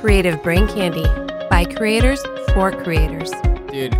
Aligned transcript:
Creative 0.00 0.40
Brain 0.42 0.68
Candy 0.68 1.04
by 1.50 1.64
creators 1.64 2.22
for 2.54 2.70
creators. 2.70 3.30
Dude, 3.72 3.94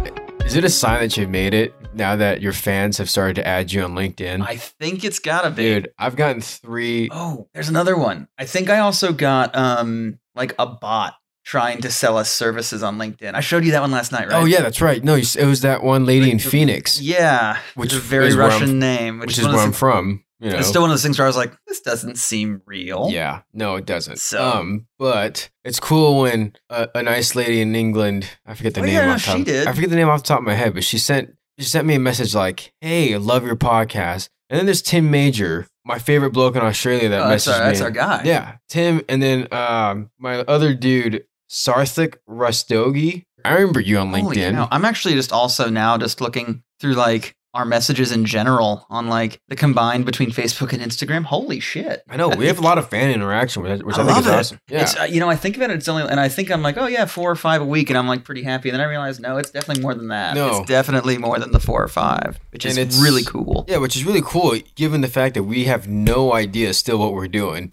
is 0.45 0.55
it 0.55 0.65
a 0.65 0.69
sign 0.71 1.01
that 1.01 1.17
you've 1.17 1.29
made 1.31 1.55
it 1.55 1.75
now 1.95 2.15
that 2.17 2.41
your 2.41 2.53
fans 2.53 2.99
have 2.99 3.11
started 3.11 3.35
to 3.37 3.47
add 3.47 3.73
you 3.73 3.83
on 3.83 3.95
LinkedIn? 3.95 4.47
I 4.47 4.57
think 4.57 5.05
it's 5.05 5.19
gotta 5.19 5.51
be. 5.51 5.63
Dude, 5.63 5.91
I've 5.99 6.17
gotten 6.17 6.41
three. 6.41 7.09
Oh, 7.13 7.49
there's 7.53 7.69
another 7.69 7.97
one. 7.97 8.29
I 8.39 8.45
think 8.45 8.71
I 8.71 8.79
also 8.79 9.13
got 9.13 9.55
um 9.57 10.19
like 10.35 10.55
a 10.59 10.67
bot 10.67 11.15
trying 11.45 11.81
to 11.81 11.91
sell 11.91 12.17
us 12.17 12.31
services 12.31 12.83
on 12.83 12.99
LinkedIn. 12.99 13.35
I 13.35 13.41
showed 13.41 13.65
you 13.65 13.73
that 13.73 13.81
one 13.81 13.91
last 13.91 14.13
night, 14.13 14.29
right? 14.29 14.41
Oh 14.41 14.45
yeah, 14.45 14.61
that's 14.61 14.81
right. 14.81 15.03
No, 15.03 15.15
it 15.17 15.37
was 15.45 15.63
that 15.63 15.83
one 15.83 16.05
lady 16.07 16.31
in 16.31 16.39
Phoenix, 16.39 17.01
Yeah, 17.01 17.55
Which 17.75 17.87
which 17.87 17.93
is 17.95 17.99
a 17.99 18.03
very 18.03 18.29
is 18.29 18.37
where 18.37 18.45
I'm- 18.51 18.61
Russian 18.61 18.79
name, 18.79 19.19
which, 19.19 19.29
which 19.29 19.39
is, 19.39 19.47
is 19.47 19.53
where 19.53 19.59
I'm 19.63 19.71
those 19.71 19.79
from. 19.79 20.25
You 20.41 20.51
know, 20.51 20.59
It's 20.59 20.69
still 20.69 20.83
one 20.83 20.91
of 20.91 20.95
those 20.95 21.03
things 21.03 21.19
where 21.19 21.27
I 21.27 21.29
was 21.29 21.37
like, 21.37 21.53
this 21.67 21.81
doesn't 21.81 22.17
seem 22.17 22.63
real. 22.65 23.09
yeah, 23.11 23.43
no, 23.53 23.75
it 23.77 23.87
doesn't. 23.87 24.19
So- 24.21 24.43
um, 24.45 24.87
but 24.99 25.51
it's 25.65 25.81
cool 25.81 26.21
when 26.21 26.53
a, 26.71 26.89
a 26.95 27.03
nice 27.03 27.35
lady 27.35 27.61
in 27.61 27.75
England, 27.75 28.29
I 28.47 28.55
forget 28.55 28.75
the 28.75 28.81
Oh, 28.83 28.85
name. 28.85 28.95
yeah, 28.95 29.13
off 29.15 29.21
the 29.21 29.27
top, 29.27 29.37
she 29.39 29.45
did. 29.45 29.67
I 29.67 29.73
forget 29.73 29.91
the 29.91 29.97
name 29.97 30.09
off 30.09 30.23
the 30.23 30.29
top 30.29 30.39
of 30.41 30.45
my 30.45 30.55
head, 30.55 30.75
but 30.75 30.85
she 30.85 30.99
sent 30.99 31.31
she 31.59 31.65
sent 31.65 31.89
me 31.89 31.97
a 31.97 31.99
message 31.99 32.37
like, 32.37 32.73
"Hey, 32.81 33.15
I 33.15 33.17
love 33.17 33.45
your 33.45 33.57
podcast." 33.57 34.29
And 34.49 34.57
then 34.59 34.65
there's 34.67 34.81
Tim 34.81 35.11
Major, 35.11 35.67
my 35.85 35.99
favorite 35.99 36.31
bloke 36.31 36.55
in 36.55 36.63
Australia 36.63 37.09
that 37.09 37.21
Oh, 37.21 37.29
that's, 37.29 37.47
messaged 37.49 37.53
our, 37.61 37.67
that's 37.67 37.81
our 37.81 37.91
guy. 37.91 38.23
Yeah, 38.25 38.57
Tim, 38.69 39.03
and 39.09 39.21
then 39.21 39.49
um, 39.53 40.11
my 40.21 40.37
other 40.43 40.73
dude, 40.73 41.25
Sarthik 41.51 42.15
Rastogi. 42.29 43.25
I 43.45 43.55
remember 43.55 43.81
you 43.81 43.99
on 43.99 44.13
Holy 44.13 44.37
LinkedIn. 44.37 44.53
cow. 44.53 44.69
I'm 44.71 44.85
actually 44.85 45.15
just 45.15 45.33
also 45.33 45.69
now 45.69 45.99
just 45.99 46.21
looking 46.21 46.63
through 46.81 46.95
like 46.95 47.35
our 47.59 47.65
messages 47.65 48.13
in 48.13 48.25
general 48.25 48.87
on 48.89 49.09
like 49.09 49.41
the 49.49 49.57
combined 49.57 50.07
between 50.07 50.31
Facebook 50.31 50.73
and 50.73 50.81
Instagram. 50.81 51.25
Holy 51.25 51.59
shit. 51.59 52.05
I 52.09 52.17
know 52.17 52.29
we 52.29 52.47
have 52.47 52.59
a 52.59 52.63
lot 52.63 52.79
of 52.79 52.89
fan 52.89 53.11
interaction, 53.11 53.63
which, 53.65 53.83
which 53.83 53.97
I, 53.99 54.03
I, 54.03 54.07
think 54.07 54.19
is 54.19 54.27
it. 54.27 54.33
awesome. 54.33 54.61
Yeah, 54.69 54.83
It's, 54.83 54.97
uh, 54.97 55.03
you 55.05 55.19
know, 55.19 55.29
I 55.29 55.35
think 55.37 55.57
about 55.57 55.71
it, 55.71 55.75
it's 55.77 55.89
only, 55.89 56.05
and 56.09 56.21
I 56.21 56.29
think 56.29 56.51
I'm 56.53 56.63
like, 56.63 56.77
oh 56.77 56.87
yeah, 56.87 57.05
four 57.07 57.31
or 57.31 57.37
five 57.37 57.61
a 57.61 57.65
week, 57.65 57.91
and 57.91 57.99
I'm 57.99 58.07
like 58.07 58.23
pretty 58.25 58.45
happy. 58.45 58.69
And 58.69 58.75
then 58.79 58.81
I 58.87 58.89
realize, 58.89 59.19
no, 59.19 59.37
it's 59.39 59.51
definitely 59.51 59.83
more 59.83 59.95
than 59.95 60.09
that. 60.09 60.35
No. 60.37 60.61
It's 60.61 60.69
definitely 60.69 61.19
more 61.19 61.39
than 61.41 61.51
the 61.51 61.61
four 61.61 61.83
or 61.83 61.89
five, 61.89 62.39
which 62.53 62.65
And 62.65 62.73
is 62.73 62.79
it's- 62.79 63.03
really 63.03 63.25
cool. 63.25 63.65
yeah, 63.69 63.79
which 63.79 63.97
is 63.97 64.05
really 64.05 64.23
cool, 64.23 64.57
given 64.77 65.01
the 65.01 65.09
fact 65.09 65.35
that 65.35 65.43
we 65.43 65.65
have 65.65 65.89
no 65.89 66.33
idea 66.33 66.73
still 66.75 66.99
what 66.99 67.13
we're 67.13 67.27
doing. 67.29 67.69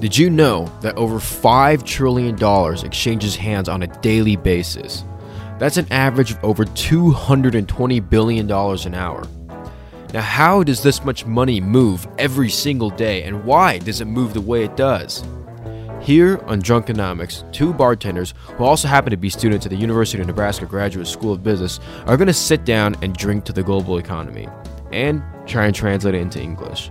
Did 0.00 0.16
you 0.16 0.28
know 0.30 0.70
that 0.82 0.94
over 0.96 1.16
$5 1.16 1.84
trillion 1.84 2.36
exchanges 2.84 3.34
hands 3.34 3.68
on 3.68 3.82
a 3.82 3.86
daily 4.02 4.36
basis? 4.36 5.02
That's 5.58 5.76
an 5.76 5.90
average 5.90 6.32
of 6.32 6.44
over 6.44 6.64
$220 6.64 8.10
billion 8.10 8.50
an 8.50 8.94
hour. 8.94 9.26
Now, 10.12 10.20
how 10.20 10.62
does 10.62 10.82
this 10.82 11.04
much 11.04 11.26
money 11.26 11.60
move 11.60 12.06
every 12.18 12.48
single 12.48 12.90
day, 12.90 13.24
and 13.24 13.44
why 13.44 13.78
does 13.78 14.00
it 14.00 14.06
move 14.06 14.34
the 14.34 14.40
way 14.40 14.64
it 14.64 14.76
does? 14.76 15.24
Here 16.00 16.38
on 16.46 16.62
Drunkenomics, 16.62 17.50
two 17.52 17.72
bartenders 17.72 18.32
who 18.56 18.64
also 18.64 18.86
happen 18.86 19.10
to 19.10 19.16
be 19.16 19.28
students 19.28 19.66
at 19.66 19.70
the 19.70 19.76
University 19.76 20.20
of 20.20 20.26
Nebraska 20.26 20.64
Graduate 20.64 21.06
School 21.06 21.32
of 21.32 21.42
Business 21.42 21.80
are 22.06 22.16
going 22.16 22.28
to 22.28 22.34
sit 22.34 22.64
down 22.64 22.94
and 23.02 23.16
drink 23.16 23.44
to 23.46 23.52
the 23.52 23.62
global 23.62 23.98
economy 23.98 24.46
and 24.92 25.22
try 25.46 25.66
and 25.66 25.74
translate 25.74 26.14
it 26.14 26.20
into 26.20 26.40
English. 26.40 26.90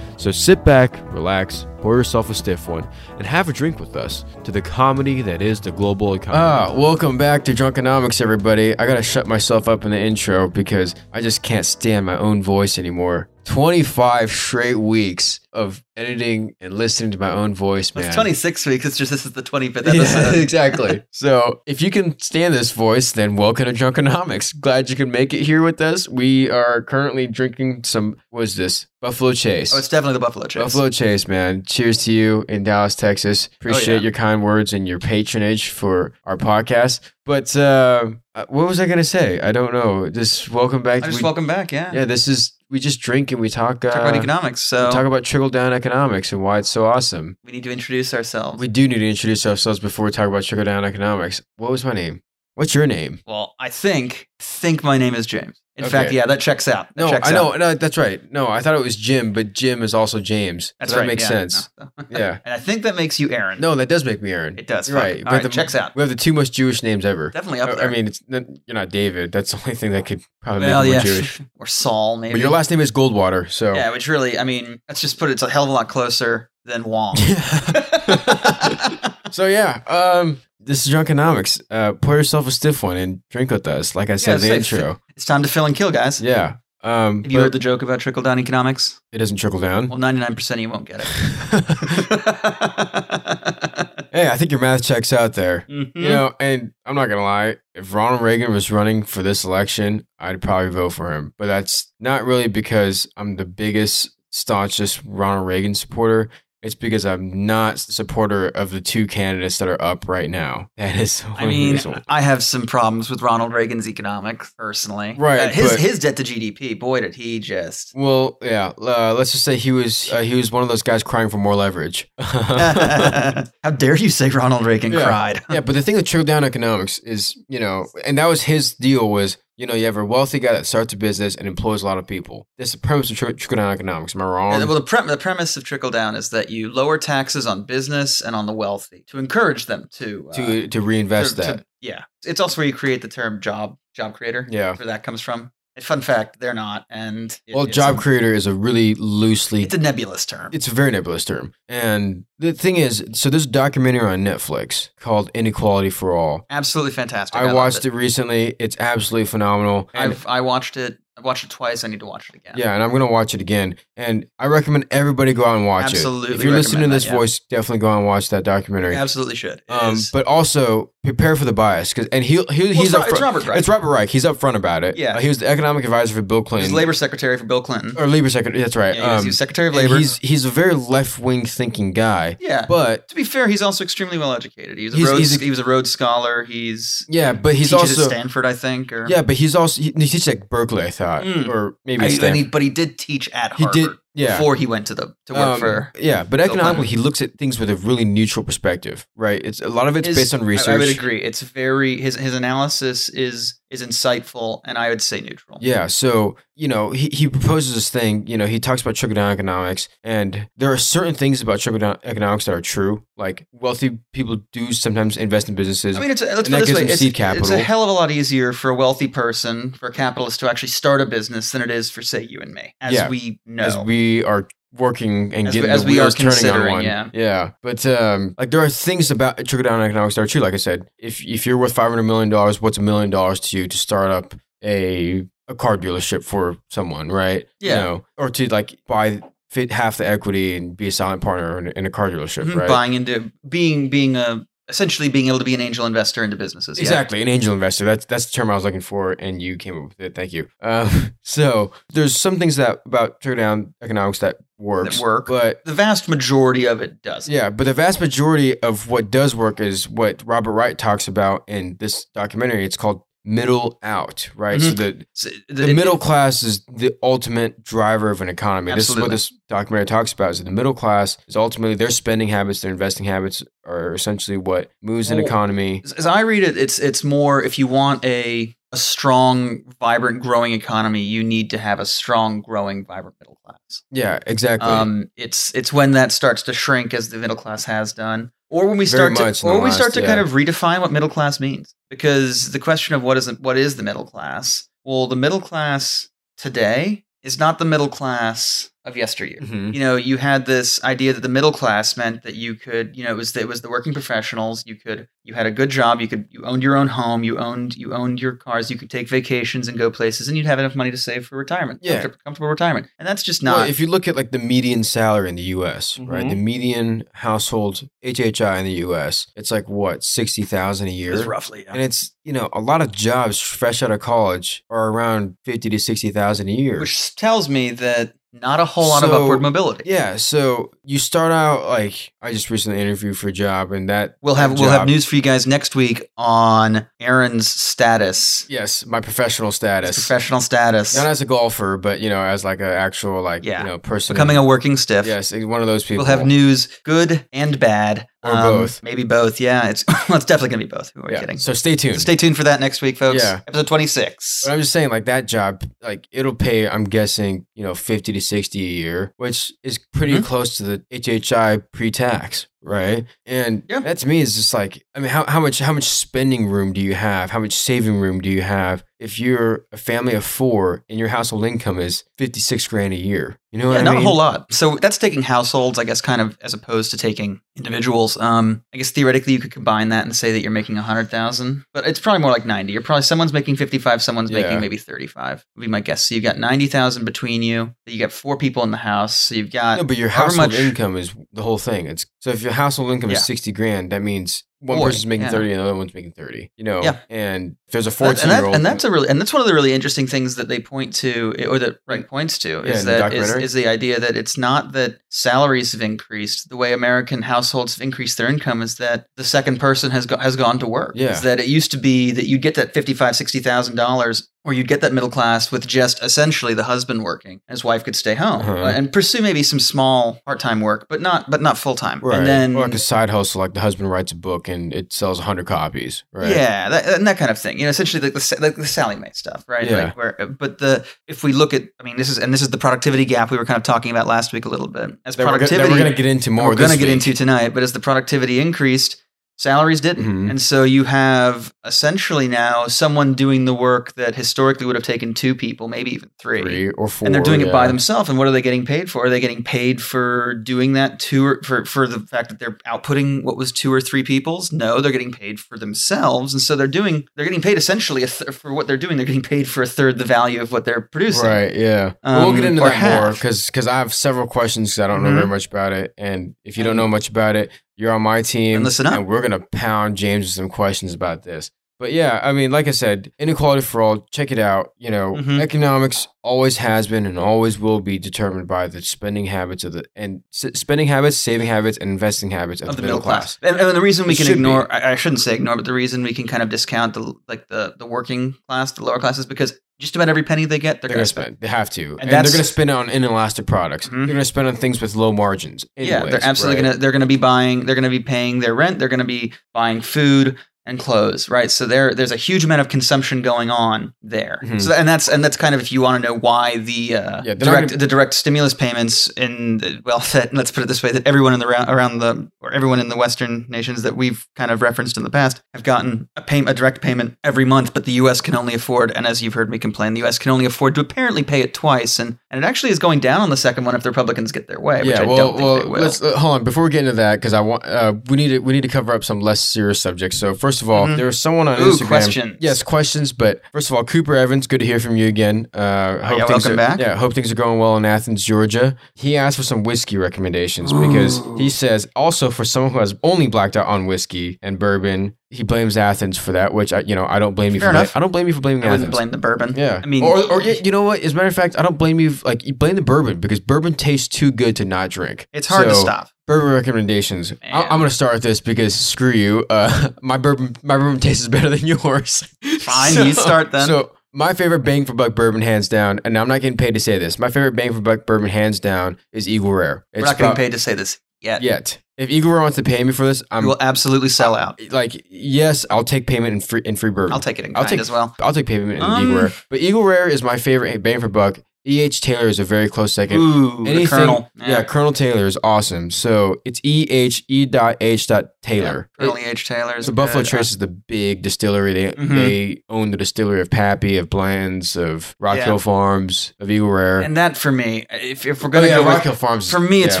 So 0.18 0.30
sit 0.30 0.64
back, 0.64 0.98
relax, 1.12 1.66
pour 1.82 1.94
yourself 1.96 2.30
a 2.30 2.34
stiff 2.34 2.68
one, 2.68 2.88
and 3.18 3.26
have 3.26 3.50
a 3.50 3.52
drink 3.52 3.78
with 3.78 3.96
us 3.96 4.24
to 4.44 4.50
the 4.50 4.62
comedy 4.62 5.20
that 5.20 5.42
is 5.42 5.60
the 5.60 5.70
global 5.70 6.14
economy. 6.14 6.42
Ah, 6.42 6.72
welcome 6.74 7.18
back 7.18 7.44
to 7.44 7.52
Drunkenomics, 7.52 8.22
everybody. 8.22 8.76
I 8.78 8.86
gotta 8.86 9.02
shut 9.02 9.26
myself 9.26 9.68
up 9.68 9.84
in 9.84 9.90
the 9.90 9.98
intro 10.00 10.48
because 10.48 10.94
I 11.12 11.20
just 11.20 11.42
can't 11.42 11.66
stand 11.66 12.06
my 12.06 12.16
own 12.16 12.42
voice 12.42 12.78
anymore. 12.78 13.28
25 13.44 14.30
straight 14.30 14.74
weeks 14.78 15.40
of 15.56 15.82
editing 15.96 16.54
and 16.60 16.74
listening 16.74 17.10
to 17.12 17.18
my 17.18 17.30
own 17.30 17.54
voice, 17.54 17.94
man. 17.94 18.04
It's 18.04 18.14
26 18.14 18.66
weeks. 18.66 18.84
It's 18.84 18.98
just 18.98 19.10
this 19.10 19.24
is 19.24 19.32
the 19.32 19.42
25th 19.42 19.86
Yeah, 19.92 20.02
episode. 20.02 20.34
exactly. 20.42 21.02
So 21.16 21.62
if 21.66 21.80
you 21.80 21.90
can 21.90 22.18
stand 22.20 22.52
this 22.52 22.72
voice, 22.72 23.12
then 23.12 23.36
welcome 23.36 23.64
to 23.64 23.72
Drunkenomics. 23.72 24.60
Glad 24.60 24.90
you 24.90 24.96
can 24.96 25.10
make 25.10 25.32
it 25.32 25.42
here 25.42 25.62
with 25.62 25.80
us. 25.80 26.08
We 26.08 26.50
are 26.50 26.82
currently 26.82 27.26
drinking 27.26 27.84
some. 27.84 28.16
What 28.30 28.42
is 28.42 28.56
this? 28.56 28.86
Buffalo 29.00 29.32
Trace. 29.32 29.72
Oh, 29.74 29.78
it's 29.78 29.88
definitely 29.88 30.14
the 30.14 30.20
Buffalo 30.20 30.46
Trace. 30.46 30.64
Buffalo 30.64 30.90
Trace, 30.90 31.26
man. 31.28 31.62
Cheers 31.64 32.04
to 32.04 32.12
you 32.12 32.44
in 32.48 32.64
Dallas, 32.64 32.94
Texas. 32.94 33.48
Appreciate 33.60 33.94
Oh, 33.94 33.96
yeah. 33.96 34.02
your 34.02 34.12
kind 34.12 34.42
words 34.42 34.72
and 34.74 34.86
your 34.86 34.98
patronage 34.98 35.70
for 35.70 36.12
our 36.24 36.36
podcast. 36.36 37.00
But 37.24 37.54
uh, 37.56 38.10
uh, 38.34 38.44
what 38.48 38.68
was 38.68 38.78
I 38.80 38.86
going 38.86 38.98
to 38.98 39.04
say? 39.04 39.40
I 39.40 39.52
don't 39.52 39.72
know. 39.72 40.08
Just 40.10 40.50
welcome 40.50 40.82
back. 40.82 41.02
I 41.02 41.06
just 41.06 41.20
we- 41.20 41.24
welcome 41.24 41.46
back. 41.46 41.72
Yeah. 41.72 41.92
Yeah, 41.94 42.04
this 42.04 42.28
is 42.28 42.52
we 42.68 42.80
just 42.80 43.00
drink 43.00 43.30
and 43.32 43.40
we 43.40 43.48
talk. 43.48 43.84
Uh, 43.84 43.90
Talk 43.90 44.00
about 44.00 44.16
economics. 44.16 44.60
So 44.60 44.90
talk 44.90 45.06
about 45.06 45.22
trickle 45.24 45.45
down 45.52 45.72
economics 45.72 46.32
and 46.32 46.42
why 46.42 46.58
it's 46.58 46.68
so 46.68 46.86
awesome. 46.86 47.36
we 47.44 47.52
need 47.52 47.64
to 47.64 47.72
introduce 47.72 48.12
ourselves. 48.14 48.60
We 48.60 48.68
do 48.68 48.86
need 48.88 48.98
to 48.98 49.08
introduce 49.08 49.46
ourselves 49.46 49.78
before 49.78 50.04
we 50.04 50.10
talk 50.10 50.28
about 50.28 50.42
trickle 50.44 50.64
down 50.64 50.84
economics. 50.84 51.42
What 51.56 51.70
was 51.70 51.84
my 51.84 51.92
name? 51.92 52.22
What's 52.54 52.74
your 52.74 52.86
name? 52.86 53.20
well, 53.26 53.54
I 53.60 53.68
think 53.68 54.28
think 54.38 54.82
my 54.82 54.96
name 54.98 55.14
is 55.14 55.26
James. 55.26 55.60
In 55.78 55.84
Okay. 55.84 55.90
fact, 55.92 56.12
yeah, 56.12 56.24
that 56.24 56.40
checks 56.40 56.68
out. 56.68 56.88
That 56.94 57.02
No, 57.04 57.10
checks 57.10 57.28
I 57.28 57.32
know. 57.32 57.52
out. 57.52 57.58
No, 57.58 57.74
that's 57.74 57.98
right. 57.98 58.20
No, 58.32 58.48
I 58.48 58.60
thought 58.60 58.74
it 58.74 58.82
was 58.82 58.96
Jim, 58.96 59.34
but 59.34 59.52
Jim 59.52 59.82
is 59.82 59.92
also 59.92 60.20
James. 60.20 60.72
That's 60.80 60.90
So 60.90 60.96
that 60.96 61.00
right. 61.02 61.06
makes 61.06 61.22
yeah, 61.24 61.28
sense. 61.28 61.68
no. 61.78 61.90
Yeah. 62.10 62.38
and 62.46 62.54
I 62.54 62.58
think 62.58 62.82
that 62.84 62.96
makes 62.96 63.20
you 63.20 63.30
Aaron. 63.30 63.60
No, 63.60 63.74
that 63.74 63.86
does 63.88 64.02
make 64.04 64.22
me 64.22 64.32
Aaron. 64.32 64.58
it 64.58 64.66
does. 64.66 64.90
Right. 64.90 65.02
All 65.02 65.10
We 65.16 65.18
have 65.24 65.32
right, 65.32 65.42
the- 65.42 65.48
checks 65.50 65.74
out. 65.74 65.94
We 65.94 66.00
have 66.00 66.08
the 66.08 66.14
two 66.16 66.32
most 66.32 66.54
Jewish 66.54 66.82
names 66.82 67.04
ever. 67.04 67.28
Definitely 67.30 67.60
up 67.60 67.76
there. 67.76 67.86
I 67.86 67.90
mean, 67.92 68.06
it's 68.06 68.22
you're 68.26 68.42
not 68.74 68.88
David. 68.88 69.32
That's 69.32 69.50
the 69.52 69.58
only 69.58 69.74
thing 69.74 69.92
that 69.92 70.06
could 70.06 70.22
probably 70.40 70.66
well, 70.66 70.82
make 70.82 70.92
yeah, 70.92 70.98
more 70.98 71.04
Jewish. 71.04 71.40
or 71.58 71.66
Saul 71.66 72.16
maybe. 72.16 72.32
But 72.32 72.40
your 72.40 72.50
last 72.50 72.70
name 72.70 72.80
is 72.80 72.90
Goldwater, 72.90 73.50
so 73.50 73.74
yeah, 73.74 73.90
which 73.90 74.08
really, 74.08 74.38
I 74.38 74.44
mean, 74.44 74.80
let's 74.88 75.02
just 75.02 75.18
put 75.18 75.28
it, 75.28 75.32
it's 75.32 75.42
a 75.42 75.50
hell 75.50 75.64
of 75.64 75.68
a 75.68 75.72
lot 75.72 75.88
closer 75.90 76.50
than 76.64 76.84
Wong. 76.84 77.16
Yeah. 77.18 79.14
so 79.30 79.46
yeah. 79.46 79.82
Um, 79.86 80.40
this 80.66 80.86
is 80.86 80.92
Drunkenomics. 80.92 81.60
Uh, 81.70 81.92
pour 81.94 82.16
yourself 82.16 82.46
a 82.46 82.50
stiff 82.50 82.82
one 82.82 82.96
and 82.96 83.20
drink 83.30 83.50
with 83.50 83.66
us. 83.66 83.94
Like 83.94 84.10
I 84.10 84.16
said 84.16 84.40
Yeah, 84.40 84.46
in 84.46 84.50
the 84.50 84.56
intro. 84.56 85.00
it's 85.16 85.24
time 85.24 85.42
to 85.42 85.48
fill 85.48 85.66
and 85.66 85.74
kill, 85.74 85.90
guys. 85.90 86.20
Yeah. 86.20 86.56
Um, 86.82 87.24
Have 87.24 87.32
you 87.32 87.40
heard 87.40 87.52
the 87.52 87.58
joke 87.58 87.82
about 87.82 87.98
trickle 88.00 88.22
down 88.22 88.38
economics? 88.38 89.00
it 89.10 89.18
doesn't 89.18 89.38
trickle 89.38 89.58
down. 89.58 89.88
Well, 89.88 89.98
99% 89.98 90.50
of 90.52 90.60
you 90.60 90.68
won't 90.68 90.84
get 90.84 91.00
it. 91.00 91.06
hey, 94.12 94.28
I 94.28 94.36
think 94.36 94.50
your 94.50 94.60
math 94.60 94.82
checks 94.84 95.12
out 95.12 95.34
there. 95.34 95.64
Mhm. 95.68 95.92
You 95.94 96.08
know, 96.08 96.34
and 96.38 96.72
I'm 96.84 96.94
not 96.94 97.08
gonna 97.08 97.22
lie, 97.24 97.56
if 97.74 97.92
Ronald 97.94 98.20
Reagan 98.22 98.52
was 98.52 98.70
running 98.70 99.02
for 99.02 99.22
this 99.22 99.44
election, 99.44 100.06
I'd 100.18 100.42
probably 100.42 100.70
vote 100.70 100.90
for 100.90 101.12
him. 101.12 101.32
But 101.38 101.46
that's 101.46 101.92
not 101.98 102.24
really 102.24 102.48
because 102.48 103.08
I'm 103.16 103.36
the 103.36 103.44
biggest, 103.46 104.10
staunchest 104.30 105.00
Ronald 105.04 105.46
Reagan 105.46 105.74
supporter. 105.74 106.28
It's 106.66 106.74
because 106.74 107.06
I'm 107.06 107.46
not 107.46 107.76
a 107.76 107.78
supporter 107.78 108.48
of 108.48 108.70
the 108.70 108.80
two 108.80 109.06
candidates 109.06 109.58
that 109.58 109.68
are 109.68 109.80
up 109.80 110.08
right 110.08 110.28
now. 110.28 110.68
That 110.76 110.96
is 110.96 111.24
I 111.38 111.46
mean, 111.46 111.72
reason. 111.74 112.02
I 112.08 112.20
have 112.20 112.42
some 112.42 112.66
problems 112.66 113.08
with 113.08 113.22
Ronald 113.22 113.52
Reagan's 113.54 113.88
economics 113.88 114.52
personally. 114.58 115.14
Right, 115.16 115.40
Uh, 115.40 115.48
his 115.48 115.70
but- 115.70 115.80
his 115.80 115.98
debt 116.00 116.16
to 116.16 116.24
GDP, 116.24 116.78
boy, 116.78 117.00
did 117.00 117.14
he 117.14 117.38
just. 117.38 117.92
Well, 117.94 118.36
yeah. 118.42 118.72
Uh, 118.76 119.14
let's 119.16 119.32
just 119.32 119.44
say 119.44 119.56
he 119.56 119.72
was 119.72 120.12
uh, 120.12 120.20
he 120.22 120.34
was 120.34 120.50
one 120.52 120.62
of 120.62 120.68
those 120.68 120.82
guys 120.82 121.02
crying 121.02 121.28
for 121.30 121.38
more 121.38 121.54
leverage. 121.54 122.10
How 122.18 123.70
dare 123.76 123.96
you 123.96 124.10
say 124.10 124.28
Ronald 124.28 124.64
Reagan 124.66 124.92
Yeah. 124.92 125.04
cried? 125.04 125.42
yeah, 125.50 125.60
but 125.60 125.74
the 125.74 125.82
thing 125.82 125.96
that 125.96 126.06
trickle 126.06 126.24
down 126.24 126.44
economics 126.44 126.98
is, 127.00 127.36
you 127.48 127.60
know, 127.60 127.86
and 128.04 128.18
that 128.18 128.26
was 128.26 128.42
his 128.42 128.74
deal 128.74 129.08
was, 129.10 129.36
you 129.56 129.66
know, 129.66 129.74
you 129.74 129.84
have 129.86 129.96
a 129.96 130.04
wealthy 130.04 130.38
guy 130.38 130.52
that 130.52 130.66
starts 130.66 130.92
a 130.92 130.96
business 130.96 131.34
and 131.34 131.48
employs 131.48 131.82
a 131.82 131.86
lot 131.86 131.98
of 131.98 132.06
people. 132.06 132.46
That's 132.58 132.72
the 132.72 132.78
premise 132.78 133.10
of 133.10 133.16
tri- 133.16 133.32
trickle 133.32 133.56
down 133.56 133.72
economics. 133.72 134.14
Am 134.14 134.22
I 134.22 134.26
wrong? 134.26 134.50
Well, 134.50 134.74
the, 134.74 134.82
pre- 134.82 135.06
the 135.06 135.16
premise 135.16 135.56
of 135.56 135.64
trickle 135.64 135.90
down 135.90 136.14
is 136.14 136.30
that 136.30 136.50
you 136.50 136.70
lower 136.70 136.98
taxes 136.98 137.46
on 137.46 137.64
business 137.64 138.20
and 138.20 138.36
on 138.36 138.46
the 138.46 138.52
wealthy 138.52 139.04
to 139.08 139.18
encourage 139.18 139.66
them 139.66 139.88
to 139.92 140.28
uh, 140.30 140.32
to 140.34 140.68
to 140.68 140.80
reinvest 140.80 141.36
to- 141.36 141.42
to- 141.42 141.46
that. 141.48 141.66
yeah, 141.80 142.04
it's 142.24 142.40
also 142.40 142.60
where 142.60 142.66
you 142.66 142.74
create 142.74 143.02
the 143.02 143.08
term 143.08 143.40
job 143.40 143.76
job 143.94 144.14
creator. 144.14 144.46
Yeah. 144.50 144.76
where 144.76 144.86
that 144.86 145.02
comes 145.02 145.20
from. 145.22 145.52
Fun 145.80 146.00
fact, 146.00 146.40
they're 146.40 146.54
not. 146.54 146.86
And 146.88 147.38
it- 147.46 147.54
Well, 147.54 147.66
job 147.66 147.98
creator 147.98 148.32
is 148.32 148.46
a 148.46 148.54
really 148.54 148.94
loosely 148.94 149.62
It's 149.64 149.74
a 149.74 149.78
nebulous 149.78 150.24
term. 150.24 150.50
it's 150.52 150.66
a 150.68 150.74
very 150.74 150.90
nebulous 150.90 151.24
term. 151.24 151.52
And 151.68 152.24
the 152.38 152.52
thing 152.52 152.76
is, 152.76 153.04
so 153.12 153.28
there's 153.30 153.44
a 153.44 153.48
documentary 153.50 154.08
on 154.08 154.24
Netflix 154.24 154.88
called 155.00 155.30
Inequality 155.34 155.90
for 155.90 156.12
All. 156.16 156.46
Absolutely 156.50 156.92
fantastic. 156.92 157.36
I, 157.38 157.44
loved 157.44 157.54
watched 157.56 157.84
it. 157.84 157.92
recently. 157.92 158.54
It's 158.58 158.76
absolutely 158.80 159.26
phenomenal. 159.26 159.90
I've 159.94 160.26
I 160.26 160.40
watched 160.40 160.76
it. 160.76 160.98
I've 161.18 161.24
watched 161.24 161.44
it 161.44 161.50
twice. 161.50 161.82
I 161.82 161.88
need 161.88 162.00
to 162.00 162.06
watch 162.06 162.28
it 162.28 162.34
again. 162.36 162.54
Yeah, 162.56 162.74
and 162.74 162.82
I'm 162.82 162.90
gonna 162.90 163.06
watch 163.10 163.34
it 163.34 163.40
again. 163.40 163.76
And 163.96 164.26
I 164.38 164.46
recommend 164.46 164.86
everybody 164.90 165.32
go 165.32 165.44
out 165.46 165.56
and 165.56 165.66
watch 165.66 165.84
Absolutely 165.86 166.30
it. 166.30 166.34
If 166.36 166.42
you're 166.44 166.52
listening 166.52 166.82
to 166.82 166.88
this 166.94 167.04
that, 167.04 167.10
yeah. 167.12 167.16
voice, 167.16 167.38
definitely 167.38 167.78
go 167.78 167.88
out 167.90 167.98
and 167.98 168.06
watch 168.06 168.28
that 168.30 168.44
documentary. 168.44 168.94
absolutely 168.96 169.34
should. 169.34 169.62
Um, 169.68 169.96
but 170.12 170.26
also 170.26 170.92
prepare 171.02 171.34
for 171.36 171.44
the 171.46 171.52
bias 171.54 171.94
because 171.94 172.06
and 172.08 172.22
he, 172.24 172.34
he 172.34 172.64
Well, 172.64 172.72
he's 172.72 172.92
Ro- 172.92 173.00
up 173.00 173.08
it's. 173.08 173.20
Robert 173.20 173.46
Reich. 173.46 173.58
It's 173.58 173.68
Robert 173.68 173.88
Reich. 173.88 174.08
He's 174.10 174.24
upfront 174.24 174.56
about 174.56 174.84
it. 174.84 174.98
Yeah. 174.98 175.16
Uh, 175.16 175.20
he 175.20 175.28
was 175.28 175.38
the 175.38 175.46
economic 175.48 175.84
advisor 175.84 176.14
for 176.14 176.20
Bill 176.22 176.42
Clinton. 176.42 176.68
He's 176.70 176.76
labor 176.76 176.92
secretary 176.92 177.38
for 177.38 177.44
Bill 177.44 177.62
Clinton. 177.62 177.94
or 177.96 178.06
labor 178.06 178.28
secretary. 178.28 178.62
That's 178.62 178.76
right. 178.76 178.94
Yeah, 178.94 179.00
he, 179.02 179.08
was, 179.08 179.18
Um, 179.18 179.24
he 179.24 179.28
was 179.28 179.38
secretary 179.38 179.68
of 179.68 179.74
labor. 179.74 179.96
He's 179.96 180.18
he's 180.18 180.44
a 180.44 180.50
very 180.50 180.74
left 180.74 181.18
wing 181.18 181.46
thinking 181.46 181.92
guy. 181.92 182.36
yeah, 182.40 182.66
But 182.68 183.08
to 183.08 183.14
be 183.14 183.24
fair, 183.24 183.48
he's 183.48 183.62
also 183.62 183.84
extremely 183.84 184.18
well 184.18 184.34
educated. 184.34 184.76
He 184.76 184.84
was 184.84 184.94
a 184.94 184.96
He's- 184.98 185.08
Rhodes, 185.08 185.18
he's 185.20 185.40
a- 185.40 185.44
he 185.44 185.50
was 185.50 185.58
a 185.60 185.64
Rhodes 185.64 185.90
scholar. 185.90 186.44
He's 186.44 187.06
yeah, 187.08 187.32
but 187.32 187.54
he's 187.54 187.70
teaches 187.70 187.90
also 187.98 188.02
at 188.04 188.10
Stanford, 188.10 188.44
I 188.44 188.52
think. 188.52 188.92
Or 188.92 189.06
yeah, 189.08 189.22
but 189.22 189.36
he's 189.36 189.54
also 189.56 189.80
he, 189.80 189.92
he 189.96 190.06
teaches 190.08 190.28
at 190.28 190.50
Berkeley, 190.50 190.82
I 190.82 190.90
thought, 190.90 191.05
Mm. 191.06 191.48
or 191.48 191.76
maybe 191.84 192.06
I- 192.06 192.32
he, 192.34 192.44
but 192.44 192.62
he 192.62 192.70
did 192.70 192.98
teach 192.98 193.28
at 193.30 193.54
He 193.56 193.64
Harvard. 193.64 193.82
did. 193.82 193.90
Yeah. 194.18 194.38
before 194.38 194.54
he 194.56 194.64
went 194.66 194.86
to 194.86 194.94
the 194.94 195.14
to 195.26 195.34
work 195.34 195.42
Um, 195.42 195.60
for. 195.60 195.92
yeah, 196.00 196.24
but 196.24 196.40
economically, 196.40 196.86
he 196.86 196.96
looks 196.96 197.20
at 197.20 197.36
things 197.36 197.60
with 197.60 197.68
a 197.68 197.76
really 197.76 198.06
neutral 198.06 198.42
perspective, 198.46 199.06
right? 199.14 199.42
It's 199.44 199.60
a 199.60 199.68
lot 199.68 199.88
of 199.88 199.96
it's 199.98 200.08
His- 200.08 200.16
based 200.16 200.32
on 200.32 200.40
I- 200.40 200.44
research. 200.44 200.68
I, 200.74 200.78
would 200.78 200.88
agree. 200.88 201.20
It's 201.20 201.42
very 201.42 202.00
his 202.00 202.16
his 202.16 202.32
analysis 202.34 203.10
is 203.10 203.60
is 203.70 203.82
insightful, 203.82 204.60
and 204.64 204.78
I 204.78 204.88
would 204.88 205.02
say 205.02 205.20
neutral. 205.20 205.58
Yeah, 205.60 205.86
so 205.86 206.36
you 206.54 206.68
know 206.68 206.90
he, 206.90 207.08
he 207.12 207.28
proposes 207.28 207.74
this 207.74 207.90
thing. 207.90 208.26
You 208.26 208.38
know 208.38 208.46
he 208.46 208.60
talks 208.60 208.82
about 208.82 208.94
trickle 208.94 209.14
down 209.14 209.32
economics, 209.32 209.88
and 210.04 210.48
there 210.56 210.72
are 210.72 210.78
certain 210.78 211.14
things 211.14 211.40
about 211.42 211.60
trickle 211.60 211.78
down 211.78 211.98
economics 212.04 212.44
that 212.44 212.54
are 212.54 212.60
true. 212.60 213.04
Like 213.16 213.46
wealthy 213.52 213.98
people 214.12 214.36
do 214.52 214.72
sometimes 214.72 215.16
invest 215.16 215.48
in 215.48 215.54
businesses. 215.54 215.96
I 215.96 216.00
mean, 216.00 216.10
it's 216.10 216.22
let's 216.22 216.48
And 216.48 216.58
put 216.58 216.66
this 216.66 216.74
way: 216.74 216.82
it's, 216.84 217.02
it's 217.02 217.50
a 217.50 217.58
hell 217.58 217.82
of 217.82 217.88
a 217.88 217.92
lot 217.92 218.10
easier 218.10 218.52
for 218.52 218.70
a 218.70 218.74
wealthy 218.74 219.08
person, 219.08 219.72
for 219.72 219.88
a 219.88 219.92
capitalist, 219.92 220.40
to 220.40 220.50
actually 220.50 220.68
start 220.68 221.00
a 221.00 221.06
business 221.06 221.50
than 221.52 221.62
it 221.62 221.70
is 221.70 221.90
for, 221.90 222.02
say, 222.02 222.22
you 222.22 222.40
and 222.40 222.52
me, 222.54 222.74
as 222.80 222.94
Yeah, 222.94 223.08
we 223.08 223.40
know. 223.46 223.64
as 223.64 223.78
we 223.78 224.22
are 224.24 224.48
working 224.72 225.32
and 225.34 225.48
As 225.48 225.54
we- 225.54 225.60
getting 225.60 225.70
as 225.74 225.84
the 225.84 225.90
we 225.90 226.00
are 226.00 226.10
turning 226.10 226.50
on 226.50 226.70
one. 226.72 226.84
yeah. 226.84 227.08
yeah. 227.12 227.50
But 227.62 227.84
um, 227.86 228.34
like 228.38 228.50
there 228.50 228.60
are 228.60 228.68
things 228.68 229.10
about 229.10 229.36
trickle 229.38 229.62
down 229.62 229.80
economics 229.82 230.14
that 230.16 230.22
are 230.22 230.26
true. 230.26 230.40
Like 230.40 230.54
I 230.54 230.58
said, 230.58 230.88
if 230.98 231.24
if 231.24 231.46
you're 231.46 231.56
worth 231.58 231.72
five 231.72 231.90
hundred 231.90 232.02
million 232.04 232.28
dollars, 232.28 232.60
what's 232.60 232.78
a 232.78 232.82
million 232.82 233.10
dollars 233.10 233.40
to 233.40 233.58
you 233.58 233.68
to 233.68 233.76
start 233.76 234.10
up 234.10 234.34
a 234.64 235.26
a 235.48 235.54
car 235.54 235.76
dealership 235.78 236.24
for 236.24 236.56
someone, 236.70 237.08
right? 237.08 237.46
Yeah. 237.60 237.70
You 237.76 237.82
know, 237.82 238.04
or 238.18 238.30
to 238.30 238.48
like 238.48 238.78
buy 238.86 239.20
fit 239.50 239.70
half 239.70 239.96
the 239.96 240.06
equity 240.06 240.56
and 240.56 240.76
be 240.76 240.88
a 240.88 240.92
silent 240.92 241.22
partner 241.22 241.58
in, 241.58 241.68
in 241.68 241.86
a 241.86 241.90
car 241.90 242.10
dealership, 242.10 242.44
Mhm, 242.44 242.56
right? 242.56 242.68
buying 242.68 242.94
into 242.94 243.30
being 243.48 243.88
being 243.88 244.16
a 244.16 244.44
essentially 244.68 245.08
being 245.08 245.28
able 245.28 245.38
to 245.38 245.44
be 245.44 245.54
an 245.54 245.60
angel 245.60 245.86
investor 245.86 246.24
into 246.24 246.34
businesses. 246.36 246.76
yeah. 246.78 246.82
Exactly, 246.82 247.22
an 247.22 247.28
angel 247.28 247.54
investor. 247.54 247.84
That's 247.84 248.04
that's 248.06 248.26
the 248.26 248.32
term 248.32 248.50
I 248.50 248.54
was 248.56 248.64
looking 248.64 248.80
for, 248.80 249.12
and 249.12 249.40
you 249.40 249.56
came 249.56 249.76
up 249.80 249.90
with 249.90 250.00
it. 250.00 250.14
Thank 250.16 250.32
you. 250.32 250.48
Um, 250.60 251.12
so 251.22 251.70
there's 251.92 252.16
some 252.20 252.36
things 252.40 252.56
that 252.56 252.80
about 252.84 253.20
trickle 253.20 253.36
down 253.40 253.74
economics 253.80 254.18
that 254.18 254.38
works, 254.58 254.96
That 254.98 255.02
work. 255.02 255.26
but 255.26 255.64
The 255.64 255.74
vast 255.74 256.08
majority 256.08 256.66
of 256.66 256.80
it 256.80 257.02
doesn't. 257.02 257.32
Yeah, 257.32 257.50
but 257.50 257.64
the 257.64 257.74
vast 257.74 258.00
majority 258.00 258.60
of 258.62 258.88
what 258.88 259.10
does 259.10 259.34
work 259.34 259.60
is 259.60 259.88
what 259.88 260.22
Robert 260.26 260.52
Reich 260.52 260.78
talks 260.78 261.06
about 261.08 261.44
in 261.46 261.76
this 261.78 262.06
documentary. 262.14 262.64
It's 262.64 262.76
called 262.76 263.02
middle 263.28 263.76
out, 263.82 264.30
right? 264.36 264.60
So 264.62 264.68
mm-hmm. 264.68 264.76
the 265.00 265.06
So 265.12 265.30
the 265.48 265.70
it- 265.70 265.74
middle 265.74 265.98
class 265.98 266.42
is 266.44 266.64
the 266.72 266.94
ultimate 267.02 267.64
driver 267.64 268.10
of 268.10 268.20
an 268.20 268.28
economy. 268.28 268.72
This 268.72 268.88
is 268.88 268.96
what 268.96 269.10
this 269.10 269.32
documentary 269.48 269.86
talks 269.86 270.12
about. 270.12 270.30
Is 270.30 270.38
that 270.38 270.44
the 270.44 270.52
middle 270.52 270.74
class 270.74 271.18
is 271.26 271.34
ultimately 271.36 271.74
their 271.74 271.90
spending 271.90 272.28
habits, 272.28 272.60
their 272.60 272.70
investing 272.70 273.04
habits 273.06 273.42
are 273.66 273.94
essentially 273.94 274.36
what 274.36 274.70
moves 274.80 275.10
an 275.10 275.18
economy. 275.18 275.82
As- 275.84 275.92
As 275.94 276.06
I 276.06 276.20
read 276.20 276.44
it, 276.44 276.56
it's 276.56 276.78
it's 276.78 277.02
more 277.02 277.42
if 277.42 277.58
you 277.58 277.66
want 277.66 278.04
a 278.04 278.54
a 278.72 278.76
strong, 278.76 279.60
vibrant, 279.80 280.20
growing 280.22 280.52
economy, 280.52 281.00
you 281.00 281.22
need 281.22 281.50
to 281.50 281.58
have 281.58 281.78
a 281.80 281.86
strong, 281.86 282.40
growing, 282.42 282.84
vibrant 282.84 283.16
middle 283.20 283.35
class. 283.46 283.82
Yeah, 283.90 284.18
exactly. 284.26 284.68
Um, 284.68 285.10
it's 285.16 285.54
it's 285.54 285.72
when 285.72 285.92
that 285.92 286.12
starts 286.12 286.42
to 286.42 286.52
shrink, 286.52 286.92
as 286.92 287.08
the 287.10 287.18
middle 287.18 287.36
class 287.36 287.64
has 287.64 287.92
done, 287.92 288.32
or 288.50 288.66
when 288.68 288.76
we 288.76 288.86
start 288.86 289.12
much 289.12 289.40
to, 289.40 289.46
or 289.46 289.52
the 289.52 289.58
when 289.58 289.64
we 289.64 289.70
start 289.70 289.94
last- 289.96 290.02
to 290.02 290.06
kind 290.06 290.20
of 290.20 290.30
redefine 290.30 290.80
what 290.80 290.92
middle 290.92 291.08
class 291.08 291.40
means. 291.40 291.74
Because 291.88 292.52
the 292.52 292.58
question 292.58 292.94
of 292.94 293.02
what 293.02 293.16
is 293.16 293.32
what 293.38 293.56
is 293.56 293.76
the 293.76 293.82
middle 293.82 294.04
class? 294.04 294.68
Well, 294.84 295.06
the 295.06 295.16
middle 295.16 295.40
class 295.40 296.08
today 296.36 297.04
is 297.22 297.38
not 297.38 297.58
the 297.58 297.64
middle 297.64 297.88
class 297.88 298.70
of 298.86 298.96
yesteryear. 298.96 299.40
Mhm. 299.42 299.74
You 299.74 299.80
know, 299.80 299.96
you 299.96 300.16
had 300.16 300.46
this 300.46 300.82
idea 300.84 301.12
that 301.12 301.22
the 301.22 301.28
middle 301.28 301.52
class 301.52 301.96
meant 301.96 302.22
that 302.22 302.34
you 302.36 302.54
could, 302.54 302.96
you 302.96 303.04
know, 303.04 303.10
it 303.10 303.16
was 303.16 303.32
the, 303.32 303.40
it 303.40 303.48
was 303.48 303.60
the 303.60 303.68
working 303.68 303.92
professionals. 303.92 304.62
You 304.64 304.76
could, 304.76 305.08
you 305.24 305.34
had 305.34 305.44
a 305.44 305.50
good 305.50 305.70
job. 305.70 306.00
You 306.00 306.06
could, 306.06 306.26
you 306.30 306.44
owned 306.44 306.62
your 306.62 306.76
own 306.76 306.86
home. 306.86 307.24
You 307.24 307.38
owned, 307.38 307.76
you 307.76 307.92
owned 307.92 308.20
your 308.22 308.36
cars. 308.36 308.70
You 308.70 308.78
could 308.78 308.88
take 308.88 309.08
vacations 309.08 309.66
and 309.68 309.76
go 309.76 309.90
places, 309.90 310.28
and 310.28 310.36
you'd 310.36 310.46
have 310.46 310.60
enough 310.60 310.76
money 310.76 310.92
to 310.92 310.96
save 310.96 311.26
for 311.26 311.36
retirement. 311.36 311.80
Yeah. 311.82 312.00
comfort- 312.02 312.24
comfortable 312.24 312.48
retirement. 312.48 312.86
And 312.98 313.08
that's 313.08 313.24
just 313.24 313.42
not. 313.42 313.56
Well, 313.56 313.68
if 313.68 313.80
you 313.80 313.88
look 313.88 314.06
at 314.06 314.14
like 314.14 314.30
the 314.30 314.38
median 314.38 314.84
salary 314.84 315.28
in 315.30 315.34
the 315.34 315.42
U.S., 315.58 315.98
right? 315.98 316.24
Mhm. 316.24 316.30
The 316.30 316.36
median 316.36 317.04
household 317.14 317.88
HHI 318.04 318.60
in 318.60 318.64
the 318.66 318.72
U.S. 318.86 319.26
It's 319.34 319.50
like 319.50 319.68
what 319.68 320.04
sixty 320.04 320.42
thousand 320.42 320.86
a 320.88 320.92
year. 320.92 321.12
is 321.12 321.24
roughly. 321.24 321.64
yeah. 321.64 321.72
And 321.72 321.82
it's 321.82 322.14
you 322.24 322.32
know 322.32 322.48
a 322.52 322.60
lot 322.60 322.80
of 322.82 322.92
jobs 322.92 323.40
fresh 323.40 323.82
out 323.82 323.90
of 323.90 324.00
college 324.00 324.62
are 324.70 324.90
around 324.90 325.36
fifty 325.44 325.68
to 325.70 325.78
sixty 325.78 326.10
thousand 326.10 326.48
a 326.48 326.52
year. 326.52 326.78
which 326.80 327.16
tells 327.16 327.48
me 327.48 327.70
that 327.72 328.14
not 328.42 328.60
a 328.60 328.64
whole 328.64 328.88
lot 328.88 329.02
of 329.04 329.10
upward 329.12 329.40
mobility. 329.42 329.84
yeah, 329.86 330.16
so 330.16 330.70
you 330.84 330.98
start 330.98 331.32
out 331.32 331.68
like 331.68 332.12
I 332.22 332.32
just 332.32 332.50
recently 332.50 332.80
interviewed 332.80 333.16
for 333.18 333.28
a 333.28 333.32
job, 333.32 333.72
and 333.72 333.88
that 333.88 334.16
We'll 334.20 334.34
have 334.36 334.50
that 334.56 334.60
we'll 334.60 334.70
have 334.70 334.86
news 334.86 335.04
for 335.04 335.16
you 335.16 335.22
guys 335.22 335.46
next 335.46 335.74
week 335.76 336.08
on 336.16 336.86
Aaron's 337.00 337.48
status, 337.48 338.46
Yes, 338.48 338.84
my 338.86 339.00
professional 339.00 339.48
his 339.48 339.56
status, 339.56 339.94
professional 339.96 340.40
status, 340.40 340.96
not 340.96 341.06
as 341.06 341.20
a 341.20 341.24
golfer, 341.24 341.76
but 341.76 342.00
you 342.00 342.08
know 342.08 342.20
as 342.22 342.44
like 342.44 342.60
an 342.60 342.66
actual 342.66 343.22
like 343.22 343.44
Yeah. 343.44 343.60
you 343.62 343.66
know 343.68 343.78
person 343.78 344.14
becoming 344.14 344.36
a 344.36 344.44
working 344.44 344.76
stiff. 344.76 345.06
yes 345.06 345.32
one 345.32 345.60
of 345.60 345.66
those 345.66 345.84
people. 345.84 345.98
We'll 346.04 346.16
have 346.16 346.26
news, 346.26 346.68
good 346.84 347.26
and 347.32 347.58
bad, 347.60 348.06
Um, 348.32 348.42
both. 348.60 348.82
Maybe 348.82 349.04
both. 349.04 349.40
Yeah, 349.40 349.68
it's 349.68 349.84
well, 350.08 350.16
it's 350.16 350.24
definitely 350.24 350.48
gonna 350.50 350.64
be 350.64 350.70
both. 350.76 350.92
Who 350.94 351.00
are 351.02 351.06
we 351.08 351.12
Yeah, 351.14 351.20
kidding? 351.20 351.38
so 351.38 351.52
stay 351.52 351.76
tuned. 351.76 351.94
So 351.96 352.00
stay 352.00 352.16
tuned 352.16 352.36
for 352.36 352.44
that 352.44 352.60
next 352.60 352.82
week, 352.82 352.96
folks. 352.96 353.22
Yeah. 353.22 353.40
episode 353.46 353.66
twenty 353.66 353.86
six. 353.86 354.42
But 354.44 354.52
I'm 354.52 354.60
just 354.60 354.72
saying, 354.72 354.90
like 354.90 355.04
that 355.06 355.26
job, 355.26 355.62
like 355.82 356.06
it'll 356.10 356.34
pay. 356.34 356.68
I'm 356.68 356.84
guessing, 356.84 357.46
you 357.54 357.62
know, 357.62 357.74
fifty 357.74 358.12
to 358.12 358.20
sixty 358.20 358.60
a 358.64 358.70
year, 358.70 359.14
which 359.16 359.52
is 359.62 359.78
pretty 359.92 360.18
Mhm. 360.18 360.24
close 360.24 360.56
to 360.56 360.62
the 360.62 360.84
HHI 360.90 361.62
pre-tax, 361.72 362.46
right? 362.66 363.04
And 363.24 363.62
Yeah. 363.68 363.80
that 363.80 363.98
to 363.98 364.08
me 364.08 364.20
is 364.20 364.34
just 364.34 364.52
like, 364.52 364.84
I 364.94 364.98
mean, 365.00 365.08
how, 365.10 365.24
how 365.26 365.40
much 365.40 365.58
how 365.60 365.72
much 365.72 365.84
spending 365.84 366.48
room 366.48 366.72
do 366.72 366.80
you 366.80 366.94
have? 366.94 367.30
How 367.30 367.38
much 367.38 367.54
saving 367.54 367.96
room 367.96 368.20
do 368.20 368.28
you 368.30 368.42
have 368.42 368.84
if 368.98 369.18
you're 369.20 369.66
a 369.72 369.76
family 369.76 370.14
of 370.14 370.24
four 370.24 370.82
and 370.88 370.98
your 370.98 371.08
household 371.08 371.44
income 371.44 371.78
is 371.78 372.04
fifty 372.18 372.40
six 372.40 372.66
grand 372.66 372.92
a 372.92 372.96
year? 372.96 373.38
You 373.52 373.60
know 373.62 373.68
what 373.68 373.74
Yeah, 373.74 373.80
I 373.80 373.84
not 373.84 373.94
mean? 373.94 374.02
a 374.02 374.06
whole 374.06 374.16
lot. 374.16 374.52
So 374.52 374.76
that's 374.82 374.98
taking 374.98 375.22
households, 375.22 375.78
I 375.78 375.84
guess, 375.84 376.00
kind 376.02 376.20
of 376.20 376.36
as 376.42 376.52
opposed 376.52 376.90
to 376.90 376.98
taking 376.98 377.40
individuals. 377.56 378.16
Um, 378.18 378.62
I 378.74 378.78
guess 378.78 378.90
theoretically 378.90 379.32
you 379.32 379.38
could 379.38 379.50
combine 379.52 379.88
that 379.90 380.04
and 380.04 380.14
say 380.14 380.32
that 380.32 380.40
you're 380.40 380.50
making 380.50 380.76
a 380.76 380.82
hundred 380.82 381.10
thousand, 381.10 381.64
but 381.72 381.86
it's 381.86 381.98
probably 382.00 382.20
more 382.20 382.30
like 382.30 382.44
ninety. 382.46 382.72
You're 382.72 382.82
probably 382.82 383.02
someone's 383.02 383.32
making 383.32 383.56
fifty 383.56 383.78
five, 383.78 384.02
someone's 384.02 384.30
Yeah. 384.30 384.42
making 384.42 384.60
maybe 384.60 384.76
thirty 384.76 385.06
five. 385.06 385.44
Would 385.56 385.62
be 385.62 385.68
my 385.68 385.80
guess. 385.80 386.04
So 386.06 386.14
you've 386.14 386.24
got 386.24 386.38
ninety 386.38 386.66
thousand 386.66 387.04
between 387.04 387.42
you. 387.42 387.74
You 387.86 387.98
got 387.98 388.12
four 388.12 388.36
people 388.36 388.62
in 388.62 388.70
the 388.72 388.76
house. 388.78 389.16
So 389.16 389.34
you've 389.34 389.50
got 389.52 389.78
No, 389.78 389.84
but 389.84 389.96
your 389.96 390.08
household 390.10 390.50
much- 390.50 390.58
income 390.60 390.96
is 390.96 391.14
the 391.32 391.42
whole 391.42 391.58
thing. 391.58 391.86
It's 391.86 392.06
so 392.26 392.32
if 392.32 392.42
your 392.42 392.52
household 392.52 392.90
income 392.90 393.10
Yeah. 393.10 393.18
is 393.18 393.24
sixty 393.24 393.52
grand, 393.52 393.92
that 393.92 394.02
means 394.02 394.42
one 394.60 394.78
Boy, 394.78 394.84
person's 394.86 395.06
making 395.06 395.24
yeah. 395.26 395.30
thirty 395.30 395.50
and 395.52 395.60
the 395.60 395.64
other 395.64 395.74
one's 395.74 395.92
making 395.94 396.12
thirty. 396.12 396.50
You 396.56 396.64
know, 396.64 396.82
Yeah. 396.82 396.96
and 397.10 397.56
there's 397.72 397.86
a 397.86 397.90
That- 397.90 397.96
fourteen 397.96 398.22
and, 398.24 398.30
year 398.32 398.40
that, 398.40 398.46
old, 398.46 398.54
and 398.56 398.64
that's 398.64 398.84
a 398.84 398.90
really 398.90 399.08
and 399.08 399.20
that's 399.20 399.32
one 399.32 399.42
of 399.42 399.46
the 399.48 399.54
really 399.54 399.72
interesting 399.72 400.06
things 400.06 400.36
that 400.36 400.48
they 400.48 400.58
point 400.60 400.94
to 400.96 401.34
or 401.48 401.58
that 401.58 401.76
Reich 401.86 402.08
points 402.08 402.38
to 402.38 402.62
Yeah, 402.64 402.72
is 402.72 402.84
the 402.84 402.92
that 402.92 403.12
is, 403.12 403.30
is 403.34 403.52
the 403.52 403.66
idea 403.68 404.00
that 404.00 404.16
it's 404.16 404.38
not 404.38 404.72
that 404.72 404.96
salaries 405.10 405.72
have 405.72 405.82
increased 405.82 406.48
the 406.48 406.56
way 406.56 406.72
American 406.72 407.22
households 407.22 407.74
have 407.74 407.82
increased 407.82 408.16
their 408.18 408.28
income 408.28 408.62
is 408.62 408.76
that 408.76 409.06
the 409.16 409.24
second 409.24 409.58
person 409.60 409.90
has 409.90 410.06
go, 410.06 410.16
has 410.16 410.36
gone 410.36 410.58
to 410.60 410.66
work 410.66 410.92
Yeah. 410.94 411.12
is 411.12 411.20
that 411.22 411.38
it 411.40 411.46
used 411.48 411.70
to 411.72 411.76
be 411.78 412.10
that 412.12 412.26
you'd 412.26 412.42
get 412.42 412.54
that 412.54 412.72
55 412.74 413.16
60000 413.16 413.76
dollars 413.76 414.28
or 414.44 414.52
you'd 414.52 414.68
get 414.68 414.80
that 414.82 414.92
middle 414.92 415.10
class 415.10 415.50
with 415.50 415.66
just 415.66 416.00
essentially 416.04 416.54
the 416.54 416.62
husband 416.64 417.02
working 417.02 417.40
and 417.48 417.56
his 417.56 417.64
wife 417.64 417.82
could 417.84 417.96
stay 417.96 418.14
home 418.14 418.42
Uh-huh. 418.42 418.64
and 418.66 418.92
pursue 418.92 419.20
maybe 419.20 419.42
some 419.42 419.58
small 419.58 420.20
part-time 420.24 420.60
work 420.60 420.86
but 420.88 421.00
not 421.00 421.28
but 421.30 421.42
not 421.42 421.58
full-time 421.58 421.98
Right. 422.02 422.18
and 422.18 422.26
then 422.26 422.56
or 422.56 422.62
like 422.62 422.74
a 422.74 422.78
side 422.78 423.10
hustle, 423.10 423.40
like 423.40 423.54
the 423.54 423.60
husband 423.60 423.90
writes 423.90 424.12
a 424.12 424.16
book 424.16 424.45
and 424.48 424.72
it 424.72 424.92
sells 424.92 425.18
100 425.18 425.46
copies, 425.46 426.04
right? 426.12 426.30
Yeah, 426.30 426.68
that, 426.68 426.86
and 426.98 427.06
that 427.06 427.18
kind 427.18 427.30
of 427.30 427.38
thing. 427.38 427.58
You 427.58 427.64
know, 427.64 427.70
essentially 427.70 428.00
like 428.00 428.14
the 428.14 428.36
like 428.40 428.56
the 428.56 428.66
Sallie 428.66 428.96
Mae 428.96 429.10
stuff, 429.12 429.44
right? 429.48 429.68
Yeah. 429.68 429.84
Like 429.84 429.96
where, 429.96 430.26
but 430.38 430.58
the 430.58 430.86
if 431.06 431.22
we 431.24 431.32
look 431.32 431.54
at, 431.54 431.64
I 431.80 431.82
mean, 431.82 431.96
this 431.96 432.08
is 432.08 432.18
and 432.18 432.32
this 432.32 432.42
is 432.42 432.50
the 432.50 432.58
productivity 432.58 433.04
gap 433.04 433.30
we 433.30 433.38
were 433.38 433.44
kind 433.44 433.56
of 433.56 433.62
talking 433.62 433.90
about 433.90 434.06
last 434.06 434.32
week 434.32 434.44
a 434.44 434.48
little 434.48 434.68
bit. 434.68 434.96
As 435.04 435.16
That 435.16 435.26
productivity, 435.26 435.70
we're 435.70 435.78
gonna 435.78 435.92
get 435.92 436.06
into 436.06 436.30
more. 436.30 436.48
we're 436.48 436.54
going 436.56 436.70
to 436.70 436.76
get 436.76 436.88
into 436.88 437.12
tonight, 437.12 437.54
but 437.54 437.62
as 437.62 437.72
the 437.72 437.80
productivity 437.80 438.40
increased, 438.40 439.02
salaries 439.36 439.80
didn't, 439.80 440.04
Mhm. 440.04 440.30
and 440.30 440.40
so 440.40 440.64
you 440.64 440.84
have 440.84 441.52
essentially 441.64 442.26
now 442.28 442.66
someone 442.68 443.12
doing 443.14 443.44
the 443.44 443.54
work 443.54 443.94
that 443.94 444.14
historically 444.14 444.66
would 444.66 444.76
have 444.76 444.84
taken 444.84 445.12
two 445.14 445.34
people, 445.34 445.68
maybe 445.68 445.92
even 445.94 446.08
three. 446.18 446.40
three 446.42 446.70
or 446.70 446.88
four, 446.88 447.06
and 447.06 447.14
they're 447.14 447.22
doing 447.22 447.40
it 447.42 447.52
by 447.52 447.66
themselves. 447.66 448.08
And 448.08 448.18
what 448.18 448.26
are 448.26 448.30
they 448.30 448.42
getting 448.42 448.64
paid 448.64 448.90
for? 448.90 449.04
Are 449.04 449.10
they 449.10 449.20
getting 449.20 449.42
paid 449.42 449.82
for 449.82 450.34
doing 450.34 450.72
that 450.72 450.98
two 450.98 451.24
or 451.26 451.40
for, 451.44 451.64
for 451.64 451.86
the 451.86 452.00
fact 452.00 452.30
that 452.30 452.38
they're 452.38 452.56
outputting 452.66 453.22
what 453.24 453.36
was 453.36 453.52
two 453.52 453.72
or 453.72 453.80
three 453.80 454.02
people's? 454.02 454.52
No, 454.52 454.80
they're 454.80 454.92
getting 454.92 455.12
paid 455.12 455.38
for 455.38 455.58
themselves. 455.58 456.32
And 456.32 456.40
so 456.40 456.56
they're 456.56 456.66
doing, 456.66 457.04
they're 457.14 457.24
getting 457.26 457.42
paid 457.42 457.58
essentially 457.58 458.02
a 458.02 458.06
th- 458.06 458.30
for 458.34 458.54
what 458.54 458.66
they're 458.66 458.76
doing. 458.76 458.96
They're 458.96 459.06
getting 459.06 459.22
paid 459.22 459.48
for 459.48 459.62
a 459.62 459.66
third 459.66 459.98
the 459.98 460.04
value 460.04 460.40
of 460.40 460.50
what 460.52 460.64
they're 460.64 460.80
producing. 460.80 461.28
Right, 461.28 461.54
yeah. 461.54 461.92
Um, 462.02 462.22
we'll 462.24 462.34
get 462.34 462.44
into 462.44 462.62
or 462.62 462.68
that 462.70 463.02
more 463.02 463.12
because, 463.12 463.46
because 463.46 463.66
I 463.66 463.78
have 463.78 463.92
several 463.92 464.26
questions 464.26 464.70
because 464.70 464.78
I 464.80 464.86
don't 464.86 465.02
know 465.02 465.10
Mhm. 465.10 465.14
very 465.16 465.26
much 465.26 465.46
about 465.46 465.72
it. 465.72 465.92
And 465.98 466.34
if 466.44 466.56
you 466.56 466.64
don't 466.64 466.76
know 466.76 466.88
much 466.88 467.08
about 467.08 467.36
it, 467.36 467.50
you're 467.76 467.92
on 467.92 468.02
my 468.02 468.22
team. 468.22 468.54
Then 468.54 468.64
listen 468.64 468.86
up. 468.86 468.94
And 468.94 469.06
we're 469.06 469.20
going 469.20 469.38
to 469.38 469.46
pound 469.52 469.96
James 469.96 470.26
with 470.26 470.34
some 470.34 470.48
questions 470.48 470.94
about 470.94 471.22
this. 471.22 471.50
But 471.78 471.92
yeah, 471.92 472.20
I 472.22 472.32
mean, 472.32 472.50
like 472.50 472.68
I 472.68 472.70
said, 472.70 473.12
inequality 473.18 473.60
for 473.62 473.82
all. 473.82 474.06
Check 474.10 474.32
it 474.32 474.38
out. 474.38 474.70
You 474.78 474.90
know, 474.90 475.14
Mhm. 475.14 475.40
economics 475.40 476.08
always 476.22 476.56
has 476.56 476.86
been 476.86 477.04
and 477.04 477.18
always 477.18 477.58
will 477.58 477.80
be 477.80 477.98
determined 477.98 478.48
by 478.48 478.66
the 478.66 478.80
spending 478.80 479.26
habits 479.26 479.62
of 479.62 479.72
the 479.74 479.84
and 479.94 480.22
s- 480.32 480.58
spending 480.58 480.88
habits, 480.88 481.16
saving 481.18 481.46
habits, 481.48 481.76
and 481.78 481.90
investing 481.90 482.30
habits 482.30 482.62
of, 482.62 482.70
of 482.70 482.76
the 482.76 482.82
middle 482.82 483.00
class. 483.00 483.38
And, 483.42 483.56
and 483.60 483.76
the 483.76 483.80
reason 483.82 484.06
we 484.06 484.14
It 484.14 484.16
can 484.16 484.26
should 484.26 484.32
be. 484.34 484.38
ignore, 484.40 484.72
I, 484.72 484.92
I 484.92 484.94
shouldn't 484.94 485.20
say 485.20 485.34
ignore, 485.34 485.56
but 485.56 485.66
the 485.66 485.74
reason 485.74 486.02
we 486.02 486.14
can 486.14 486.26
kind 486.26 486.42
of 486.42 486.48
discount 486.48 486.94
the 486.94 487.12
like 487.28 487.48
the 487.48 487.74
the 487.78 487.86
working 487.86 488.34
class, 488.48 488.72
the 488.72 488.82
lower 488.84 488.98
classes, 488.98 489.26
because 489.26 489.52
just 489.78 489.94
about 489.94 490.08
every 490.08 490.22
penny 490.22 490.46
they 490.46 490.58
get, 490.58 490.80
they're, 490.80 490.88
They're 490.88 490.96
going 490.96 491.00
gonna 491.00 491.06
spend. 491.06 491.24
spend. 491.26 491.40
They 491.40 491.48
have 491.48 491.68
to, 491.70 491.98
and, 492.00 492.10
they're 492.10 492.22
gonna 492.22 492.42
spend 492.44 492.70
it 492.70 492.72
on 492.72 492.88
inelastic 492.88 493.44
products. 493.46 493.88
Mhm. 493.90 494.06
They're 494.06 494.14
gonna 494.14 494.24
spend 494.24 494.48
on 494.48 494.56
things 494.56 494.80
with 494.80 494.94
low 494.96 495.12
margins. 495.12 495.66
yeah, 495.76 496.06
they're 496.06 496.20
absolutely 496.24 496.62
right? 496.62 496.68
gonna 496.70 496.78
they're 496.78 496.92
gonna 496.92 497.04
be 497.04 497.18
buying 497.18 497.66
they're 497.66 497.74
gonna 497.74 497.90
be 497.90 498.00
paying 498.00 498.38
their 498.40 498.54
rent, 498.54 498.78
they're 498.78 498.88
gonna 498.88 499.04
be 499.04 499.34
buying 499.52 499.82
food 499.82 500.36
and 500.66 500.78
clothes, 500.78 501.28
right? 501.28 501.50
So 501.50 501.64
there 501.66 501.94
there's 501.94 502.12
a 502.12 502.16
huge 502.16 502.44
amount 502.44 502.60
of 502.60 502.68
consumption 502.68 503.22
going 503.22 503.50
on 503.50 503.94
there. 504.02 504.40
Mhm. 504.44 504.60
So 504.60 504.72
and 504.72 504.88
that's 504.88 505.08
and 505.08 505.24
that's 505.24 505.36
kind 505.36 505.54
of 505.54 505.60
if 505.60 505.70
you 505.72 505.80
want 505.80 506.02
to 506.02 506.08
know 506.08 506.18
why 506.18 506.56
the 506.58 506.96
uh, 506.96 507.22
Yeah, 507.24 507.34
direct 507.34 507.68
gonna- 507.70 507.78
the 507.78 507.86
direct 507.86 508.14
stimulus 508.14 508.52
payments 508.54 509.08
in 509.10 509.58
the- 509.58 509.80
well 509.84 510.00
that 510.12 510.34
let's 510.34 510.50
put 510.50 510.62
it 510.64 510.66
this 510.68 510.82
way 510.82 510.90
that 510.92 511.06
everyone 511.06 511.32
in 511.32 511.40
the 511.40 511.46
round, 511.46 511.70
around 511.70 511.98
the 512.00 512.28
or 512.40 512.52
everyone 512.52 512.80
in 512.80 512.88
the 512.88 512.96
Western 512.96 513.46
nations 513.48 513.82
that 513.82 513.96
we've 513.96 514.26
kind 514.36 514.50
of 514.50 514.60
referenced 514.62 514.96
in 514.96 515.02
the 515.04 515.10
past 515.10 515.42
have 515.54 515.62
gotten 515.62 516.08
a 516.16 516.22
pay, 516.22 516.40
a 516.40 516.52
direct 516.54 516.80
payment 516.82 517.16
every 517.24 517.44
month, 517.44 517.72
but 517.72 517.84
the 517.84 517.92
U.S. 517.92 518.20
can 518.20 518.34
only 518.36 518.54
afford 518.54 518.90
and 518.96 519.06
as 519.06 519.22
you've 519.22 519.34
heard 519.34 519.48
me 519.50 519.58
complain, 519.58 519.94
the 519.94 520.00
U.S. 520.00 520.18
can 520.18 520.30
only 520.32 520.44
afford 520.44 520.74
to 520.74 520.80
apparently 520.80 521.22
pay 521.22 521.40
it 521.40 521.54
twice, 521.54 521.98
and 521.98 522.18
and 522.30 522.42
it 522.44 522.46
actually 522.46 522.70
is 522.72 522.78
going 522.78 523.00
down 523.00 523.20
on 523.20 523.30
the 523.30 523.36
second 523.36 523.64
one 523.64 523.74
if 523.74 523.82
the 523.82 523.90
Republicans 523.90 524.32
get 524.32 524.48
their 524.48 524.60
way, 524.60 524.78
which 524.80 524.88
yeah, 524.88 525.02
I 525.02 525.06
well, 525.06 525.16
don't 525.16 525.32
think 525.36 525.44
well, 525.44 525.58
they 525.62 525.64
will. 525.68 525.80
let's 525.80 526.02
uh, 526.02 526.18
hold 526.18 526.34
on 526.34 526.44
before 526.44 526.64
we 526.64 526.70
get 526.70 526.80
into 526.80 526.92
that 526.92 527.16
because 527.16 527.32
I 527.32 527.40
want 527.40 527.64
uh, 527.64 527.94
we 528.08 528.16
need 528.16 528.28
to 528.28 528.38
we 528.40 528.52
need 528.52 528.62
to 528.62 528.68
cover 528.68 528.92
up 528.92 529.04
some 529.04 529.20
less 529.20 529.40
serious 529.40 529.80
subjects. 529.80 530.18
So 530.18 530.34
first 530.34 530.55
of 530.62 530.70
all, 530.70 530.86
Mhm. 530.86 530.96
there 530.96 531.06
was 531.06 531.18
someone 531.18 531.48
on 531.48 531.60
Ooh, 531.60 531.72
Instagram. 531.72 531.86
questions. 531.88 532.36
Yes, 532.40 532.62
questions. 532.62 533.12
But 533.12 533.40
first 533.52 533.70
of 533.70 533.76
all, 533.76 533.84
Cooper 533.84 534.14
Evans, 534.16 534.46
good 534.46 534.60
to 534.60 534.66
hear 534.66 534.78
from 534.80 534.96
you 534.96 535.06
again. 535.06 535.46
Uh, 535.54 535.98
hope 535.98 536.18
yeah, 536.18 536.24
welcome 536.28 536.52
are, 536.52 536.56
back. 536.56 536.78
Yeah, 536.80 536.96
hope 536.96 537.14
things 537.14 537.30
are 537.32 537.34
going 537.36 537.58
well 537.58 537.76
in 537.76 537.84
Athens, 537.84 538.24
Georgia. 538.24 538.76
He 538.94 539.16
asked 539.16 539.36
for 539.36 539.42
some 539.42 539.62
whiskey 539.62 539.96
recommendations 539.96 540.72
because 540.72 541.20
he 541.38 541.48
says 541.50 541.86
also 541.96 542.30
for 542.30 542.44
someone 542.44 542.72
who 542.72 542.78
has 542.78 542.94
only 543.02 543.26
blacked 543.26 543.56
out 543.56 543.66
on 543.66 543.86
whiskey 543.86 544.38
and 544.42 544.58
bourbon, 544.58 545.14
he 545.30 545.42
blames 545.42 545.76
Athens 545.76 546.16
for 546.16 546.32
that. 546.32 546.54
Which 546.54 546.72
I, 546.72 546.80
you 546.80 546.94
know, 546.94 547.06
I 547.06 547.18
don't 547.18 547.34
blame 547.34 547.54
you 547.54 547.60
Fair 547.60 547.70
for. 547.70 547.72
bla- 547.72 547.80
enough. 547.80 547.96
I 547.96 548.00
don't 548.00 548.12
blame 548.12 548.26
you 548.28 548.32
for 548.32 548.40
blaming 548.40 548.62
I 548.64 548.66
Athens. 548.68 548.82
I 548.82 548.86
wouldn't 548.86 548.92
blame 548.92 549.10
the 549.10 549.18
bourbon. 549.18 549.54
Yeah, 549.56 549.80
I 549.82 549.86
mean, 549.86 550.04
or, 550.04 550.18
or 550.32 550.40
you 550.42 550.70
know 550.70 550.82
what? 550.82 551.00
As 551.00 551.12
a 551.12 551.16
matter 551.16 551.28
of 551.28 551.34
fact, 551.34 551.58
I 551.58 551.62
don't 551.62 551.78
blame 551.78 551.98
you. 552.00 552.14
Like 552.24 552.44
you 552.46 552.54
blame 552.54 552.76
the 552.76 552.82
bourbon 552.82 553.20
because 553.20 553.40
bourbon 553.40 553.74
tastes 553.74 554.08
too 554.08 554.30
good 554.30 554.56
to 554.56 554.64
not 554.64 554.90
drink. 554.90 555.28
it's 555.32 555.46
hard 555.46 555.68
to 555.68 555.74
stop. 555.74 556.10
Bourbon 556.26 556.52
recommendations. 556.52 557.32
I- 557.42 557.52
Man. 557.52 557.62
I'm 557.70 557.78
gonna 557.78 557.90
start 557.90 558.14
with 558.14 558.22
this 558.22 558.40
because 558.40 558.74
screw 558.74 559.12
you. 559.12 559.44
Uh, 559.50 559.90
my 560.02 560.16
bourbon, 560.16 560.56
my 560.62 560.76
bourbon 560.76 561.00
tastes 561.00 561.28
better 561.28 561.48
than 561.50 561.66
yours. 561.66 562.22
Fine, 562.60 563.06
you 563.06 563.12
start 563.12 563.52
then. 563.52 563.66
So 563.66 563.92
my 564.12 564.32
favorite 564.32 564.60
bang 564.60 564.84
for 564.86 564.94
buck 564.94 565.14
bourbon, 565.14 565.42
hands 565.42 565.68
down, 565.68 566.00
and 566.04 566.16
I'm 566.16 566.26
not 566.26 566.40
getting 566.40 566.56
paid 566.56 566.74
to 566.74 566.80
say 566.80 566.98
this. 566.98 567.18
My 567.18 567.28
favorite 567.30 567.54
bang 567.54 567.72
for 567.72 567.80
buck 567.80 568.06
bourbon, 568.06 568.28
hands 568.30 568.58
down, 568.60 568.96
is 569.12 569.28
Eagle 569.28 569.52
Rare. 569.52 569.84
We're 569.94 570.02
not 570.02 570.12
getting 570.12 570.26
about- 570.26 570.36
paid 570.36 570.52
to 570.52 570.58
say 570.58 570.74
this 570.74 570.98
yet. 571.20 571.42
yet. 571.42 571.78
If 571.96 572.10
Eagle 572.10 572.32
Rare 572.32 572.42
wants 572.42 572.56
to 572.56 572.62
pay 572.62 572.84
me 572.84 572.92
for 572.92 573.06
this, 573.06 573.22
I'm 573.30 573.46
will 573.46 573.56
absolutely 573.58 574.10
sell 574.10 574.34
out. 574.34 574.60
like, 574.70 575.02
yes, 575.08 575.64
I'll 575.70 575.82
take 575.84 576.06
payment 576.06 576.34
in 576.34 576.40
free 576.40 576.60
in 576.64 576.76
free 576.76 576.90
bourbon. 576.90 577.12
I'll 577.14 577.20
take 577.20 577.38
it 577.38 577.46
in 577.46 577.56
I'll 577.56 577.62
kind 577.62 577.70
take- 577.70 577.80
as 577.80 577.90
well. 577.90 578.14
I'll 578.20 578.34
take 578.34 578.44
payment 578.46 578.72
in 578.72 578.82
Um, 578.82 579.02
Eagle 579.02 579.14
Rare. 579.22 579.32
But 579.48 579.60
Eagle 579.60 579.82
Rare 579.82 580.06
is 580.08 580.22
my 580.22 580.36
favorite 580.36 580.82
bang 580.82 581.00
for 581.00 581.08
buck. 581.08 581.38
E.H. 581.66 582.00
Taylor 582.00 582.28
is 582.28 582.38
a 582.38 582.44
very 582.44 582.68
close 582.68 582.92
second. 582.92 583.18
Ooh, 583.18 583.64
the 583.64 583.70
Anything, 583.70 583.86
Colonel. 583.88 584.30
yeah. 584.36 584.62
Colonel 584.62 584.92
Taylor 584.92 585.26
is 585.26 585.36
awesome. 585.42 585.90
So 585.90 586.40
it's 586.44 586.60
E 586.62 586.84
H 586.88 587.24
E 587.28 587.44
dot 587.46 587.76
H 587.80 588.06
dot 588.06 588.26
Taylor. 588.42 588.88
Yeah, 589.00 589.06
Colonel 589.06 589.16
H. 589.18 589.46
Taylor 589.48 589.76
is 589.76 589.86
So 589.86 589.92
Buffalo 589.92 590.22
good. 590.22 590.28
Trace 590.30 590.50
is 590.52 590.58
the 590.58 590.68
big 590.68 591.22
distillery. 591.22 591.72
They 591.74 591.92
Mhm. 591.92 592.08
they 592.14 592.62
own 592.68 592.92
the 592.92 592.96
distillery 592.96 593.40
of 593.40 593.50
Pappy, 593.50 593.96
of 593.98 594.08
Blanton's, 594.08 594.76
of 594.76 595.16
Rock 595.18 595.38
Yeah. 595.38 595.46
Hill 595.46 595.58
Farms, 595.58 596.32
of 596.40 596.50
Eagle 596.50 596.70
Rare. 596.70 597.00
And 597.00 597.16
that 597.16 597.36
for 597.36 597.50
me, 597.50 597.84
if, 597.90 598.24
if 598.26 598.42
we're 598.42 598.48
oh, 598.48 598.50
gonna 598.50 598.66
yeah, 598.68 598.76
go 598.76 598.84
Rock 598.84 598.94
with, 598.98 599.02
Hill 599.04 599.14
Farms. 599.14 599.50
for 599.50 599.60
me, 599.60 599.82
it's. 599.82 600.00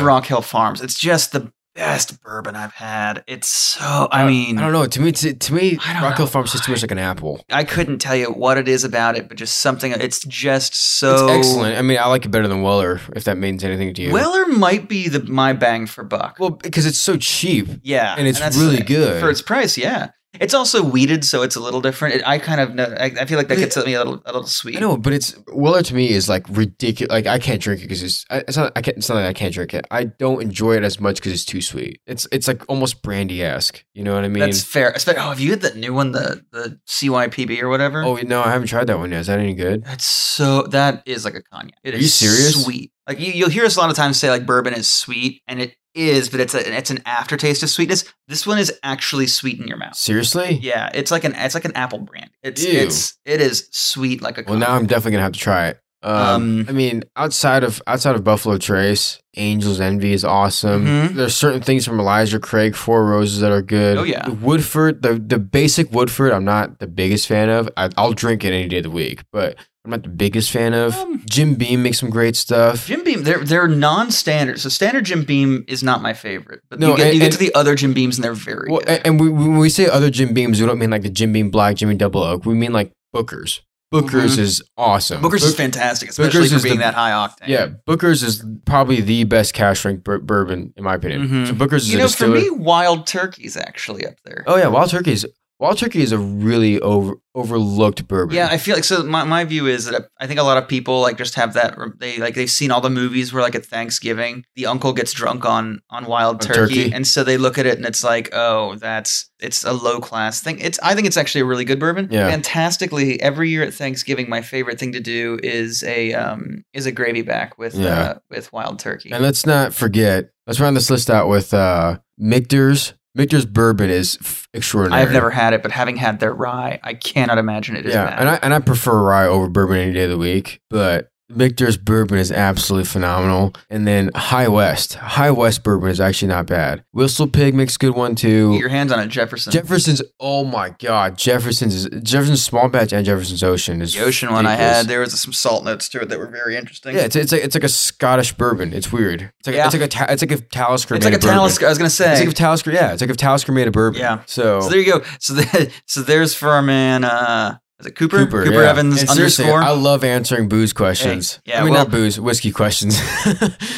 Rock 0.00 0.26
Hill 0.26 0.42
Farms. 0.42 0.80
It's 0.80 0.98
just 0.98 1.32
the 1.32 1.50
best 1.76 2.22
bourbon 2.22 2.56
I've 2.56 2.72
had. 2.72 3.22
It's 3.26 3.46
so. 3.48 4.08
I 4.10 4.22
uh, 4.22 4.26
mean, 4.26 4.58
I 4.58 4.62
don't 4.62 4.72
know. 4.72 4.86
To 4.86 5.00
me, 5.00 5.12
to, 5.12 5.34
to 5.34 5.54
me, 5.54 5.78
I 5.84 5.92
don't 5.92 6.02
Rock 6.02 6.16
Hill 6.16 6.26
Farms 6.26 6.52
tastes 6.52 6.66
too 6.66 6.72
much 6.72 6.82
like 6.82 6.90
an 6.90 6.98
apple. 6.98 7.44
I 7.50 7.64
couldn't 7.64 7.98
tell 7.98 8.16
you 8.16 8.26
what 8.32 8.58
it 8.58 8.66
is 8.66 8.82
about 8.82 9.16
it, 9.16 9.28
but 9.28 9.36
just 9.36 9.58
something. 9.60 9.92
It's 9.92 10.24
just 10.24 10.74
so 10.74 11.28
it's 11.28 11.46
excellent. 11.46 11.78
I 11.78 11.82
mean, 11.82 11.98
I 11.98 12.06
like 12.06 12.24
it 12.24 12.30
better 12.30 12.48
than 12.48 12.62
Weller, 12.62 13.00
if 13.14 13.24
that 13.24 13.38
means 13.38 13.62
anything 13.62 13.94
to 13.94 14.02
you. 14.02 14.12
Weller 14.12 14.46
might 14.46 14.88
be 14.88 15.08
the 15.08 15.22
my 15.24 15.52
bang 15.52 15.86
for 15.86 16.02
buck. 16.02 16.36
well, 16.40 16.50
because 16.50 16.86
it's 16.86 16.98
so 16.98 17.16
cheap. 17.16 17.68
Yeah, 17.82 18.14
And 18.18 18.26
it's 18.26 18.38
that's- 18.38 18.56
really 18.56 18.82
good. 18.82 19.20
for 19.20 19.30
its 19.30 19.42
price. 19.42 19.76
Yeah, 19.76 20.10
it's 20.40 20.54
also 20.54 20.82
wheated, 20.82 21.24
so 21.24 21.42
it's 21.42 21.56
a 21.56 21.60
little 21.60 21.80
different. 21.80 22.16
It, 22.16 22.26
I 22.26 22.38
kind 22.38 22.60
of 22.60 22.74
know. 22.74 22.84
I, 22.98 23.12
I 23.20 23.24
feel 23.26 23.38
like 23.38 23.48
that 23.48 23.58
gets 23.58 23.76
me 23.84 23.94
a 23.94 23.98
little 23.98 24.22
a 24.24 24.32
little 24.32 24.46
sweet. 24.46 24.76
I 24.76 24.80
know, 24.80 24.96
but 24.96 25.12
it's 25.12 25.36
Weller 25.52 25.82
to 25.82 25.94
me 25.94 26.10
is 26.10 26.28
like 26.28 26.44
ridiculous. 26.48 27.10
Like 27.10 27.26
I 27.26 27.38
can't 27.38 27.60
drink 27.60 27.80
it 27.80 27.84
because 27.84 28.02
it's 28.02 28.24
I- 28.30 28.44
it's 28.48 28.56
not 28.56 28.72
I 28.76 28.82
can't 28.82 28.96
it's 28.98 29.08
not 29.08 29.16
that 29.16 29.26
I 29.26 29.32
can't 29.32 29.52
drink 29.54 29.74
it. 29.74 29.86
I 29.90 30.04
don't 30.04 30.42
enjoy 30.42 30.76
it 30.76 30.84
as 30.84 31.00
much 31.00 31.16
because 31.16 31.32
it's 31.32 31.44
too 31.44 31.60
sweet. 31.60 32.00
It's 32.06 32.26
it's 32.32 32.48
like 32.48 32.62
almost 32.68 33.02
brandy 33.02 33.42
esque. 33.42 33.84
You 33.94 34.04
know 34.04 34.14
what 34.14 34.24
I 34.24 34.28
mean? 34.28 34.40
That's 34.40 34.62
fair. 34.62 34.92
Espe- 34.92 35.14
Oh, 35.16 35.30
have 35.30 35.40
you 35.40 35.50
had 35.50 35.60
the 35.62 35.74
new 35.74 35.94
one, 35.94 36.12
the 36.12 36.44
the 36.52 36.78
CYPB 36.86 37.62
or 37.62 37.68
whatever? 37.68 38.02
oh 38.04 38.16
no, 38.16 38.42
I 38.42 38.50
haven't 38.52 38.68
tried 38.68 38.86
that 38.88 38.98
one 38.98 39.10
yet. 39.12 39.20
Is 39.20 39.26
that 39.28 39.38
any 39.38 39.54
good? 39.54 39.84
That's 39.84 40.04
so. 40.06 40.62
That 40.64 41.02
is 41.06 41.24
like 41.24 41.34
a 41.34 41.42
cognac. 41.42 41.74
It 41.82 41.94
Are 41.94 41.96
is 41.96 42.02
you 42.02 42.08
serious? 42.28 42.64
Sweet. 42.64 42.92
Like 43.06 43.20
you, 43.20 43.32
you'll 43.32 43.50
hear 43.50 43.64
us 43.64 43.76
a 43.76 43.80
lot 43.80 43.90
of 43.90 43.96
times 43.96 44.18
say 44.18 44.30
like 44.30 44.46
bourbon 44.46 44.74
is 44.74 44.90
sweet, 44.90 45.42
and 45.46 45.60
it 45.60 45.76
is, 45.94 46.28
but 46.28 46.40
it's 46.40 46.54
a 46.54 46.76
it's 46.76 46.90
an 46.90 47.02
aftertaste 47.06 47.62
of 47.62 47.70
sweetness. 47.70 48.04
This 48.28 48.46
one 48.46 48.58
is 48.58 48.72
actually 48.82 49.26
sweet 49.26 49.60
in 49.60 49.66
your 49.68 49.78
mouth. 49.78 49.96
Seriously? 49.96 50.58
Yeah, 50.60 50.90
it's 50.92 51.10
like 51.10 51.24
an 51.24 51.34
it's 51.36 51.54
like 51.54 51.64
an 51.64 51.76
apple 51.76 52.00
brand. 52.00 52.30
It's 52.42 52.64
Ew. 52.64 52.80
it's 52.80 53.18
it 53.24 53.40
is 53.40 53.68
sweet 53.72 54.22
like 54.22 54.38
a. 54.38 54.44
Well, 54.46 54.58
now. 54.58 54.74
I'm 54.74 54.86
definitely 54.86 55.12
gonna 55.12 55.24
have 55.24 55.32
to 55.32 55.38
try 55.38 55.68
it. 55.68 55.80
Um, 56.06 56.16
Um, 56.16 56.66
I 56.68 56.72
mean, 56.72 57.02
outside 57.16 57.64
of 57.64 57.82
outside 57.86 58.14
of 58.14 58.22
Buffalo 58.22 58.58
Trace, 58.58 59.18
Angel's 59.36 59.80
Envy 59.80 60.12
is 60.12 60.24
awesome. 60.24 60.86
Mhm. 60.86 61.14
There's 61.14 61.34
certain 61.36 61.60
things 61.60 61.84
from 61.84 61.98
Elijah 61.98 62.38
Craig, 62.38 62.76
Four 62.76 63.04
Roses 63.06 63.40
that 63.40 63.50
are 63.50 63.60
good. 63.62 63.98
Oh, 63.98 64.04
yeah. 64.04 64.28
Woodford, 64.28 65.02
the 65.02 65.14
the 65.14 65.38
basic 65.38 65.92
Woodford, 65.92 66.32
I'm 66.32 66.44
not 66.44 66.78
the 66.78 66.86
biggest 66.86 67.26
fan 67.26 67.48
of. 67.50 67.68
I, 67.76 67.90
I'll 67.96 68.12
drink 68.12 68.44
it 68.44 68.52
any 68.52 68.68
day 68.68 68.78
of 68.78 68.84
the 68.84 68.90
week, 68.90 69.24
but 69.32 69.56
I'm 69.84 69.90
not 69.90 70.04
the 70.04 70.08
biggest 70.08 70.50
fan 70.50 70.74
of. 70.74 70.94
Um, 70.96 71.22
Jim 71.28 71.54
Beam 71.54 71.82
makes 71.82 71.98
some 71.98 72.10
great 72.10 72.36
stuff. 72.36 72.86
Jim 72.86 73.02
Beam, 73.04 73.24
they're 73.24 73.42
they're 73.44 73.66
non-standard. 73.68 74.60
So 74.60 74.68
standard 74.68 75.04
Jim 75.06 75.24
Beam 75.24 75.64
is 75.66 75.82
not 75.82 76.02
my 76.02 76.12
favorite, 76.12 76.60
but 76.70 76.78
No, 76.78 76.90
you 76.92 76.96
get 76.96 77.06
and- 77.06 77.14
you 77.14 77.20
get 77.20 77.32
to 77.32 77.38
the 77.38 77.54
other 77.54 77.74
Jim 77.74 77.92
Beams 77.94 78.16
and 78.16 78.24
they're 78.24 78.32
very 78.34 78.68
Well, 78.70 78.78
good. 78.80 78.88
and, 78.88 79.06
and 79.06 79.20
we, 79.20 79.28
when 79.28 79.58
we 79.58 79.68
say 79.68 79.88
other 79.88 80.10
Jim 80.10 80.32
Beams, 80.34 80.60
we 80.60 80.66
don't 80.66 80.78
mean 80.78 80.90
like 80.90 81.02
the 81.02 81.10
Jim 81.10 81.32
Beam 81.32 81.50
Black, 81.50 81.76
Jimmy 81.76 81.94
Double 81.96 82.22
Oak. 82.22 82.44
We 82.46 82.54
mean 82.54 82.72
like 82.72 82.92
Booker's. 83.12 83.60
Booker's 83.92 84.36
Mhm. 84.36 84.40
is 84.40 84.62
awesome. 84.76 85.22
Booker's 85.22 85.44
is 85.44 85.54
fantastic, 85.54 86.08
especially 86.10 86.40
Booker's 86.48 86.52
for 86.52 86.62
being 86.62 86.76
the- 86.78 86.82
that 86.84 86.94
high 86.94 87.12
octane. 87.12 87.46
Yeah, 87.48 87.66
Booker's 87.86 88.22
is 88.22 88.44
probably 88.64 89.00
the 89.00 89.24
best 89.24 89.54
cask 89.54 89.78
strength 89.78 90.02
bur- 90.04 90.18
bourbon 90.18 90.72
in 90.76 90.82
my 90.84 90.94
opinion. 90.94 91.28
Mhm. 91.28 91.46
So 91.48 91.52
Booker's 91.54 91.84
is 91.84 91.92
You 91.92 91.98
a 91.98 92.02
know, 92.02 92.08
for 92.08 92.26
me, 92.26 92.50
Wild 92.50 93.06
Turkey's 93.06 93.56
actually 93.56 94.04
up 94.06 94.14
there. 94.24 94.42
oh 94.46 94.56
yeah, 94.56 94.66
Wild 94.66 94.90
Turkey 94.90 95.12
is 95.12 95.24
Wild 95.58 95.78
Turkey 95.78 96.02
is 96.02 96.12
a 96.12 96.18
really 96.18 96.78
over 96.80 97.14
overlooked 97.34 98.06
bourbon. 98.08 98.34
Yeah, 98.36 98.48
I 98.50 98.58
feel 98.58 98.74
like 98.74 98.84
so. 98.84 99.02
My, 99.02 99.24
my 99.24 99.44
view 99.44 99.66
is 99.66 99.86
that 99.86 100.08
I 100.20 100.26
think 100.26 100.38
a 100.38 100.42
lot 100.42 100.56
of 100.58 100.68
people 100.68 101.00
like 101.00 101.16
just 101.16 101.34
have 101.36 101.54
that 101.54 101.76
they 101.98 102.18
like 102.18 102.34
they've 102.34 102.50
seen 102.50 102.70
all 102.70 102.80
the 102.82 102.90
movies 102.90 103.32
where 103.32 103.42
like 103.42 103.54
at 103.54 103.64
Thanksgiving 103.64 104.44
the 104.54 104.66
uncle 104.66 104.92
gets 104.92 105.12
drunk 105.12 105.44
on 105.46 105.80
on 105.88 106.04
wild 106.06 106.36
On 106.46 106.54
turkey, 106.54 106.74
turkey. 106.84 106.92
and 106.94 107.06
so 107.06 107.24
they 107.24 107.38
look 107.38 107.56
at 107.56 107.64
it 107.64 107.76
and 107.78 107.86
it's 107.86 108.04
like 108.04 108.28
oh 108.34 108.74
that's 108.76 109.30
it's 109.40 109.64
a 109.64 109.72
low 109.72 109.98
class 110.00 110.42
thing. 110.42 110.58
It's 110.58 110.78
I 110.82 110.94
think 110.94 111.06
it's 111.06 111.16
actually 111.16 111.40
a 111.42 111.46
really 111.46 111.64
good 111.64 111.80
bourbon. 111.80 112.08
Yeah. 112.10 112.28
fantastically 112.30 113.20
every 113.22 113.48
year 113.48 113.62
at 113.62 113.72
Thanksgiving 113.72 114.28
my 114.28 114.42
favorite 114.42 114.78
thing 114.78 114.92
to 114.92 115.00
do 115.00 115.38
is 115.42 115.82
a 115.84 116.12
um 116.14 116.64
is 116.74 116.84
a 116.84 116.92
gravy 116.92 117.22
back 117.22 117.56
with 117.58 117.74
Yeah. 117.74 117.88
uh, 118.00 118.18
with 118.30 118.52
wild 118.52 118.78
turkey. 118.78 119.10
and 119.10 119.22
let's 119.22 119.46
not 119.46 119.72
forget. 119.72 120.30
Let's 120.46 120.60
round 120.60 120.76
this 120.76 120.90
list 120.90 121.08
out 121.10 121.28
with 121.28 121.54
uh 121.54 121.98
Michter's. 122.18 122.92
Michter's 123.16 123.46
bourbon 123.46 123.88
is 123.88 124.18
f- 124.20 124.46
extraordinary. 124.52 125.02
I've 125.02 125.10
never 125.10 125.30
had 125.30 125.54
it, 125.54 125.62
but 125.62 125.72
having 125.72 125.96
had 125.96 126.20
their 126.20 126.34
rye, 126.34 126.78
I 126.82 126.92
cannot 126.92 127.38
imagine 127.38 127.74
it 127.74 127.86
is 127.86 127.94
yeah, 127.94 128.04
bad. 128.04 128.18
and 128.20 128.28
I 128.28 128.34
and 128.42 128.52
I 128.54 128.58
prefer 128.58 129.02
rye 129.02 129.26
over 129.26 129.48
bourbon 129.48 129.78
any 129.78 129.92
day 129.94 130.04
of 130.04 130.10
the 130.10 130.18
week, 130.18 130.60
but 130.68 131.10
Michter's 131.28 131.76
bourbon 131.76 132.18
is 132.18 132.30
absolutely 132.30 132.86
phenomenal. 132.86 133.52
And 133.68 133.86
then 133.86 134.10
High 134.14 134.48
West, 134.48 134.94
High 134.94 135.30
West 135.30 135.64
bourbon 135.64 135.90
is 135.90 136.00
actually 136.00 136.28
not 136.28 136.46
bad. 136.46 136.84
Whistle 136.92 137.26
Pig 137.26 137.54
makes 137.54 137.74
a 137.76 137.78
good 137.78 137.94
one 137.94 138.14
too. 138.14 138.52
Get 138.52 138.60
your 138.60 138.68
hands 138.68 138.92
on 138.92 139.00
it, 139.00 139.08
Jefferson. 139.08 139.52
Jefferson's, 139.52 140.02
oh 140.20 140.44
my 140.44 140.70
god, 140.78 141.18
Jefferson's 141.18 141.74
is 141.74 141.88
Jefferson's 142.02 142.42
Small 142.42 142.68
Batch 142.68 142.92
and 142.92 143.04
Jefferson's 143.04 143.42
Ocean 143.42 143.82
is 143.82 143.94
the 143.94 144.04
ocean 144.04 144.32
one 144.32 144.46
I 144.46 144.54
had, 144.54 144.86
there 144.86 145.00
was 145.00 145.18
some 145.20 145.32
salt 145.32 145.64
notes 145.64 145.88
to 145.90 146.00
it 146.00 146.08
that 146.10 146.18
were 146.18 146.28
very 146.30 146.56
interesting. 146.56 146.94
Yeah, 146.94 147.02
it's 147.02 147.16
it's 147.16 147.32
like, 147.32 147.42
it's 147.42 147.54
like 147.54 147.64
a 147.64 147.68
Scottish 147.68 148.32
bourbon. 148.32 148.72
It's 148.72 148.92
weird. 148.92 149.32
It's 149.40 149.46
like 149.48 149.56
Yeah. 149.56 149.64
it's 149.66 149.74
like 149.74 149.82
a 149.82 149.88
ta- 149.88 150.06
it's 150.08 150.22
like 150.22 150.30
if 150.32 150.48
Talisker 150.50 150.94
it's 150.94 151.04
made 151.04 151.12
like 151.12 151.18
a 151.20 151.22
bourbon. 151.22 151.36
Talisker. 151.38 151.66
I 151.66 151.68
was 151.68 151.78
gonna 151.78 151.90
say. 151.90 152.12
It's 152.12 152.20
like 152.20 152.28
if 152.28 152.34
Talisker, 152.34 152.70
yeah, 152.70 152.92
it's 152.92 153.00
like 153.00 153.10
if 153.10 153.16
Talisker 153.16 153.52
made 153.52 153.66
a 153.68 153.72
bourbon. 153.72 154.00
Yeah. 154.00 154.22
So, 154.26 154.60
So 154.60 154.68
there 154.68 154.78
you 154.78 154.92
go. 154.92 155.02
So 155.18 155.34
the, 155.34 155.72
so 155.86 156.02
there's 156.02 156.34
for 156.34 156.50
our 156.50 156.62
man 156.62 157.04
uh 157.04 157.58
Is 157.78 157.86
it 157.86 157.94
Cooper? 157.94 158.24
Cooper, 158.26 158.52
yeah. 158.52 158.70
Evans 158.70 159.02
And 159.02 159.10
underscore. 159.10 159.62
I 159.62 159.70
love 159.72 160.02
answering 160.02 160.48
booze 160.48 160.72
questions. 160.72 161.34
Hey, 161.44 161.52
yeah, 161.52 161.60
I 161.60 161.64
mean, 161.64 161.74
well- 161.74 161.84
not 161.84 161.90
booze, 161.92 162.18
whiskey 162.18 162.50
questions. 162.50 162.98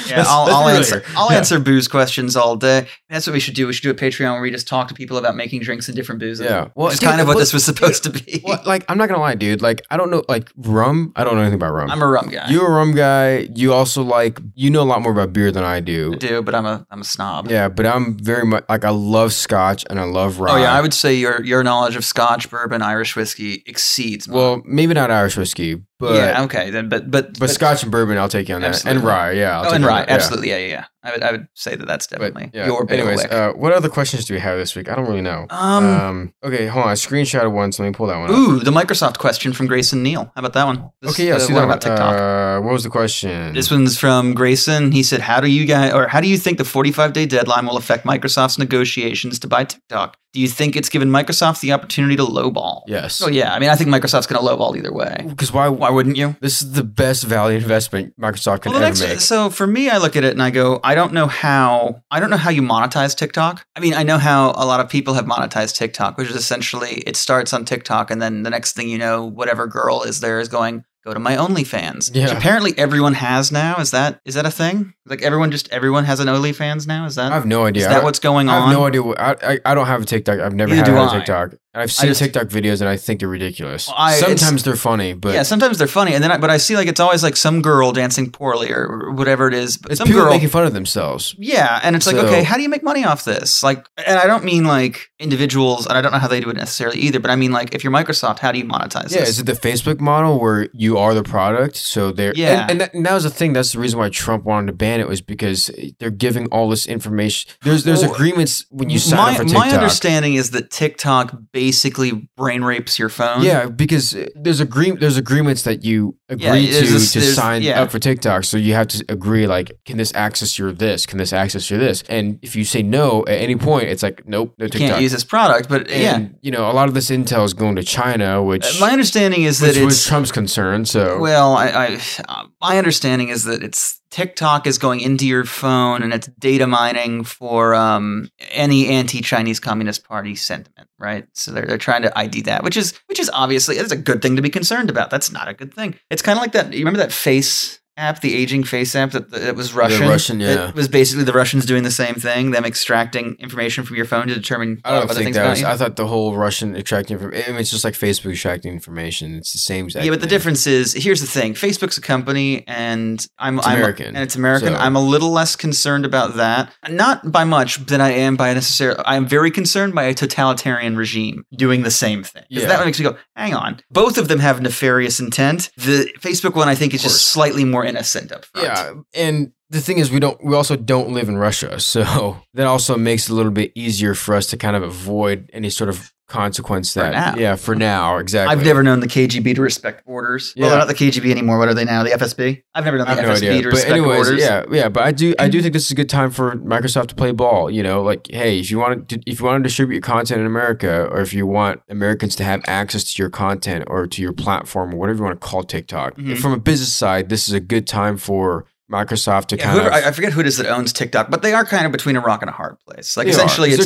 Yeah, 0.09 0.25
I'll, 0.27 0.47
I'll 0.49 0.69
answer. 0.69 1.03
I'll 1.17 1.31
Yeah. 1.31 1.37
answer 1.37 1.59
booze 1.61 1.87
questions 1.87 2.35
all 2.35 2.57
day. 2.57 2.87
That's 3.11 3.27
what 3.27 3.35
we 3.35 3.41
should 3.41 3.55
do. 3.55 3.67
We 3.67 3.75
should 3.75 3.83
do 3.83 3.91
a 3.91 3.95
Patreon 3.95 4.33
where 4.33 4.41
we 4.41 4.51
just 4.51 4.67
talk 4.67 4.89
to 4.89 4.95
people 4.95 5.19
about 5.19 5.37
making 5.37 5.61
drinks 5.61 5.87
and 5.87 5.95
different 5.95 6.19
boozes. 6.19 6.47
Yeah. 6.47 6.69
well, 6.75 6.89
it's 6.89 6.99
dude, 6.99 7.11
kind 7.11 7.21
of 7.21 7.27
what 7.27 7.37
this 7.37 7.53
was 7.53 7.63
supposed 7.65 8.05
to 8.05 8.11
be. 8.11 8.43
Well, 8.49 8.63
like, 8.65 8.85
I'm 8.89 8.97
not 8.97 9.09
gonna 9.11 9.21
lie, 9.21 9.35
dude. 9.35 9.61
Like, 9.61 9.83
I 9.91 9.99
don't 9.99 10.11
know, 10.11 10.23
like 10.29 10.51
rum. 10.57 11.13
I 11.17 11.25
don't 11.25 11.35
know 11.35 11.41
anything 11.43 11.57
about 11.57 11.73
rum. 11.75 11.91
I'm 11.91 12.01
a 12.01 12.07
rum 12.07 12.29
guy. 12.31 12.49
You're 12.49 12.67
a 12.69 12.71
rum 12.71 12.95
guy. 12.95 13.49
You 13.55 13.75
also 13.75 14.03
like, 14.03 14.41
you 14.55 14.71
know 14.71 14.81
a 14.83 14.85
lot 14.89 15.03
more 15.03 15.13
about 15.13 15.35
beer 15.35 15.51
than 15.53 15.65
I 15.65 15.81
do. 15.81 16.15
I 16.15 16.17
do, 16.17 16.41
but 16.41 16.55
I'm 16.55 16.65
a 16.65 16.87
I'm 16.91 17.03
a 17.03 17.05
snob. 17.05 17.51
Yeah, 17.51 17.69
but 17.69 17.85
I'm 17.85 18.17
very 18.17 18.47
much 18.47 18.65
like 18.71 18.85
I 18.87 18.91
love 18.91 19.35
Scotch 19.35 19.85
and 19.91 20.01
I 20.01 20.05
love 20.05 20.41
rye. 20.41 20.53
Oh 20.53 20.57
yeah, 20.57 20.73
I 20.73 20.81
would 20.81 20.95
say 20.95 21.15
your 21.15 21.45
your 21.45 21.63
knowledge 21.63 21.97
of 21.97 22.05
Scotch, 22.07 22.49
bourbon, 22.49 22.81
Irish 22.81 23.15
whiskey 23.17 23.63
exceeds. 23.89 24.29
mine. 24.29 24.37
Well, 24.37 24.63
maybe 24.65 24.95
not 24.95 25.11
Irish 25.11 25.37
whiskey, 25.37 25.83
but 25.99 26.15
yeah, 26.15 26.43
okay, 26.45 26.71
then, 26.71 26.89
but 26.89 27.11
but 27.11 27.39
but, 27.39 27.51
Scotch 27.51 27.83
and 27.83 27.93
bourbon, 27.93 28.19
I'll 28.19 28.29
take 28.29 28.49
you 28.49 28.55
on 28.55 28.61
that, 28.63 28.85
and 28.87 29.03
rye. 29.03 29.33
Yeah, 29.33 29.57
I'll 29.59 29.63
Oh, 29.63 29.65
take 29.67 29.75
and 29.77 29.85
rye, 29.85 30.01
that, 30.01 30.11
absolutely, 30.11 30.51
yeah, 30.51 30.59
yeah, 30.59 30.67
yeah. 30.69 30.85
I 31.05 31.13
would 31.13 31.23
I 31.23 31.31
would 31.33 31.49
say 31.55 31.77
that 31.77 31.87
that's 31.87 32.07
But, 32.09 32.19
definitely 32.19 32.51
yeah. 32.53 32.67
your 32.67 32.91
Anyways, 32.91 33.25
uh, 33.27 33.53
what 33.55 33.73
other 33.73 33.89
questions 33.89 34.25
do 34.25 34.35
we 34.35 34.41
have 34.41 34.59
this 34.59 34.75
week? 34.75 34.91
I 34.91 34.97
don't 34.97 35.07
really 35.07 35.23
know. 35.23 35.47
Um, 35.49 36.35
okay, 36.45 36.67
hold 36.67 36.85
on. 36.87 36.91
I 36.91 36.95
screenshotted 36.95 37.53
one, 37.53 37.71
so 37.73 37.83
let 37.85 37.91
me 37.91 37.95
pull 37.95 38.09
that 38.09 38.19
one. 38.19 38.31
up. 38.31 38.37
ooh, 38.37 38.59
the 38.59 38.73
Microsoft 38.73 39.19
question 39.19 39.53
from 39.53 39.69
Grayson 39.69 40.03
Neal. 40.03 40.25
How 40.35 40.41
about 40.41 40.55
that 40.55 40.65
one? 40.67 40.91
This, 41.01 41.13
Okay, 41.13 41.29
yeah, 41.29 41.35
uh, 41.37 41.39
see 41.39 41.53
that 41.55 41.65
about. 41.65 41.81
TikTok. 41.81 42.15
Uh, 42.15 42.61
what 42.65 42.73
was 42.73 42.83
the 42.83 42.91
question? 42.91 43.55
This 43.55 43.71
one's 43.71 43.97
from 43.99 44.35
Grayson. 44.35 44.91
He 44.93 45.03
said, 45.05 45.21
"How 45.21 45.41
do 45.41 45.47
you 45.49 45.67
guys, 45.67 45.93
or 45.95 46.09
how 46.09 46.21
do 46.21 46.29
you 46.29 46.37
think 46.37 46.59
the 46.59 46.65
45 46.65 47.13
day 47.13 47.27
deadline 47.27 47.67
will 47.67 47.77
affect 47.77 48.05
Microsoft's 48.05 48.59
negotiations 48.59 49.39
to 49.41 49.47
buy 49.49 49.65
TikTok? 49.65 50.17
Do 50.35 50.41
you 50.41 50.49
think 50.49 50.77
it's 50.77 50.91
given 50.91 51.09
Microsoft 51.09 51.61
the 51.61 51.73
opportunity 51.73 52.17
to 52.17 52.25
lowball?" 52.25 52.83
yes. 52.89 53.23
Oh 53.23 53.29
yeah, 53.29 53.55
I 53.55 53.61
mean, 53.61 53.71
I 53.71 53.77
think 53.77 53.89
Microsoft's 53.89 54.27
going 54.27 54.45
to 54.45 54.47
lowball 54.47 54.77
either 54.77 54.93
way. 54.93 55.25
Because 55.29 55.53
why? 55.53 55.69
Why 55.69 55.88
wouldn't 55.91 56.17
you? 56.17 56.37
This 56.41 56.63
is 56.63 56.73
the 56.73 56.85
best 56.85 57.25
value 57.25 57.57
investment 57.57 58.15
Microsoft 58.21 58.63
can 58.63 58.73
Well, 58.73 58.83
ever 58.83 59.07
make. 59.09 59.21
so 59.21 59.51
for 59.51 59.67
me, 59.67 59.89
I 59.91 59.99
look 59.99 60.17
at 60.17 60.25
it 60.25 60.33
and 60.33 60.43
I 60.43 60.51
go, 60.51 60.81
I 60.83 60.95
don't 60.95 61.13
know 61.13 61.27
how, 61.27 62.03
I 62.11 62.21
don't 62.21 62.31
know 62.31 62.37
how 62.37 62.51
you 62.51 62.63
monetize 62.63 63.17
TikTok. 63.17 63.65
I 63.77 63.81
mean, 63.81 63.95
I 63.95 64.03
know 64.03 64.19
how 64.19 64.51
a 64.57 64.67
lot 64.67 64.81
of 64.81 64.89
people 64.89 65.15
have 65.15 65.25
monetized 65.27 65.77
TikTok, 65.77 66.19
which 66.19 66.29
is 66.31 66.37
essentially 66.37 67.03
it 67.07 67.17
starts 67.17 67.53
on 67.53 67.65
TikTok, 67.65 68.11
and 68.11 68.21
then 68.21 68.43
the 68.43 68.51
next 68.51 68.73
thing 68.75 68.89
you 68.89 68.99
know, 68.99 69.25
whatever 69.25 69.67
girl 69.67 70.03
is 70.03 70.21
there 70.21 70.41
is 70.41 70.49
going, 70.49 70.85
go 71.05 71.15
to 71.15 71.21
my 71.21 71.37
OnlyFans. 71.37 72.15
Yeah. 72.15 72.25
Which 72.25 72.33
apparently 72.33 72.75
everyone 72.77 73.15
has 73.15 73.51
now. 73.53 73.77
Is 73.77 73.93
that 73.93 74.21
is 74.25 74.35
that 74.35 74.45
a 74.47 74.51
thing? 74.51 74.93
Like 75.07 75.23
everyone 75.23 75.51
just 75.51 75.69
everyone 75.71 76.05
has 76.05 76.21
an 76.21 76.27
OnlyFans 76.29 76.87
now. 76.87 77.07
Is 77.07 77.15
that 77.15 77.33
I 77.33 77.35
have 77.35 77.47
no 77.47 77.65
idea. 77.67 77.83
is 77.85 77.89
that 77.89 78.03
what's 78.03 78.19
going 78.19 78.49
on? 78.49 78.55
I 78.63 78.67
have 78.67 78.77
no 78.79 78.87
idea. 78.87 79.03
What, 79.03 79.19
I, 79.19 79.37
I 79.43 79.59
I 79.65 79.75
don't 79.75 79.87
have 79.87 80.03
a 80.03 80.05
TikTok. 80.05 80.41
I've 80.41 80.55
never 80.55 80.75
Neither 80.75 80.93
had 80.93 81.01
a 81.01 81.11
I. 81.11 81.17
TikTok. 81.19 81.55
I've 81.75 81.93
seen 81.93 82.09
just- 82.09 82.21
TikTok 82.21 82.49
videos 82.49 82.81
and 82.81 82.89
I 82.89 82.97
think 82.97 83.21
they're 83.21 83.29
ridiculous. 83.29 83.91
I- 83.97 84.15
Sometimes 84.19 84.65
they're 84.65 84.75
funny, 84.77 85.13
but 85.13 85.35
yeah, 85.35 85.43
sometimes 85.43 85.79
they're 85.79 85.87
funny, 85.87 86.15
and 86.15 86.25
then 86.25 86.33
I, 86.33 86.39
but 86.39 86.51
I 86.51 86.57
see 86.57 86.75
like 86.77 86.89
it's 86.89 86.99
always 87.01 87.23
like 87.23 87.37
some 87.37 87.63
girl 87.63 87.93
dancing 87.93 88.31
poorly 88.31 88.73
or 88.73 89.13
whatever 89.13 89.47
it 89.49 89.55
is. 89.55 89.77
But 89.77 89.93
it's 89.93 89.99
some 89.99 90.07
people 90.09 90.23
girl 90.23 90.31
making 90.31 90.49
fun 90.49 90.65
of 90.65 90.73
themselves. 90.73 91.35
Yeah, 91.39 91.79
and 91.83 91.95
it's 91.95 92.07
like, 92.07 92.17
okay, 92.17 92.43
how 92.43 92.57
do 92.57 92.63
you 92.63 92.69
make 92.69 92.83
money 92.83 93.05
off 93.05 93.25
this? 93.25 93.63
Like, 93.63 93.87
and 94.07 94.19
I 94.19 94.27
don't 94.27 94.45
mean 94.45 94.65
like 94.65 95.11
individuals, 95.21 95.87
and 95.87 95.97
I 95.97 96.01
don't 96.01 96.11
know 96.13 96.19
how 96.19 96.29
they 96.29 96.41
do 96.41 96.49
it 96.51 96.57
necessarily 96.57 96.99
either. 97.01 97.21
But 97.21 97.31
I 97.31 97.37
mean 97.37 97.53
like, 97.53 97.75
if 97.75 97.85
you're 97.85 97.93
Microsoft, 97.93 98.39
how 98.39 98.51
do 98.51 98.59
you 98.59 98.65
monetize 98.65 99.11
Yeah, 99.13 99.21
this? 99.21 99.31
is 99.31 99.41
it 99.41 99.47
the 99.47 99.53
Facebook 99.53 100.01
model 100.01 100.41
where 100.41 100.69
you 100.73 100.97
are 100.99 101.13
the 101.15 101.23
product? 101.23 101.77
So 101.77 102.11
they're 102.13 102.33
Yeah. 102.35 102.63
and, 102.63 102.71
and, 102.73 102.81
that, 102.81 102.95
and 102.95 103.05
that 103.07 103.13
was 103.13 103.25
the 103.25 103.31
thing. 103.31 103.53
That's 103.53 103.73
the 103.73 103.79
reason 103.79 103.99
why 103.99 104.09
Trump 104.09 104.45
wanted 104.45 104.69
to 104.69 104.73
ban 104.73 105.01
it 105.01 105.09
was 105.09 105.21
because 105.21 105.71
they're 106.01 106.11
giving 106.11 106.47
all 106.47 106.69
this 106.69 106.87
information. 106.87 107.51
There's 107.63 107.85
there's 107.85 108.03
Well, 108.03 108.15
agreements 108.15 108.65
when 108.71 108.91
you 108.91 108.99
sign 108.99 109.19
my, 109.19 109.31
up 109.33 109.37
for 109.37 109.45
TikTok. 109.45 109.67
my 109.67 109.71
understanding 109.71 110.35
is 110.35 110.51
that 110.53 110.71
TikTok 110.71 111.37
basically 111.63 112.29
brain 112.37 112.63
rapes 112.63 112.99
your 112.99 113.09
phone. 113.09 113.43
Yeah, 113.43 113.67
because 113.67 114.17
there's 114.45 114.61
agree 114.61 114.91
there's 114.93 115.17
agreements 115.17 115.63
that 115.63 115.85
you 115.85 116.17
agree 116.29 116.45
Yeah, 116.45 116.81
to 116.81 116.87
this- 116.87 117.13
to 117.15 117.21
sign 117.21 117.63
yeah. 117.63 117.83
up 117.83 117.91
for 117.91 117.99
TikTok. 117.99 118.45
So 118.45 118.57
you 118.57 118.75
have 118.75 118.87
to 118.89 119.05
agree 119.09 119.47
like, 119.47 119.73
can 119.85 119.97
this 119.97 120.13
access 120.15 120.59
your 120.59 120.73
this? 120.73 121.07
Can 121.07 121.19
this 121.19 121.33
access 121.33 121.69
your 121.71 121.81
this? 121.81 122.05
And 122.09 122.39
if 122.43 122.55
you 122.55 122.65
say 122.65 122.83
no 122.83 123.25
at 123.27 123.39
any 123.47 123.57
point, 123.57 123.87
it's 123.93 124.03
like 124.03 124.23
nope, 124.27 124.55
no 124.59 124.65
you 124.67 124.71
TikTok. 124.71 124.89
can't 124.91 125.03
use 125.03 125.13
this 125.13 125.25
product. 125.25 125.69
But 125.69 125.83
and, 125.91 126.03
yeah, 126.03 126.19
you 126.43 126.51
know, 126.55 126.71
a 126.71 126.75
lot 126.79 126.89
of 126.89 126.95
this 126.95 127.11
intel 127.11 127.45
is 127.45 127.55
going 127.55 127.77
to 127.77 127.83
China, 127.83 128.43
which 128.43 128.65
Uh, 128.67 128.81
my 128.81 128.91
understanding 128.97 129.43
is 129.43 129.59
that 129.59 129.75
which 129.75 129.85
was 129.85 129.95
it's 129.97 130.07
Trump's 130.09 130.33
concern. 130.33 130.85
So 130.85 131.19
Well, 131.19 131.55
I, 131.65 131.67
I 131.85 131.87
uh, 132.29 132.45
my 132.61 132.79
understanding 132.79 133.29
is 133.31 133.43
that 133.45 133.63
it's 133.63 134.01
TikTok 134.11 134.67
is 134.67 134.79
going 134.79 135.01
into 135.01 135.27
your 135.27 135.45
phone 135.45 136.03
and 136.03 136.15
it's 136.15 136.29
data 136.39 136.67
mining 136.67 137.25
for 137.25 137.75
um, 137.75 138.31
any 138.51 138.89
anti-Chinese 138.89 139.61
Communist 139.61 140.05
Party 140.05 140.35
sentiment, 140.35 140.89
right? 140.99 141.27
So 141.35 141.53
they're, 141.53 141.67
they're 141.67 141.79
trying 141.79 142.03
to 142.03 142.19
ID 142.19 142.43
that, 142.43 142.65
which 142.65 142.77
is 142.77 142.99
which 143.07 143.21
is 143.21 143.31
obviously 143.35 143.77
it's 143.77 143.93
a 143.93 143.97
good 143.97 144.23
thing 144.23 144.37
to 144.37 144.43
be 144.43 144.51
concerned 144.51 144.89
about. 144.89 145.11
That's 145.11 145.31
not 145.31 145.49
a 145.49 145.55
good 145.55 145.75
thing. 145.75 145.99
It's 146.11 146.23
kind 146.23 146.39
of 146.39 146.43
like 146.43 146.53
that. 146.53 146.73
You 146.73 146.81
remember 146.81 146.99
that 146.99 147.13
face 147.13 147.78
app, 147.99 148.21
the 148.21 148.35
aging 148.35 148.65
face 148.65 148.95
app 148.95 149.11
that, 149.11 149.31
that 149.31 149.55
was 149.57 149.75
Russian? 149.75 150.09
Russian, 150.09 150.41
yeah. 150.41 150.69
It 150.71 150.75
was 150.75 150.89
basically 150.89 151.25
the 151.25 151.33
Russians 151.33 151.67
doing 151.67 151.83
the 151.83 151.91
same 151.91 152.15
thing, 152.15 152.53
them 152.53 152.65
extracting 152.65 153.37
information 153.39 153.85
from 153.85 153.97
your 153.97 154.05
phone 154.07 154.29
to 154.29 154.35
determine 154.35 154.81
I 154.85 154.93
don't 154.93 155.03
other 155.05 155.15
think 155.15 155.25
things 155.27 155.37
that 155.37 155.43
about 155.43 155.51
was. 155.51 155.61
you. 155.61 155.67
I 155.67 155.77
thought 155.77 155.97
the 155.97 156.07
whole 156.07 156.35
Russian 156.37 156.75
extracting 156.77 157.15
information. 157.17 157.45
I 157.49 157.53
mean, 157.53 157.61
it's 157.61 157.71
just 157.71 157.85
like 157.85 157.95
Facebook 157.95 158.33
extracting 158.33 158.73
information. 158.73 159.35
It's 159.35 159.53
the 159.53 159.59
same 159.59 159.87
exact. 159.87 160.05
Yeah, 160.05 160.11
but 160.13 160.21
the 160.21 160.27
thing. 160.27 160.31
difference 160.31 160.67
is 160.67 160.95
here's 160.95 161.21
the 161.21 161.27
thing: 161.27 161.55
Facebook's 161.55 161.99
a 161.99 162.01
company, 162.01 162.65
and 162.69 163.27
I'm, 163.39 163.59
It's 163.59 163.67
I'm 163.67 163.77
American, 163.77 164.07
and 164.09 164.19
it's 164.19 164.37
American. 164.37 164.69
so- 164.75 164.79
I'm 164.79 164.97
a 164.97 165.03
little 165.03 165.31
less 165.31 165.57
concerned 165.57 166.05
about 166.07 166.37
that, 166.37 166.73
not 166.89 167.31
by 167.33 167.45
much 167.45 167.85
than 167.87 168.01
I 168.01 168.11
am 168.13 168.37
by 168.37 168.55
necessarily. 168.55 169.03
I 169.05 169.17
am 169.17 169.27
very 169.27 169.51
concerned 169.51 169.95
by 169.95 170.05
a 170.05 170.15
totalitarian 170.15 170.97
regime 170.97 171.45
doing 171.57 171.83
the 171.83 171.91
same 171.91 172.23
thing. 172.23 172.45
Yeah. 172.49 172.67
that 172.67 172.85
makes 172.85 172.99
me 172.99 173.05
go, 173.05 173.17
hang 173.35 173.55
on. 173.55 173.81
Both 173.91 174.19
of 174.19 174.29
them 174.29 174.39
have 174.39 174.61
nefarious 174.61 175.19
intent. 175.21 175.71
The 175.77 176.11
Facebook 176.21 176.55
one, 176.55 176.69
I 176.69 176.75
think, 176.75 176.95
is 176.95 177.03
just 177.03 177.29
slightly 177.29 177.65
more 177.65 177.85
innocent 177.89 178.33
up 178.33 178.45
front. 178.45 178.67
Yeah, 178.67 178.93
and 179.15 179.53
the 179.71 179.81
thing 179.81 179.99
is, 179.99 180.11
we 180.11 180.21
don't. 180.21 180.43
We 180.45 180.55
also 180.55 180.77
don't 180.77 181.11
live 181.11 181.29
in 181.29 181.37
Russia, 181.39 181.79
so 181.95 182.39
that 182.55 182.67
also 182.67 182.97
makes 182.97 183.29
it 183.29 183.33
a 183.33 183.35
little 183.35 183.53
bit 183.53 183.73
easier 183.75 184.15
for 184.15 184.35
us 184.35 184.47
to 184.49 184.57
kind 184.57 184.77
of 184.77 184.83
avoid 184.83 185.51
any 185.53 185.71
sort 185.71 185.91
of 185.91 186.13
consequence. 186.29 186.93
For 186.93 187.01
That 187.01 187.37
now. 187.37 187.41
yeah, 187.41 187.57
for 187.57 187.75
now, 187.75 188.19
exactly. 188.19 188.55
I've 188.55 188.63
never 188.63 188.83
known 188.83 189.01
the 189.01 189.07
KGB 189.07 189.55
to 189.55 189.63
respect 189.63 190.05
borders. 190.05 190.53
Well, 190.59 190.69
they're 190.69 190.79
not 190.79 190.87
the 190.89 190.95
KGB 190.95 191.31
anymore. 191.31 191.59
What 191.59 191.69
are 191.69 191.75
they 191.75 191.87
now? 191.87 192.03
The 192.03 192.11
FSB? 192.11 192.63
I've 192.75 192.85
never 192.85 192.99
known 192.99 193.07
the 193.07 193.15
no 193.23 193.29
FSB 193.31 193.37
idea. 193.37 193.51
to 193.63 193.63
But 193.63 193.73
respect 193.73 193.93
anyways, 193.93 194.27
borders. 194.27 194.41
yeah, 194.43 194.65
yeah. 194.71 194.89
But 194.91 195.05
I 195.05 195.13
do, 195.13 195.35
I 195.39 195.49
do 195.49 195.63
think 195.63 195.73
this 195.73 195.87
is 195.87 195.91
a 195.91 195.95
good 195.95 196.11
time 196.11 196.31
for 196.31 196.57
Microsoft 196.57 197.09
to 197.09 197.15
play 197.15 197.33
ball. 197.33 197.71
You 197.71 197.83
know, 197.83 198.03
like, 198.03 198.29
hey, 198.31 198.59
if 198.61 198.71
you 198.71 198.79
want 198.79 199.09
to, 199.09 199.21
if 199.27 199.41
you 199.41 199.47
want 199.47 199.63
to 199.63 199.67
distribute 199.67 199.95
your 199.97 200.03
content 200.03 200.41
in 200.43 200.47
America, 200.47 201.09
or 201.11 201.21
if 201.23 201.33
you 201.33 201.47
want 201.47 201.81
Americans 201.89 202.37
to 202.37 202.45
have 202.45 202.61
access 202.67 203.11
to 203.15 203.23
your 203.23 203.31
content 203.31 203.85
or 203.87 204.07
to 204.07 204.21
your 204.21 204.35
platform 204.35 204.95
or 204.95 204.99
whatever 204.99 205.19
you 205.21 205.25
want 205.25 205.41
to 205.41 205.47
call 205.47 205.63
TikTok, 205.63 206.17
Mhm. 206.19 206.37
from 206.37 206.53
a 206.53 206.59
business 206.59 206.93
side, 206.93 207.31
this 207.31 207.49
is 207.49 207.55
a 207.55 207.61
good 207.61 207.87
time 207.87 208.19
for 208.19 208.67
Microsoft 208.91 209.47
to 209.47 209.57
Yeah, 209.57 209.65
kind 209.65 209.79
whoever, 209.79 209.97
of. 209.97 210.05
I, 210.05 210.11
forget 210.13 210.33
who 210.33 210.41
it 210.41 210.47
is 210.47 210.57
that 210.57 210.67
owns 210.67 210.93
TikTok, 210.93 211.31
but 211.31 211.43
they 211.43 211.53
are 211.53 211.65
kind 211.65 211.85
of 211.87 211.93
between 211.93 212.17
a 212.17 212.21
rock 212.21 212.43
and 212.43 212.49
a 212.49 212.53
hard 212.53 212.79
place. 212.81 213.17
Like 213.17 213.27
are, 213.27 213.31
it's, 213.31 213.37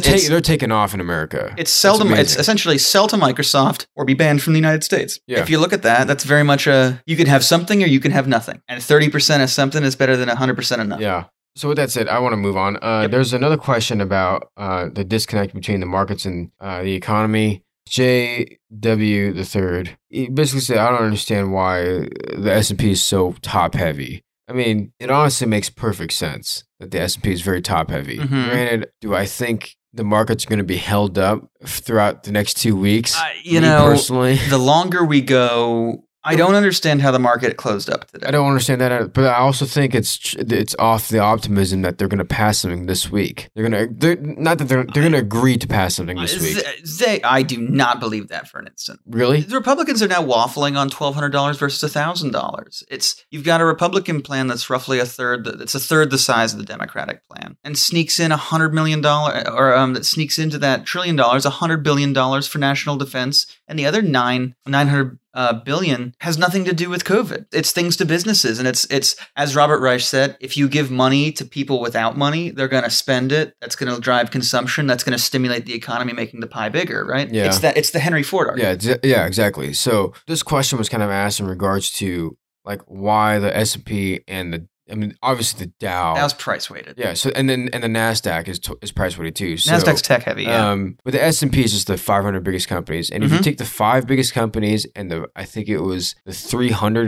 they're, 0.00 0.14
it's, 0.14 0.28
they're 0.28 0.40
taking 0.40 0.70
off 0.70 0.94
in 0.94 1.00
America. 1.00 1.54
it's 1.58 1.72
seldom. 1.72 2.08
It's, 2.08 2.18
amazing. 2.18 2.40
essentially 2.40 2.78
sell 2.78 3.08
to 3.08 3.16
Microsoft 3.16 3.86
or 3.96 4.04
be 4.04 4.14
banned 4.14 4.42
from 4.42 4.52
the 4.52 4.58
United 4.58 4.84
States. 4.84 5.18
Yeah. 5.26 5.40
If 5.40 5.50
you 5.50 5.58
look 5.58 5.72
at 5.72 5.82
that, 5.82 6.06
that's 6.06 6.24
very 6.24 6.44
much 6.44 6.66
a 6.66 7.02
you 7.06 7.16
can 7.16 7.26
have 7.26 7.44
something 7.44 7.82
or 7.82 7.86
you 7.86 8.00
can 8.00 8.12
have 8.12 8.28
nothing, 8.28 8.62
and 8.68 8.82
thirty 8.82 9.08
percent 9.08 9.42
of 9.42 9.50
something 9.50 9.82
is 9.82 9.96
better 9.96 10.16
than 10.16 10.28
hundred 10.28 10.56
percent 10.56 10.80
of 10.80 10.88
nothing. 10.88 11.02
Yeah. 11.02 11.24
So 11.54 11.68
with 11.68 11.76
that 11.76 11.90
said, 11.90 12.08
I 12.08 12.18
want 12.18 12.32
to 12.32 12.38
move 12.38 12.56
on. 12.56 12.76
Uh, 12.76 13.00
Yep. 13.02 13.10
There's 13.10 13.32
another 13.34 13.58
question 13.58 14.00
about 14.00 14.50
uh, 14.56 14.88
the 14.90 15.04
disconnect 15.04 15.52
between 15.54 15.80
the 15.80 15.86
markets 15.86 16.24
and 16.24 16.50
uh, 16.60 16.82
the 16.82 16.94
economy. 16.94 17.62
J.W. 17.88 19.32
the 19.32 19.44
third, 19.44 19.98
basically 20.10 20.60
said, 20.60 20.78
"I 20.78 20.88
don't 20.90 21.02
understand 21.02 21.52
why 21.52 21.82
the 21.82 22.50
S 22.52 22.70
and 22.70 22.78
P 22.78 22.92
is 22.92 23.02
so 23.02 23.34
top 23.42 23.74
heavy." 23.74 24.22
I 24.48 24.52
mean, 24.52 24.92
it 24.98 25.10
honestly 25.10 25.46
makes 25.46 25.70
perfect 25.70 26.12
sense 26.12 26.64
that 26.80 26.90
the 26.90 27.00
S 27.00 27.14
and 27.14 27.24
P 27.24 27.32
is 27.32 27.40
very 27.42 27.62
top 27.62 27.90
heavy. 27.90 28.18
Mhm. 28.18 28.50
Granted, 28.50 28.88
do 29.00 29.14
I 29.14 29.24
think 29.24 29.76
the 29.94 30.04
market's 30.04 30.44
going 30.44 30.58
to 30.58 30.64
be 30.64 30.76
held 30.78 31.18
up 31.18 31.48
throughout 31.64 32.24
the 32.24 32.32
next 32.32 32.54
two 32.54 32.74
weeks? 32.76 33.16
Uh, 33.16 33.24
you 33.42 33.60
know, 33.60 33.84
personally, 33.84 34.36
the 34.50 34.58
longer 34.58 35.04
we 35.04 35.20
go, 35.20 36.04
I 36.24 36.36
don't 36.36 36.54
understand 36.54 37.02
how 37.02 37.10
the 37.10 37.18
market 37.18 37.56
closed 37.56 37.90
up 37.90 38.10
today. 38.10 38.26
I 38.26 38.30
don't 38.30 38.46
understand 38.46 38.80
that, 38.80 39.12
but 39.12 39.24
I 39.24 39.38
also 39.38 39.64
think 39.66 39.94
it's 39.94 40.34
it's 40.38 40.74
off 40.78 41.08
the 41.08 41.18
optimism 41.18 41.82
that 41.82 41.98
they're 41.98 42.08
going 42.08 42.18
to 42.18 42.24
pass 42.24 42.58
something 42.58 42.86
this 42.86 43.10
week. 43.10 43.50
They're 43.54 43.68
going 43.68 43.88
to 43.88 43.94
they're 43.94 44.16
not 44.16 44.58
that 44.58 44.68
they're 44.68 44.84
they're 44.84 45.02
going 45.02 45.12
to 45.12 45.18
agree 45.18 45.56
to 45.56 45.66
pass 45.66 45.96
something 45.96 46.16
this 46.18 46.40
week. 46.40 46.64
They, 46.98 47.20
I 47.22 47.42
do 47.42 47.58
not 47.58 47.98
believe 48.00 48.28
that 48.28 48.48
for 48.48 48.60
an 48.60 48.68
instant. 48.68 49.00
Really? 49.06 49.40
The 49.40 49.56
Republicans 49.56 50.02
are 50.02 50.08
now 50.08 50.22
waffling 50.22 50.76
on 50.76 50.90
twelve 50.90 51.14
hundred 51.14 51.30
dollars 51.30 51.58
versus 51.58 51.92
thousand 51.92 52.32
dollars. 52.32 52.84
It's 52.88 53.24
you've 53.30 53.44
got 53.44 53.60
a 53.60 53.64
Republican 53.64 54.22
plan 54.22 54.46
that's 54.46 54.70
roughly 54.70 54.98
a 55.00 55.06
third. 55.06 55.46
It's 55.46 55.74
a 55.74 55.80
third 55.80 56.10
the 56.10 56.18
size 56.18 56.52
of 56.52 56.58
the 56.58 56.64
Democratic 56.64 57.26
plan, 57.28 57.56
and 57.64 57.76
sneaks 57.76 58.20
in 58.20 58.30
a 58.32 58.36
hundred 58.36 58.72
million 58.74 59.00
dollar, 59.00 59.42
or 59.50 59.74
um, 59.74 59.94
that 59.94 60.06
sneaks 60.06 60.38
into 60.38 60.58
that 60.58 60.86
trillion 60.86 61.16
dollars, 61.16 61.44
a 61.44 61.50
hundred 61.50 61.82
billion 61.82 62.12
dollars 62.12 62.46
for 62.46 62.58
national 62.58 62.96
defense, 62.96 63.46
and 63.68 63.78
the 63.78 63.86
other 63.86 64.02
nine 64.02 64.54
nine 64.66 64.88
hundred 64.88 65.18
uh, 65.34 65.52
billion 65.52 66.14
has 66.20 66.36
nothing 66.36 66.64
to 66.64 66.74
do 66.74 66.90
with 66.90 67.04
COVID. 67.04 67.46
It's 67.52 67.72
things 67.72 67.96
to 67.96 68.04
businesses, 68.04 68.58
and 68.58 68.68
it's 68.68 68.84
it's 68.90 69.16
as 69.36 69.56
Robert 69.56 69.80
Reich 69.80 70.00
said, 70.00 70.36
if 70.40 70.56
you 70.56 70.68
give 70.68 70.90
money 70.90 71.32
to 71.32 71.44
people 71.44 71.80
without 71.80 72.16
money, 72.16 72.50
they're 72.50 72.68
going 72.68 72.84
to 72.84 72.90
spend 72.90 73.32
it. 73.32 73.54
That's 73.60 73.76
going 73.76 73.94
to 73.94 74.00
drive 74.00 74.30
consumption. 74.30 74.86
That's 74.86 75.04
going 75.04 75.16
to 75.16 75.22
stimulate 75.22 75.66
the 75.66 75.74
economy, 75.74 76.12
making 76.12 76.40
the 76.40 76.46
pie 76.46 76.68
bigger. 76.68 77.04
Right? 77.04 77.32
Yeah. 77.32 77.46
It's 77.46 77.60
that. 77.60 77.76
It's 77.76 77.90
the 77.90 78.00
Henry 78.00 78.22
Ford 78.22 78.48
argument. 78.48 78.84
Yeah, 78.84 78.96
yeah, 79.02 79.26
exactly. 79.26 79.72
So 79.72 80.12
this 80.26 80.42
question 80.42 80.78
was 80.78 80.88
kind 80.88 81.02
of 81.02 81.10
asked 81.10 81.40
in 81.40 81.46
regards 81.46 81.90
to 81.92 82.36
like 82.64 82.82
why 82.86 83.38
the 83.38 83.56
S 83.56 83.74
and 83.74 83.84
P 83.84 84.20
and 84.28 84.52
the 84.52 84.66
I 84.92 84.94
mean 84.94 85.16
obviously 85.22 85.64
the 85.66 85.72
Dow. 85.80 86.14
That 86.14 86.22
was 86.22 86.34
price 86.34 86.68
weighted. 86.70 86.96
yeah. 86.98 87.14
So 87.14 87.30
and 87.34 87.48
then 87.48 87.70
and 87.72 87.82
the 87.82 87.88
Nasdaq 87.88 88.46
is 88.48 88.58
t- 88.58 88.74
is 88.82 88.92
price 88.92 89.16
weighted 89.16 89.34
too. 89.34 89.56
So, 89.56 89.72
Nasdaq's 89.72 90.02
tech 90.02 90.24
heavy. 90.24 90.44
Yeah. 90.44 90.70
Um, 90.70 90.98
but 91.04 91.12
the 91.12 91.22
S 91.24 91.42
and 91.42 91.52
P 91.52 91.64
is 91.64 91.72
just 91.72 91.86
the 91.86 91.96
500 91.96 92.44
biggest 92.44 92.68
companies, 92.68 93.10
and 93.10 93.24
if 93.24 93.32
you 93.32 93.38
Mhm. 93.38 93.42
take 93.44 93.58
the 93.58 93.64
five 93.64 94.06
biggest 94.06 94.34
companies 94.34 94.86
and 94.94 95.10
the 95.10 95.26
I 95.34 95.44
think 95.44 95.68
it 95.68 95.78
was 95.78 96.14
the 96.26 96.32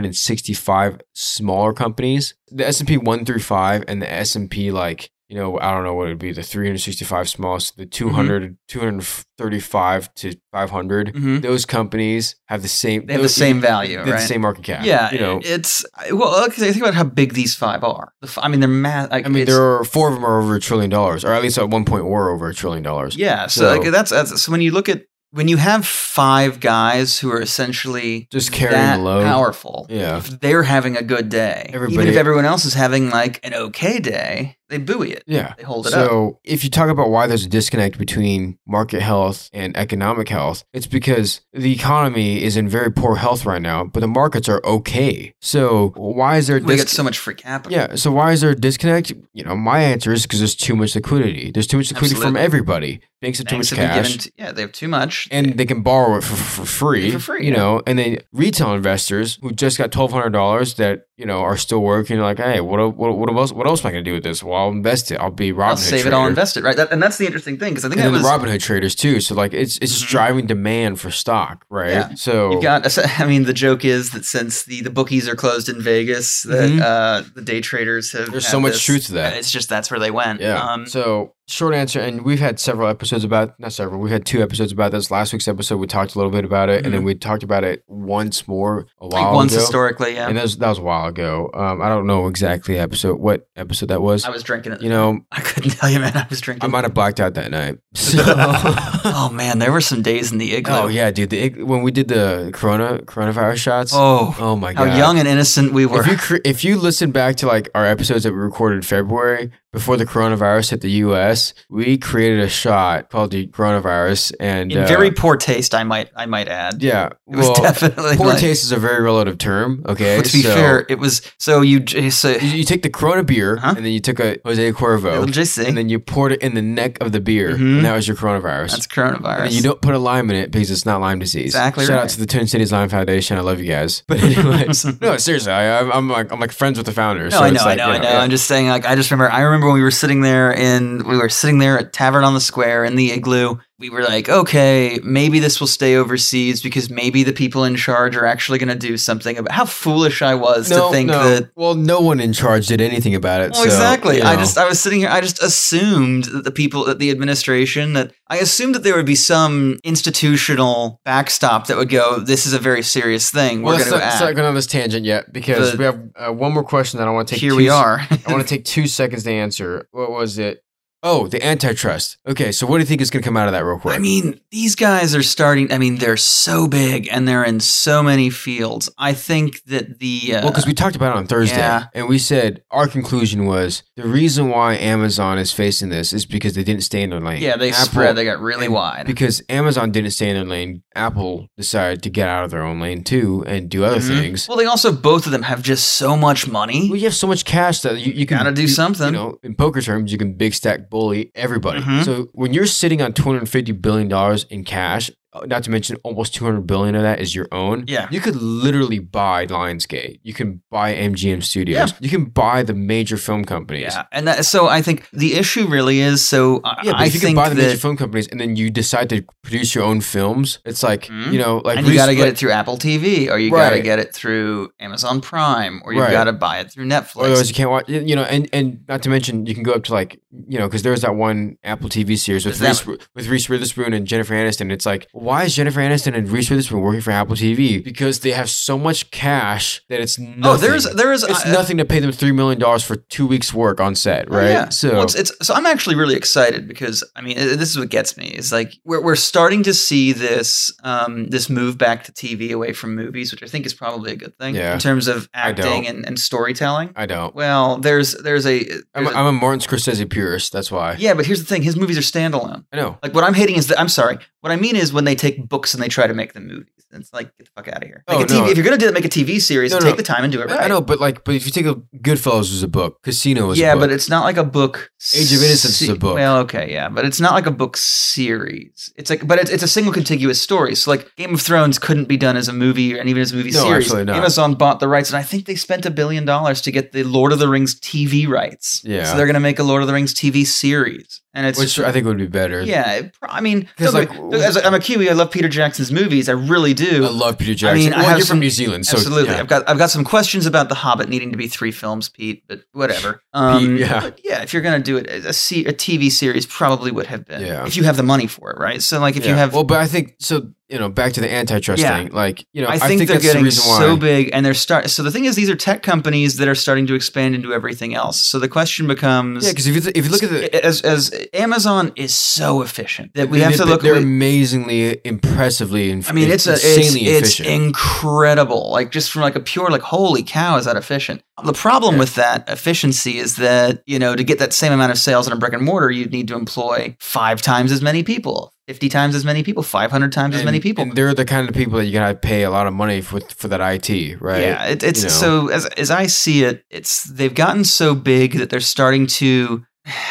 365 0.09 0.99
smaller 1.13 1.73
companies, 1.73 2.33
the 2.49 2.65
S 2.67 2.79
and 2.79 2.87
P 2.87 2.97
one 2.97 3.25
through 3.25 3.39
five, 3.39 3.83
and 3.87 4.01
the 4.01 4.11
S 4.11 4.35
and 4.35 4.49
P 4.49 4.71
like 4.71 5.09
you 5.27 5.35
know 5.35 5.59
I 5.59 5.71
don't 5.71 5.83
know 5.83 5.93
what 5.93 6.05
it 6.07 6.09
would 6.11 6.19
be 6.19 6.31
the 6.31 6.43
365 6.43 7.27
smallest, 7.29 7.77
the 7.77 7.85
200 7.85 8.57
235 8.67 10.13
to 10.15 10.33
500. 10.51 11.13
Mhm. 11.13 11.41
Those 11.41 11.65
companies 11.65 12.35
have 12.45 12.61
the 12.61 12.67
same. 12.67 13.05
They 13.05 13.13
have 13.13 13.21
the 13.21 13.29
same 13.29 13.59
value, 13.61 13.97
right? 13.99 14.05
the 14.05 14.19
same 14.19 14.41
market 14.41 14.63
cap. 14.63 14.85
yeah, 14.85 15.11
you 15.11 15.19
know. 15.19 15.39
it's 15.43 15.85
well. 16.11 16.45
Okay, 16.45 16.71
think 16.71 16.77
about 16.83 16.93
how 16.93 17.03
big 17.03 17.33
these 17.33 17.55
five 17.55 17.83
are. 17.83 18.13
I 18.37 18.47
mean, 18.47 18.59
they're 18.59 18.69
math. 18.69 19.11
Like, 19.11 19.25
I 19.25 19.29
mean, 19.29 19.45
there 19.45 19.61
are 19.79 19.83
four 19.83 20.09
of 20.09 20.13
them 20.15 20.25
are 20.25 20.39
over 20.41 20.55
a 20.55 20.59
trillion 20.59 20.89
dollars, 20.89 21.23
or 21.25 21.33
at 21.33 21.41
least 21.41 21.57
at 21.57 21.69
one 21.69 21.85
point 21.85 22.05
were 22.05 22.29
over 22.31 22.47
a 22.49 22.53
trillion 22.53 22.83
dollars. 22.83 23.15
Yeah, 23.15 23.47
so, 23.47 23.61
So- 23.61 23.79
like 23.79 23.91
that's, 23.91 24.11
that's 24.11 24.41
so 24.41 24.51
when 24.51 24.61
you 24.61 24.71
look 24.71 24.89
at 24.89 25.03
when 25.31 25.49
you 25.49 25.57
have 25.57 25.85
five 25.85 26.61
guys 26.61 27.19
who 27.19 27.29
are 27.29 27.41
essentially 27.41 28.25
Just 28.31 28.53
carrying 28.53 29.03
load. 29.03 29.25
powerful, 29.25 29.85
Yeah. 29.89 30.17
if 30.19 30.39
they're 30.39 30.63
having 30.63 30.95
a 30.95 31.01
good 31.03 31.27
day, 31.27 31.69
Everybody, 31.73 31.93
even 31.95 32.07
if 32.07 32.15
everyone 32.15 32.45
else 32.45 32.63
is 32.63 32.73
having 32.73 33.09
like 33.09 33.41
an 33.43 33.53
okay 33.53 33.99
day, 33.99 34.55
they 34.69 34.77
buoy 34.79 35.11
it. 35.11 35.23
Yeah. 35.27 35.53
They 35.57 35.63
hold 35.63 35.87
it 35.87 35.93
up. 35.93 36.09
So, 36.09 36.39
if 36.43 36.63
you 36.63 36.69
talk 36.69 36.89
about 36.89 37.09
why 37.09 37.27
there's 37.27 37.45
a 37.45 37.49
disconnect 37.49 37.97
between 37.97 38.57
market 38.67 39.01
health 39.01 39.49
and 39.53 39.75
economic 39.77 40.29
health, 40.29 40.63
it's 40.73 40.87
because 40.87 41.41
the 41.53 41.71
economy 41.73 42.41
is 42.43 42.57
in 42.57 42.67
very 42.67 42.91
poor 42.91 43.17
health 43.17 43.45
right 43.45 43.61
now, 43.61 43.83
but 43.83 43.99
the 43.99 44.07
markets 44.07 44.49
are 44.49 44.61
okay. 44.65 45.33
So, 45.41 45.89
why 45.95 46.37
is 46.37 46.47
there 46.47 46.57
a 46.57 46.61
We 46.61 46.73
dis- 46.75 46.81
get 46.85 46.89
so 46.89 47.03
much 47.03 47.17
free 47.19 47.35
capital. 47.35 47.71
Yeah, 47.77 47.95
so 47.95 48.11
why 48.11 48.31
is 48.31 48.41
there 48.41 48.49
a 48.51 48.55
disconnect? 48.55 49.11
You 49.33 49.43
know, 49.43 49.55
my 49.55 49.79
answer 49.81 50.11
is 50.11 50.23
because 50.23 50.39
there's 50.39 50.55
too 50.55 50.75
much 50.75 50.95
liquidity. 50.95 51.51
There's 51.51 51.67
too 51.67 51.77
much 51.77 51.91
liquidity 51.91 52.15
from 52.15 52.35
Absolutely. 52.35 52.41
everybody. 52.45 53.01
Banks 53.21 53.37
have 53.39 53.47
too 53.47 53.55
Banks 53.55 53.71
much 53.71 53.79
have 53.79 53.89
cash. 53.91 54.07
given 54.07 54.19
t- 54.19 54.31
yeah, 54.37 54.51
they 54.51 54.61
have 54.61 54.71
too 54.71 54.87
much. 54.87 55.27
and 55.31 55.57
they 55.57 55.65
can 55.65 55.81
borrow 55.81 56.17
it 56.17 56.23
for, 56.23 56.35
for 56.35 56.65
free, 56.65 57.11
For 57.11 57.19
free, 57.19 57.45
you 57.45 57.51
yeah. 57.51 57.57
know. 57.57 57.81
And 57.87 57.97
then 57.97 58.17
retail 58.33 58.73
investors 58.73 59.39
who 59.41 59.51
just 59.51 59.77
got 59.77 59.91
twelve 59.91 60.11
hundred 60.11 60.29
dollars 60.31 60.75
that 60.75 61.07
you 61.17 61.25
know 61.25 61.39
are 61.39 61.57
still 61.57 61.81
working, 61.81 62.19
like, 62.19 62.37
hey, 62.37 62.59
what 62.59 62.95
what 62.95 63.17
what 63.17 63.29
else 63.35 63.51
what 63.51 63.65
else 63.67 63.83
am 63.83 63.87
I 63.89 63.91
going 63.93 64.03
to 64.03 64.09
do 64.09 64.13
with 64.15 64.23
this? 64.23 64.43
Well, 64.43 64.54
I'll 64.55 64.69
invest 64.69 65.11
it. 65.11 65.17
I'll 65.19 65.29
be 65.31 65.51
Robinhood 65.51 65.63
I'll 65.65 65.77
save 65.77 66.01
trader. 66.01 66.07
it 66.07 66.13
all, 66.17 66.27
invest 66.27 66.57
it, 66.57 66.63
right? 66.63 66.75
That, 66.75 66.91
and 66.91 67.01
that's 67.03 67.17
the 67.17 67.25
interesting 67.25 67.57
thing 67.57 67.73
because 67.73 67.85
I 67.85 67.89
think 67.89 68.01
and 68.01 68.07
that 68.07 68.17
was 68.17 68.23
the 68.23 68.27
Robinhood 68.29 68.61
traders 68.61 68.95
too. 68.95 69.19
So 69.21 69.35
like 69.35 69.53
it's 69.53 69.77
it's 69.79 69.91
just 69.93 70.05
Mhm. 70.05 70.09
driving 70.09 70.45
demand 70.47 70.99
for 70.99 71.11
stock, 71.11 71.65
right? 71.69 71.91
Yeah. 71.91 72.13
So 72.15 72.51
You've 72.53 72.63
got. 72.63 72.97
I 73.19 73.25
mean, 73.25 73.43
the 73.43 73.53
joke 73.53 73.85
is 73.85 74.11
that 74.11 74.25
since 74.25 74.63
the, 74.63 74.81
the 74.81 74.89
bookies 74.89 75.27
are 75.27 75.35
closed 75.35 75.69
in 75.69 75.81
Vegas, 75.81 76.43
that 76.43 76.69
Mhm. 76.69 76.81
uh, 76.81 77.23
the 77.35 77.41
day 77.41 77.61
traders 77.61 78.11
have. 78.13 78.31
There's 78.31 78.47
so 78.47 78.59
much 78.59 78.73
this- 78.73 78.81
truth 78.83 79.05
to 79.07 79.13
that. 79.13 79.35
It's 79.37 79.51
just 79.51 79.69
that's 79.69 79.91
where 79.91 79.99
they 79.99 80.11
went. 80.11 80.41
Yeah. 80.41 80.61
Um, 80.61 80.85
so 80.87 81.33
short 81.47 81.73
answer, 81.75 81.99
and 81.99 82.23
we've 82.23 82.39
had 82.39 82.59
several 82.59 82.87
episodes 82.87 83.23
about 83.23 83.59
not 83.59 83.71
several. 83.73 83.99
We 83.99 84.09
had 84.11 84.25
two 84.25 84.41
episodes 84.41 84.71
about 84.71 84.91
this. 84.91 85.11
Last 85.11 85.31
week's 85.33 85.47
episode, 85.47 85.77
we 85.77 85.87
talked 85.87 86.15
a 86.15 86.17
little 86.17 86.31
bit 86.31 86.45
about 86.45 86.69
it, 86.69 86.85
and 86.85 86.93
then 86.93 87.03
we 87.03 87.15
talked 87.15 87.43
about 87.43 87.63
it 87.63 87.83
once 87.87 88.47
more 88.47 88.79
a 88.79 88.83
Mm-hmm. 89.05 89.13
like 89.13 89.23
while 89.25 89.33
once 89.35 89.51
ago. 89.53 89.61
historically, 89.61 90.13
yeah. 90.15 90.27
And 90.27 90.37
that 90.37 90.43
was, 90.43 90.57
that 90.57 90.69
was 90.69 90.79
a 90.79 90.81
while 90.81 91.07
ago. 91.07 91.49
Um, 91.53 91.81
I 91.81 91.89
don't 91.89 92.07
know 92.07 92.27
exactly 92.27 92.77
episode 92.79 93.19
what 93.19 93.47
episode 93.55 93.87
that 93.89 94.01
was. 94.01 94.25
I 94.25 94.29
was 94.29 94.43
drinking 94.43 94.73
it. 94.73 94.81
you 94.81 94.89
know, 94.89 95.19
I 95.31 95.41
couldn't 95.41 95.71
tell 95.71 95.89
you, 95.89 95.99
man. 95.99 96.15
I 96.17 96.25
was 96.29 96.41
drinking. 96.41 96.67
I 96.67 96.71
might 96.71 96.83
have 96.83 96.93
blacked 96.93 97.19
out 97.19 97.33
that 97.35 97.51
night. 97.51 97.77
So, 97.95 98.21
oh 98.27 99.29
man, 99.33 99.59
there 99.59 99.71
were 99.71 99.81
some 99.81 100.01
days 100.01 100.31
in 100.31 100.37
the 100.37 100.53
igloo. 100.55 100.73
oh 100.75 100.87
yeah, 100.87 101.11
dude. 101.11 101.29
The, 101.29 101.63
when 101.63 101.81
we 101.81 101.91
did 101.91 102.07
the 102.07 102.51
corona 102.53 102.99
coronavirus 102.99 103.55
shots. 103.57 103.91
Oh, 103.95 104.35
oh 104.39 104.55
my 104.55 104.73
god. 104.73 104.89
how 104.89 104.97
young 104.97 105.17
and 105.19 105.27
innocent 105.27 105.73
we 105.73 105.85
were. 105.85 106.07
If 106.07 106.29
you 106.29 106.39
if 106.45 106.63
you 106.63 106.77
listen 106.77 107.11
back 107.11 107.35
to 107.37 107.47
like 107.47 107.69
our 107.73 107.85
episodes 107.85 108.23
that 108.23 108.31
we 108.33 108.37
recorded 108.37 108.75
in 108.77 108.81
February 108.83 109.51
before 109.75 109.97
the 109.97 110.05
coronavirus 110.05 110.71
hit 110.71 110.81
the 110.81 110.91
U.S., 111.05 111.53
we 111.69 111.97
created 111.97 112.39
a 112.39 112.47
shot 112.49 113.09
called 113.09 113.31
the 113.31 113.45
coronavirus, 113.47 114.33
and 114.39 114.71
in 114.71 114.77
uh, 114.83 114.87
very 114.87 115.11
poor 115.11 115.35
taste, 115.35 115.75
I 115.75 115.83
might, 115.83 116.09
I 116.15 116.25
might 116.25 116.47
add. 116.47 116.81
yeah, 116.81 117.09
It 117.27 117.35
was 117.35 117.47
well, 117.47 117.55
definitely 117.61 118.15
poor 118.17 118.27
like- 118.27 118.39
taste 118.39 118.63
is 118.63 118.71
a 118.71 118.77
very 118.77 119.03
relative 119.03 119.37
term. 119.37 119.83
Okay, 119.87 120.15
to 120.23 120.33
be 120.33 120.41
so 120.41 120.53
fair, 120.55 120.85
it 120.89 120.97
was 120.97 121.21
so 121.37 121.61
you 121.61 121.85
so 122.09 122.29
you, 122.37 122.63
take 122.63 122.81
the 122.83 122.89
Corona 122.89 123.23
beer 123.23 123.57
Huh? 123.57 123.73
and 123.75 123.85
then 123.85 123.91
you 123.93 123.99
took 123.99 124.19
a 124.19 124.37
Jose 124.45 124.71
Cuervo. 124.71 125.25
JC. 125.27 125.67
and 125.67 125.77
then 125.77 125.89
you 125.89 125.99
poured 125.99 126.31
it 126.31 126.41
in 126.41 126.55
the 126.55 126.61
neck 126.61 126.97
of 127.01 127.11
the 127.11 127.19
beer, 127.19 127.51
Mhm. 127.55 127.77
and 127.77 127.85
that 127.85 127.93
was 127.95 128.07
your 128.07 128.15
coronavirus. 128.17 128.71
that's 128.71 128.87
coronavirus. 128.87 129.37
then 129.45 129.51
you 129.51 129.61
don't 129.61 129.81
put 129.81 129.93
a 129.93 129.99
lime 129.99 130.29
in 130.29 130.35
it 130.37 130.51
because 130.51 130.71
it's 130.71 130.85
not 130.85 131.01
Lyme 131.01 131.19
disease. 131.19 131.47
Exactly 131.53 131.85
Shout 131.85 131.95
right. 131.97 132.03
out 132.03 132.09
to 132.09 132.19
the 132.19 132.25
Twin 132.25 132.47
Cities 132.47 132.71
Lyme 132.71 132.87
Foundation. 132.89 133.37
I 133.37 133.41
love 133.41 133.59
you 133.59 133.67
guys. 133.67 134.03
But 134.07 134.19
anyways, 134.23 134.85
no, 135.01 135.17
seriously, 135.17 135.51
I, 135.51 135.79
I'm, 135.81 135.91
I'm 135.91 136.09
like 136.09 136.31
I'm 136.31 136.39
like 136.39 136.51
friends 136.53 136.77
with 136.77 136.85
the 136.85 136.93
founders. 136.93 137.33
No, 137.33 137.39
so 137.39 137.43
I 137.43 137.49
know, 137.49 137.55
it's 137.55 137.65
I 137.65 137.75
know, 137.75 137.87
you 137.87 137.93
I 137.93 137.97
know. 137.97 138.09
yeah. 138.09 138.19
I'm 138.21 138.29
just 138.29 138.47
saying, 138.47 138.67
like, 138.69 138.85
I 138.85 138.95
just 138.95 139.11
remember, 139.11 139.31
I 139.31 139.41
remember 139.41 139.64
when 139.65 139.75
we 139.75 139.81
were 139.81 139.91
sitting 139.91 140.21
there 140.21 140.51
in, 140.51 141.07
we 141.07 141.17
were 141.17 141.29
sitting 141.29 141.59
there 141.59 141.77
at 141.77 141.93
Tavern 141.93 142.23
on 142.23 142.33
the 142.33 142.41
Square 142.41 142.85
in 142.85 142.95
the 142.95 143.11
igloo. 143.11 143.57
We 143.77 143.89
were 143.89 144.03
like, 144.03 144.29
okay, 144.29 144.99
maybe 145.03 145.39
this 145.39 145.59
will 145.59 145.67
stay 145.67 145.97
overseas 145.97 146.61
because 146.61 146.89
maybe 146.89 147.23
the 147.23 147.33
people 147.33 147.65
in 147.65 147.75
charge 147.75 148.15
are 148.15 148.25
actually 148.25 148.57
going 148.57 148.69
to 148.69 148.75
do 148.75 148.95
something 148.95 149.37
about 149.37 149.51
how 149.51 149.65
foolish 149.65 150.21
I 150.21 150.33
was 150.35 150.69
no, 150.69 150.87
to 150.87 150.93
think 150.93 151.07
no. 151.09 151.29
that. 151.29 151.49
well, 151.55 151.75
no 151.75 151.99
one 151.99 152.21
in 152.21 152.31
charge 152.31 152.67
did 152.67 152.79
anything 152.79 153.15
about 153.15 153.41
it. 153.41 153.51
Well, 153.51 153.63
so, 153.63 153.65
exactly. 153.65 154.17
you 154.17 154.23
I 154.23 154.37
just, 154.37 154.57
I 154.57 154.65
was 154.65 154.79
sitting 154.79 154.99
here. 154.99 155.09
I 155.09 155.19
just 155.19 155.43
assumed 155.43 156.25
that 156.25 156.45
the 156.45 156.51
people 156.51 156.89
at 156.89 156.99
the 156.99 157.11
administration 157.11 157.93
that 157.93 158.13
I 158.27 158.37
assumed 158.37 158.75
that 158.75 158.83
there 158.83 158.95
would 158.95 159.05
be 159.05 159.15
some 159.15 159.77
institutional 159.83 161.01
backstop 161.03 161.67
that 161.67 161.77
would 161.77 161.89
go. 161.89 162.19
This 162.19 162.45
is 162.45 162.53
a 162.53 162.59
very 162.59 162.81
serious 162.81 163.29
thing. 163.29 163.61
We're 163.61 163.73
well, 163.73 163.79
going 163.79 163.91
to 163.91 163.97
not, 163.97 164.03
let's 164.03 164.15
act. 164.15 164.23
not 164.23 164.35
go 164.35 164.47
on 164.47 164.55
this 164.55 164.67
tangent 164.67 165.05
yet 165.05 165.31
because 165.33 165.73
The- 165.73 165.77
we 165.77 165.83
have 165.83 165.99
uh, 166.15 166.31
one 166.31 166.53
more 166.53 166.63
question 166.63 166.97
that 166.99 167.07
I 167.07 167.11
want 167.11 167.27
to 167.27 167.35
take. 167.35 167.41
Here 167.41 167.51
two 167.51 167.57
we 167.57 167.69
are. 167.69 167.99
I 168.25 168.31
want 168.31 168.41
to 168.41 168.47
take 168.47 168.65
two 168.65 168.87
seconds 168.87 169.23
to 169.23 169.31
answer. 169.31 169.87
What 169.91 170.11
was 170.11 170.39
it? 170.39 170.64
Oh, 171.07 171.27
the 171.27 171.39
antitrust. 171.45 172.17
Okay, 172.27 172.51
so 172.51 172.65
what 172.65 172.77
do 172.77 172.81
you 172.81 172.87
think 172.87 172.99
is 172.99 173.11
going 173.11 173.21
to 173.21 173.27
come 173.27 173.37
out 173.37 173.47
of 173.47 173.51
that, 173.53 173.63
real 173.63 173.77
quick? 173.77 173.93
I 173.95 173.99
mean, 173.99 174.39
these 174.49 174.73
guys 174.75 175.13
are 175.13 175.21
starting. 175.21 175.71
I 175.71 175.77
mean, 175.77 175.97
they're 175.97 176.17
so 176.17 176.67
big 176.67 177.07
and 177.11 177.27
they're 177.27 177.43
in 177.43 177.59
so 177.59 178.01
many 178.01 178.31
fields. 178.31 178.89
I 178.97 179.13
think 179.13 179.61
that 179.65 179.99
the 179.99 180.35
uh, 180.37 180.41
Well, 180.41 180.49
because 180.49 180.65
we 180.65 180.73
talked 180.73 180.95
about 180.95 181.15
it 181.15 181.17
on 181.19 181.27
Thursday, 181.27 181.57
yeah. 181.57 181.85
and 181.93 182.09
we 182.09 182.17
said 182.17 182.63
our 182.71 182.87
conclusion 182.87 183.45
was 183.45 183.83
the 183.95 184.07
reason 184.07 184.49
why 184.49 184.73
Amazon 184.77 185.37
is 185.37 185.51
facing 185.51 185.89
this 185.89 186.11
is 186.11 186.25
because 186.25 186.55
they 186.55 186.63
didn't 186.63 186.81
stay 186.83 187.03
in 187.03 187.11
their 187.11 187.19
lane. 187.21 187.39
yeah 187.39 187.55
they 187.55 187.69
Apple- 187.69 187.85
spread. 187.85 188.15
They 188.15 188.25
got 188.25 188.39
really 188.39 188.67
wide. 188.67 189.05
because 189.05 189.43
Amazon 189.47 189.91
didn't 189.91 190.09
stay 190.11 190.29
in 190.29 190.35
their 190.35 190.43
lane. 190.45 190.81
Apple 190.95 191.47
decided 191.55 192.01
to 192.01 192.09
get 192.09 192.27
out 192.29 192.45
of 192.45 192.49
their 192.51 192.63
own 192.63 192.79
lane 192.79 193.03
too 193.03 193.43
and 193.45 193.69
do 193.69 193.83
other 193.83 193.99
Mhm. 193.99 194.07
things. 194.21 194.47
Well, 194.47 194.57
they 194.57 194.65
also 194.65 194.91
both 194.91 195.27
of 195.27 195.31
them 195.31 195.43
have 195.43 195.61
just 195.61 195.85
so 195.85 196.17
much 196.17 196.47
money. 196.47 196.89
Well, 196.89 196.97
you 196.97 197.03
have 197.03 197.13
so 197.13 197.27
much 197.27 197.45
cash 197.45 197.81
that 197.81 197.99
you, 197.99 198.11
you 198.11 198.25
can 198.25 198.39
Gotta 198.39 198.53
do 198.53 198.63
you- 198.63 198.67
something. 198.67 199.05
You 199.07 199.11
know, 199.11 199.37
in 199.43 199.53
poker 199.53 199.81
terms, 199.81 200.11
you 200.11 200.17
can 200.17 200.33
big 200.33 200.55
stack 200.55 200.89
bully 200.95 201.29
everybody. 201.35 201.81
Mhm. 201.81 202.05
So 202.05 202.29
when 202.31 202.53
you're 202.53 202.65
sitting 202.65 203.01
on 203.01 203.11
250 203.11 203.73
billion 203.73 204.07
dollars 204.07 204.45
in 204.49 204.63
cash, 204.63 205.11
not 205.45 205.63
to 205.63 205.69
mention 205.71 205.95
almost 206.03 206.33
200 206.35 206.61
billion 206.67 206.95
of 206.95 207.01
that 207.03 207.19
is 207.19 207.35
your 207.35 207.47
own. 207.51 207.83
Yeah. 207.87 208.07
you 208.11 208.19
could 208.21 208.35
literally 208.35 208.99
buy 208.99 209.45
Lionsgate. 209.45 210.19
You 210.23 210.33
can 210.33 210.61
buy 210.69 210.93
MGM 210.95 211.43
Studios. 211.43 211.91
Yeah. 211.91 211.97
You 212.01 212.09
can 212.09 212.25
buy 212.25 212.63
the 212.63 212.73
major 212.73 213.17
film 213.17 213.43
companies. 213.45 213.93
Yeah, 213.93 214.05
and 214.11 214.27
that, 214.27 214.45
so 214.45 214.67
I 214.67 214.81
think 214.81 215.09
the 215.11 215.35
issue 215.35 215.67
really 215.67 215.99
is 215.99 216.23
so. 216.25 216.61
I- 216.63 216.81
Yeah, 216.83 216.91
I 216.95 217.05
if 217.05 217.13
you 217.13 217.19
think 217.19 217.35
can 217.37 217.43
buy 217.43 217.49
the 217.49 217.55
major 217.55 217.77
film 217.77 217.97
companies 217.97 218.27
and 218.27 218.39
then 218.39 218.55
you 218.55 218.69
decide 218.69 219.09
to 219.09 219.23
produce 219.43 219.75
your 219.75 219.83
own 219.83 220.01
films, 220.01 220.59
it's 220.65 220.83
like 220.83 221.05
Mhm. 221.05 221.33
you 221.33 221.39
know, 221.39 221.61
like 221.65 221.77
and 221.77 221.87
you 221.87 221.95
got 221.95 222.07
to 222.07 222.15
get 222.15 222.27
it 222.27 222.37
through 222.37 222.51
Apple 222.51 222.77
TV, 222.77 223.29
or 223.29 223.37
you 223.37 223.51
got 223.51 223.71
to 223.71 223.81
get 223.81 223.99
it 223.99 224.13
through 224.13 224.69
Amazon 224.79 225.21
Prime, 225.21 225.81
or 225.83 225.93
you 225.93 226.01
Right. 226.01 226.11
got 226.11 226.25
to 226.25 226.33
buy 226.33 226.59
it 226.59 226.71
through 226.71 226.85
Netflix. 226.85 227.23
Otherwise, 227.25 227.49
you 227.49 227.55
can't 227.55 227.69
watch. 227.69 227.89
You 227.89 228.15
know, 228.15 228.23
and 228.23 228.47
and 228.53 228.79
not 228.87 229.01
to 229.03 229.09
mention, 229.09 229.45
you 229.45 229.53
can 229.53 229.63
go 229.63 229.73
up 229.73 229.83
to 229.85 229.93
like 229.93 230.19
you 230.49 230.59
know, 230.59 230.67
because 230.67 230.83
there's 230.83 231.01
that 231.01 231.15
one 231.15 231.57
Apple 231.63 231.87
TV 231.89 232.17
series 232.17 232.45
with 232.45 232.59
that- 232.59 232.85
Reese, 232.85 233.07
with 233.15 233.27
Reese 233.27 233.47
Witherspoon 233.47 233.93
and 233.93 234.05
Jennifer 234.05 234.33
Aniston. 234.33 234.69
It's 234.69 234.85
like, 234.85 235.07
why 235.25 235.43
is 235.43 235.55
Jennifer 235.55 235.79
Aniston 235.79 236.15
and 236.15 236.29
Reese 236.29 236.49
Witherspoon 236.49 236.81
working 236.81 237.01
for 237.01 237.11
Apple 237.11 237.35
TV? 237.35 237.83
Because 237.83 238.21
they 238.21 238.31
have 238.31 238.49
so 238.49 238.77
much 238.77 239.11
cash 239.11 239.81
that 239.89 239.99
it's 239.99 240.17
nothing. 240.17 240.41
oh, 240.45 240.57
there's 240.57 240.85
there 240.93 241.11
is 241.11 241.23
it's 241.23 241.45
uh, 241.45 241.51
nothing 241.51 241.77
to 241.77 241.85
pay 241.85 241.99
them 241.99 242.11
three 242.11 242.31
million 242.31 242.59
dollars 242.59 242.83
for 242.83 242.95
two 242.95 243.27
weeks 243.27 243.53
work 243.53 243.79
on 243.79 243.95
set, 243.95 244.27
Oh, 244.31 244.37
right? 244.37 244.49
yeah. 244.49 244.69
So 244.69 244.91
Well, 244.93 245.03
it's, 245.03 245.15
it's 245.15 245.31
so 245.45 245.53
I'm 245.53 245.65
actually 245.65 245.95
really 245.95 246.15
excited 246.15 246.67
because 246.67 247.03
I 247.15 247.21
mean 247.21 247.35
this 247.37 247.69
is 247.71 247.77
what 247.77 247.89
gets 247.89 248.15
me 248.17 248.27
is 248.27 248.51
like 248.51 248.73
we're 248.85 249.01
we're 249.01 249.15
starting 249.15 249.63
to 249.63 249.73
see 249.73 250.11
this 250.13 250.71
um 250.83 251.27
this 251.29 251.49
move 251.49 251.77
back 251.77 252.03
to 252.05 252.11
TV 252.11 252.51
away 252.51 252.71
from 252.73 252.95
movies, 252.95 253.31
which 253.31 253.43
I 253.43 253.47
think 253.47 253.65
is 253.65 253.73
probably 253.73 254.11
a 254.11 254.15
good 254.15 254.37
thing 254.37 254.55
Yeah. 254.55 254.73
in 254.73 254.79
terms 254.79 255.07
of 255.07 255.27
acting 255.33 255.87
and, 255.87 256.05
and 256.05 256.19
storytelling. 256.19 256.91
I 256.95 257.05
don't. 257.05 257.33
Well, 257.35 257.77
there's 257.77 258.13
there's 258.13 258.45
a, 258.45 258.59
I'm, 258.93 259.03
there's 259.05 259.15
a- 259.15 259.17
I'm 259.17 259.25
a 259.27 259.31
Martin 259.31 259.59
Scorsese 259.59 260.09
purist. 260.09 260.51
That's 260.53 260.71
why. 260.71 260.95
yeah, 260.99 261.13
but 261.15 261.25
here's 261.25 261.39
the 261.39 261.45
thing: 261.45 261.63
his 261.63 261.75
movies 261.75 261.97
are 261.97 262.01
standalone. 262.01 262.65
I 262.71 262.75
know. 262.77 262.97
Like 263.01 263.13
what 263.13 263.23
I'm 263.23 263.33
hating 263.33 263.55
is 263.55 263.67
that 263.67 263.79
I'm 263.79 263.89
sorry. 263.89 264.17
What 264.45 264.51
I 264.51 264.57
mean 264.57 264.75
is 264.75 264.93
when 264.93 265.05
they 265.05 265.15
take 265.15 265.49
books 265.49 265.73
and 265.73 265.81
they 265.81 265.87
try 265.87 266.05
to 266.05 266.13
make 266.13 266.33
them 266.33 266.45
movies. 266.47 266.69
It's 266.91 267.11
like 267.11 267.35
get 267.35 267.45
the 267.47 267.51
fuck 267.55 267.67
out 267.67 267.81
of 267.81 267.87
here. 267.89 268.03
Make 268.07 268.19
Oh, 268.19 268.21
a 268.21 268.25
TV, 268.25 268.37
no. 268.37 268.47
If 268.47 268.55
you're 268.57 268.63
gonna 268.63 268.77
do 268.77 268.87
it, 268.87 268.93
make 268.93 269.03
a 269.03 269.09
TV 269.09 269.41
series. 269.41 269.71
No, 269.71 269.79
no, 269.79 269.85
take 269.87 269.97
the 269.97 270.03
time 270.03 270.23
and 270.23 270.31
do 270.31 270.39
it 270.39 270.49
right. 270.51 270.61
I 270.61 270.67
know, 270.67 270.79
but 270.81 270.99
like, 271.01 271.23
but 271.25 271.33
if 271.35 271.45
you 271.45 271.51
take 271.51 271.65
a 271.65 271.73
Goodfellas 271.97 272.51
was 272.51 272.61
a 272.63 272.67
book, 272.69 273.01
Casino 273.01 273.47
was 273.47 273.59
yeah, 273.59 273.71
a 273.71 273.75
book. 273.75 273.81
but 273.81 273.91
it's 273.91 274.07
not 274.07 274.23
like 274.23 274.37
a 274.37 274.43
book. 274.45 274.91
Age 275.13 275.33
of 275.33 275.41
Innocence 275.43 275.81
is 275.81 275.89
a 275.89 275.95
book. 275.95 276.15
Well, 276.15 276.37
okay, 276.41 276.71
yeah, 276.71 276.87
but 276.87 277.03
it's 277.03 277.19
not 277.19 277.33
like 277.33 277.47
a 277.47 277.51
book 277.51 277.75
series. 277.75 278.93
It's 278.95 279.09
like, 279.09 279.27
but 279.27 279.39
it's, 279.39 279.51
it's 279.51 279.63
a 279.63 279.67
single 279.67 279.91
contiguous 279.91 280.41
story. 280.41 280.73
So 280.75 280.91
like 280.91 281.13
Game 281.17 281.33
of 281.33 281.41
Thrones 281.41 281.77
couldn't 281.79 282.05
be 282.07 282.15
done 282.17 282.37
as 282.37 282.47
a 282.47 282.53
movie 282.53 282.97
and 282.97 283.09
even 283.09 283.21
as 283.21 283.33
a 283.33 283.35
movie 283.35 283.51
No, 283.51 283.63
series. 283.63 283.93
Amazon 283.93 284.55
bought 284.55 284.79
the 284.79 284.87
rights, 284.87 285.09
and 285.09 285.17
I 285.17 285.23
think 285.23 285.45
they 285.47 285.55
spent 285.55 285.85
a 285.85 285.91
billion 285.91 286.23
dollars 286.23 286.61
to 286.61 286.71
get 286.71 286.93
the 286.93 287.03
Lord 287.03 287.33
of 287.33 287.39
the 287.39 287.49
Rings 287.49 287.77
TV 287.79 288.27
rights. 288.27 288.81
Yeah. 288.85 289.03
so 289.03 289.17
they're 289.17 289.27
gonna 289.27 289.39
make 289.39 289.59
a 289.59 289.63
Lord 289.63 289.81
of 289.81 289.87
the 289.87 289.93
Rings 289.93 290.13
TV 290.13 290.45
series, 290.45 291.21
and 291.35 291.45
it's 291.45 291.59
which 291.59 291.77
I 291.79 291.91
think 291.91 292.05
would 292.07 292.17
be 292.17 292.25
better. 292.27 292.61
yeah. 292.63 293.01
I 293.21 293.41
mean, 293.41 293.67
'Cause, 293.77 293.93
don't 293.93 294.09
get 294.09 294.19
like, 294.19 294.41
as 294.41 294.55
a, 294.57 294.65
I'm 294.65 294.73
a 294.73 294.79
Kiwi, 294.79 295.09
I 295.09 295.13
love 295.13 295.29
Peter 295.29 295.47
Jackson's 295.49 295.91
movies. 295.91 296.27
I 296.29 296.31
really 296.31 296.73
do. 296.73 297.05
I 297.05 297.09
love 297.09 297.37
Peter 297.37 297.53
Jackson. 297.53 297.77
mean, 297.83 297.93
I 297.93 297.97
well, 297.97 298.05
have 298.07 298.17
you're 298.17 298.25
some- 298.25 298.35
from 298.37 298.39
New 298.39 298.49
Zealand, 298.49 298.85
so 298.87 298.97
Absolutely. 298.97 299.33
yeah. 299.33 299.39
I've 299.41 299.47
got 299.47 299.69
I've 299.69 299.77
got 299.77 299.89
some 299.91 300.03
questions 300.03 300.45
about 300.47 300.69
The 300.69 300.75
Hobbit 300.75 301.09
needing 301.09 301.31
to 301.31 301.37
be 301.37 301.47
three 301.47 301.71
films, 301.71 302.09
Pete, 302.09 302.43
but 302.47 302.61
whatever. 302.71 303.21
Um, 303.33 303.75
yeah. 303.77 303.99
but 303.99 304.19
yeah. 304.23 304.41
If 304.41 304.53
you're 304.53 304.61
gonna 304.63 304.79
do 304.79 304.97
it, 304.97 305.07
a, 305.07 305.17
a 305.27 305.73
TV 305.73 306.09
series 306.11 306.45
probably 306.47 306.91
would 306.91 307.05
have 307.07 307.25
been. 307.25 307.41
Yeah. 307.41 307.65
If 307.67 307.75
you 307.77 307.83
have 307.83 307.97
the 307.97 308.03
money 308.03 308.27
for 308.27 308.49
it, 308.51 308.57
right? 308.57 308.81
So 308.81 308.99
like, 308.99 309.15
if 309.17 309.25
you 309.27 309.33
have, 309.35 309.53
well, 309.53 309.63
but 309.63 309.79
I 309.79 309.85
think 309.87 310.15
so. 310.19 310.49
You 310.67 310.79
know, 310.79 310.89
back 310.89 311.13
to 311.13 311.21
the 311.21 311.31
antitrust 311.31 311.79
Yeah. 311.79 311.95
thing. 311.95 312.11
Like, 312.11 312.43
you 312.51 312.63
know, 312.63 312.67
I 312.67 312.79
think, 312.79 312.97
they're 312.97 313.05
that's 313.05 313.21
the 313.23 313.27
getting 313.29 313.43
reason 313.43 313.69
why. 313.69 313.77
so 313.77 313.95
big, 313.95 314.31
and 314.33 314.43
they're 314.43 314.55
start. 314.55 314.89
So 314.89 315.03
the 315.03 315.11
thing 315.11 315.25
is, 315.25 315.35
these 315.35 315.47
are 315.47 315.55
tech 315.55 315.83
companies 315.83 316.37
that 316.37 316.47
are 316.47 316.55
starting 316.55 316.87
to 316.87 316.95
expand 316.95 317.35
into 317.35 317.53
everything 317.53 317.93
else. 317.93 318.19
So 318.19 318.39
the 318.39 318.47
question 318.47 318.87
becomes, 318.87 319.45
yeah, 319.45 319.51
because 319.51 319.67
if 319.67 319.75
you 319.75 319.81
th- 319.81 319.95
if 319.95 320.05
you 320.05 320.11
look 320.11 320.23
at 320.23 320.31
the 320.31 320.65
as 320.65 320.81
as 320.81 321.11
Amazon 321.33 321.91
is 321.95 322.15
so 322.15 322.63
efficient 322.63 323.13
that 323.13 323.29
we 323.29 323.41
have 323.41 323.55
to 323.57 323.65
look. 323.65 323.83
They're 323.83 323.93
amazingly, 323.95 324.99
impressively. 325.05 325.91
Inf- 325.91 326.09
I 326.09 326.13
mean, 326.13 326.31
it's 326.31 326.47
a 326.47 326.53
it's, 326.53 326.65
insanely 326.65 327.01
it's 327.09 327.39
incredible. 327.39 328.71
Like 328.71 328.89
just 328.91 329.11
from 329.11 329.21
like 329.21 329.35
a 329.35 329.39
pure 329.39 329.69
like, 329.69 329.81
holy 329.81 330.23
cow, 330.23 330.57
is 330.57 330.65
that 330.65 330.77
efficient? 330.77 331.21
The 331.43 331.53
problem 331.53 331.97
with 331.97 332.15
that 332.15 332.47
efficiency 332.47 333.17
is 333.17 333.35
that 333.35 333.83
you 333.85 333.99
know 333.99 334.15
to 334.15 334.23
get 334.23 334.39
that 334.39 334.53
same 334.53 334.71
amount 334.71 334.91
of 334.91 334.97
sales 334.97 335.27
in 335.27 335.33
a 335.33 335.35
brick 335.35 335.53
and 335.53 335.63
mortar, 335.63 335.91
you'd 335.91 336.11
need 336.11 336.29
to 336.29 336.35
employ 336.35 336.95
five 336.99 337.41
times 337.41 337.73
as 337.73 337.81
many 337.81 338.03
people, 338.03 338.53
fifty 338.67 338.87
times 338.87 339.15
as 339.15 339.25
many 339.25 339.43
people, 339.43 339.61
five 339.61 339.91
hundred 339.91 340.13
times 340.13 340.35
as 340.35 340.45
many 340.45 340.61
people. 340.61 340.83
And 340.83 340.95
they're 340.95 341.13
the 341.13 341.25
kind 341.25 341.49
of 341.49 341.53
people 341.53 341.77
that 341.77 341.85
you 341.85 341.91
gotta 341.91 342.15
pay 342.15 342.43
a 342.43 342.49
lot 342.49 342.67
of 342.67 342.73
money 342.73 343.01
for 343.01 343.19
for 343.19 343.49
that 343.49 343.59
IT, 343.59 344.21
right? 344.21 344.41
Yeah, 344.41 344.65
it, 344.67 344.81
it's 344.81 345.01
You 345.01 345.07
know. 345.07 345.13
so 345.13 345.47
as 345.49 345.65
as 345.65 345.91
I 345.91 346.05
see 346.07 346.45
it, 346.45 346.63
it's 346.69 347.03
they've 347.03 347.35
gotten 347.35 347.65
so 347.65 347.95
big 347.95 348.37
that 348.37 348.49
they're 348.49 348.59
starting 348.61 349.05
to. 349.07 349.65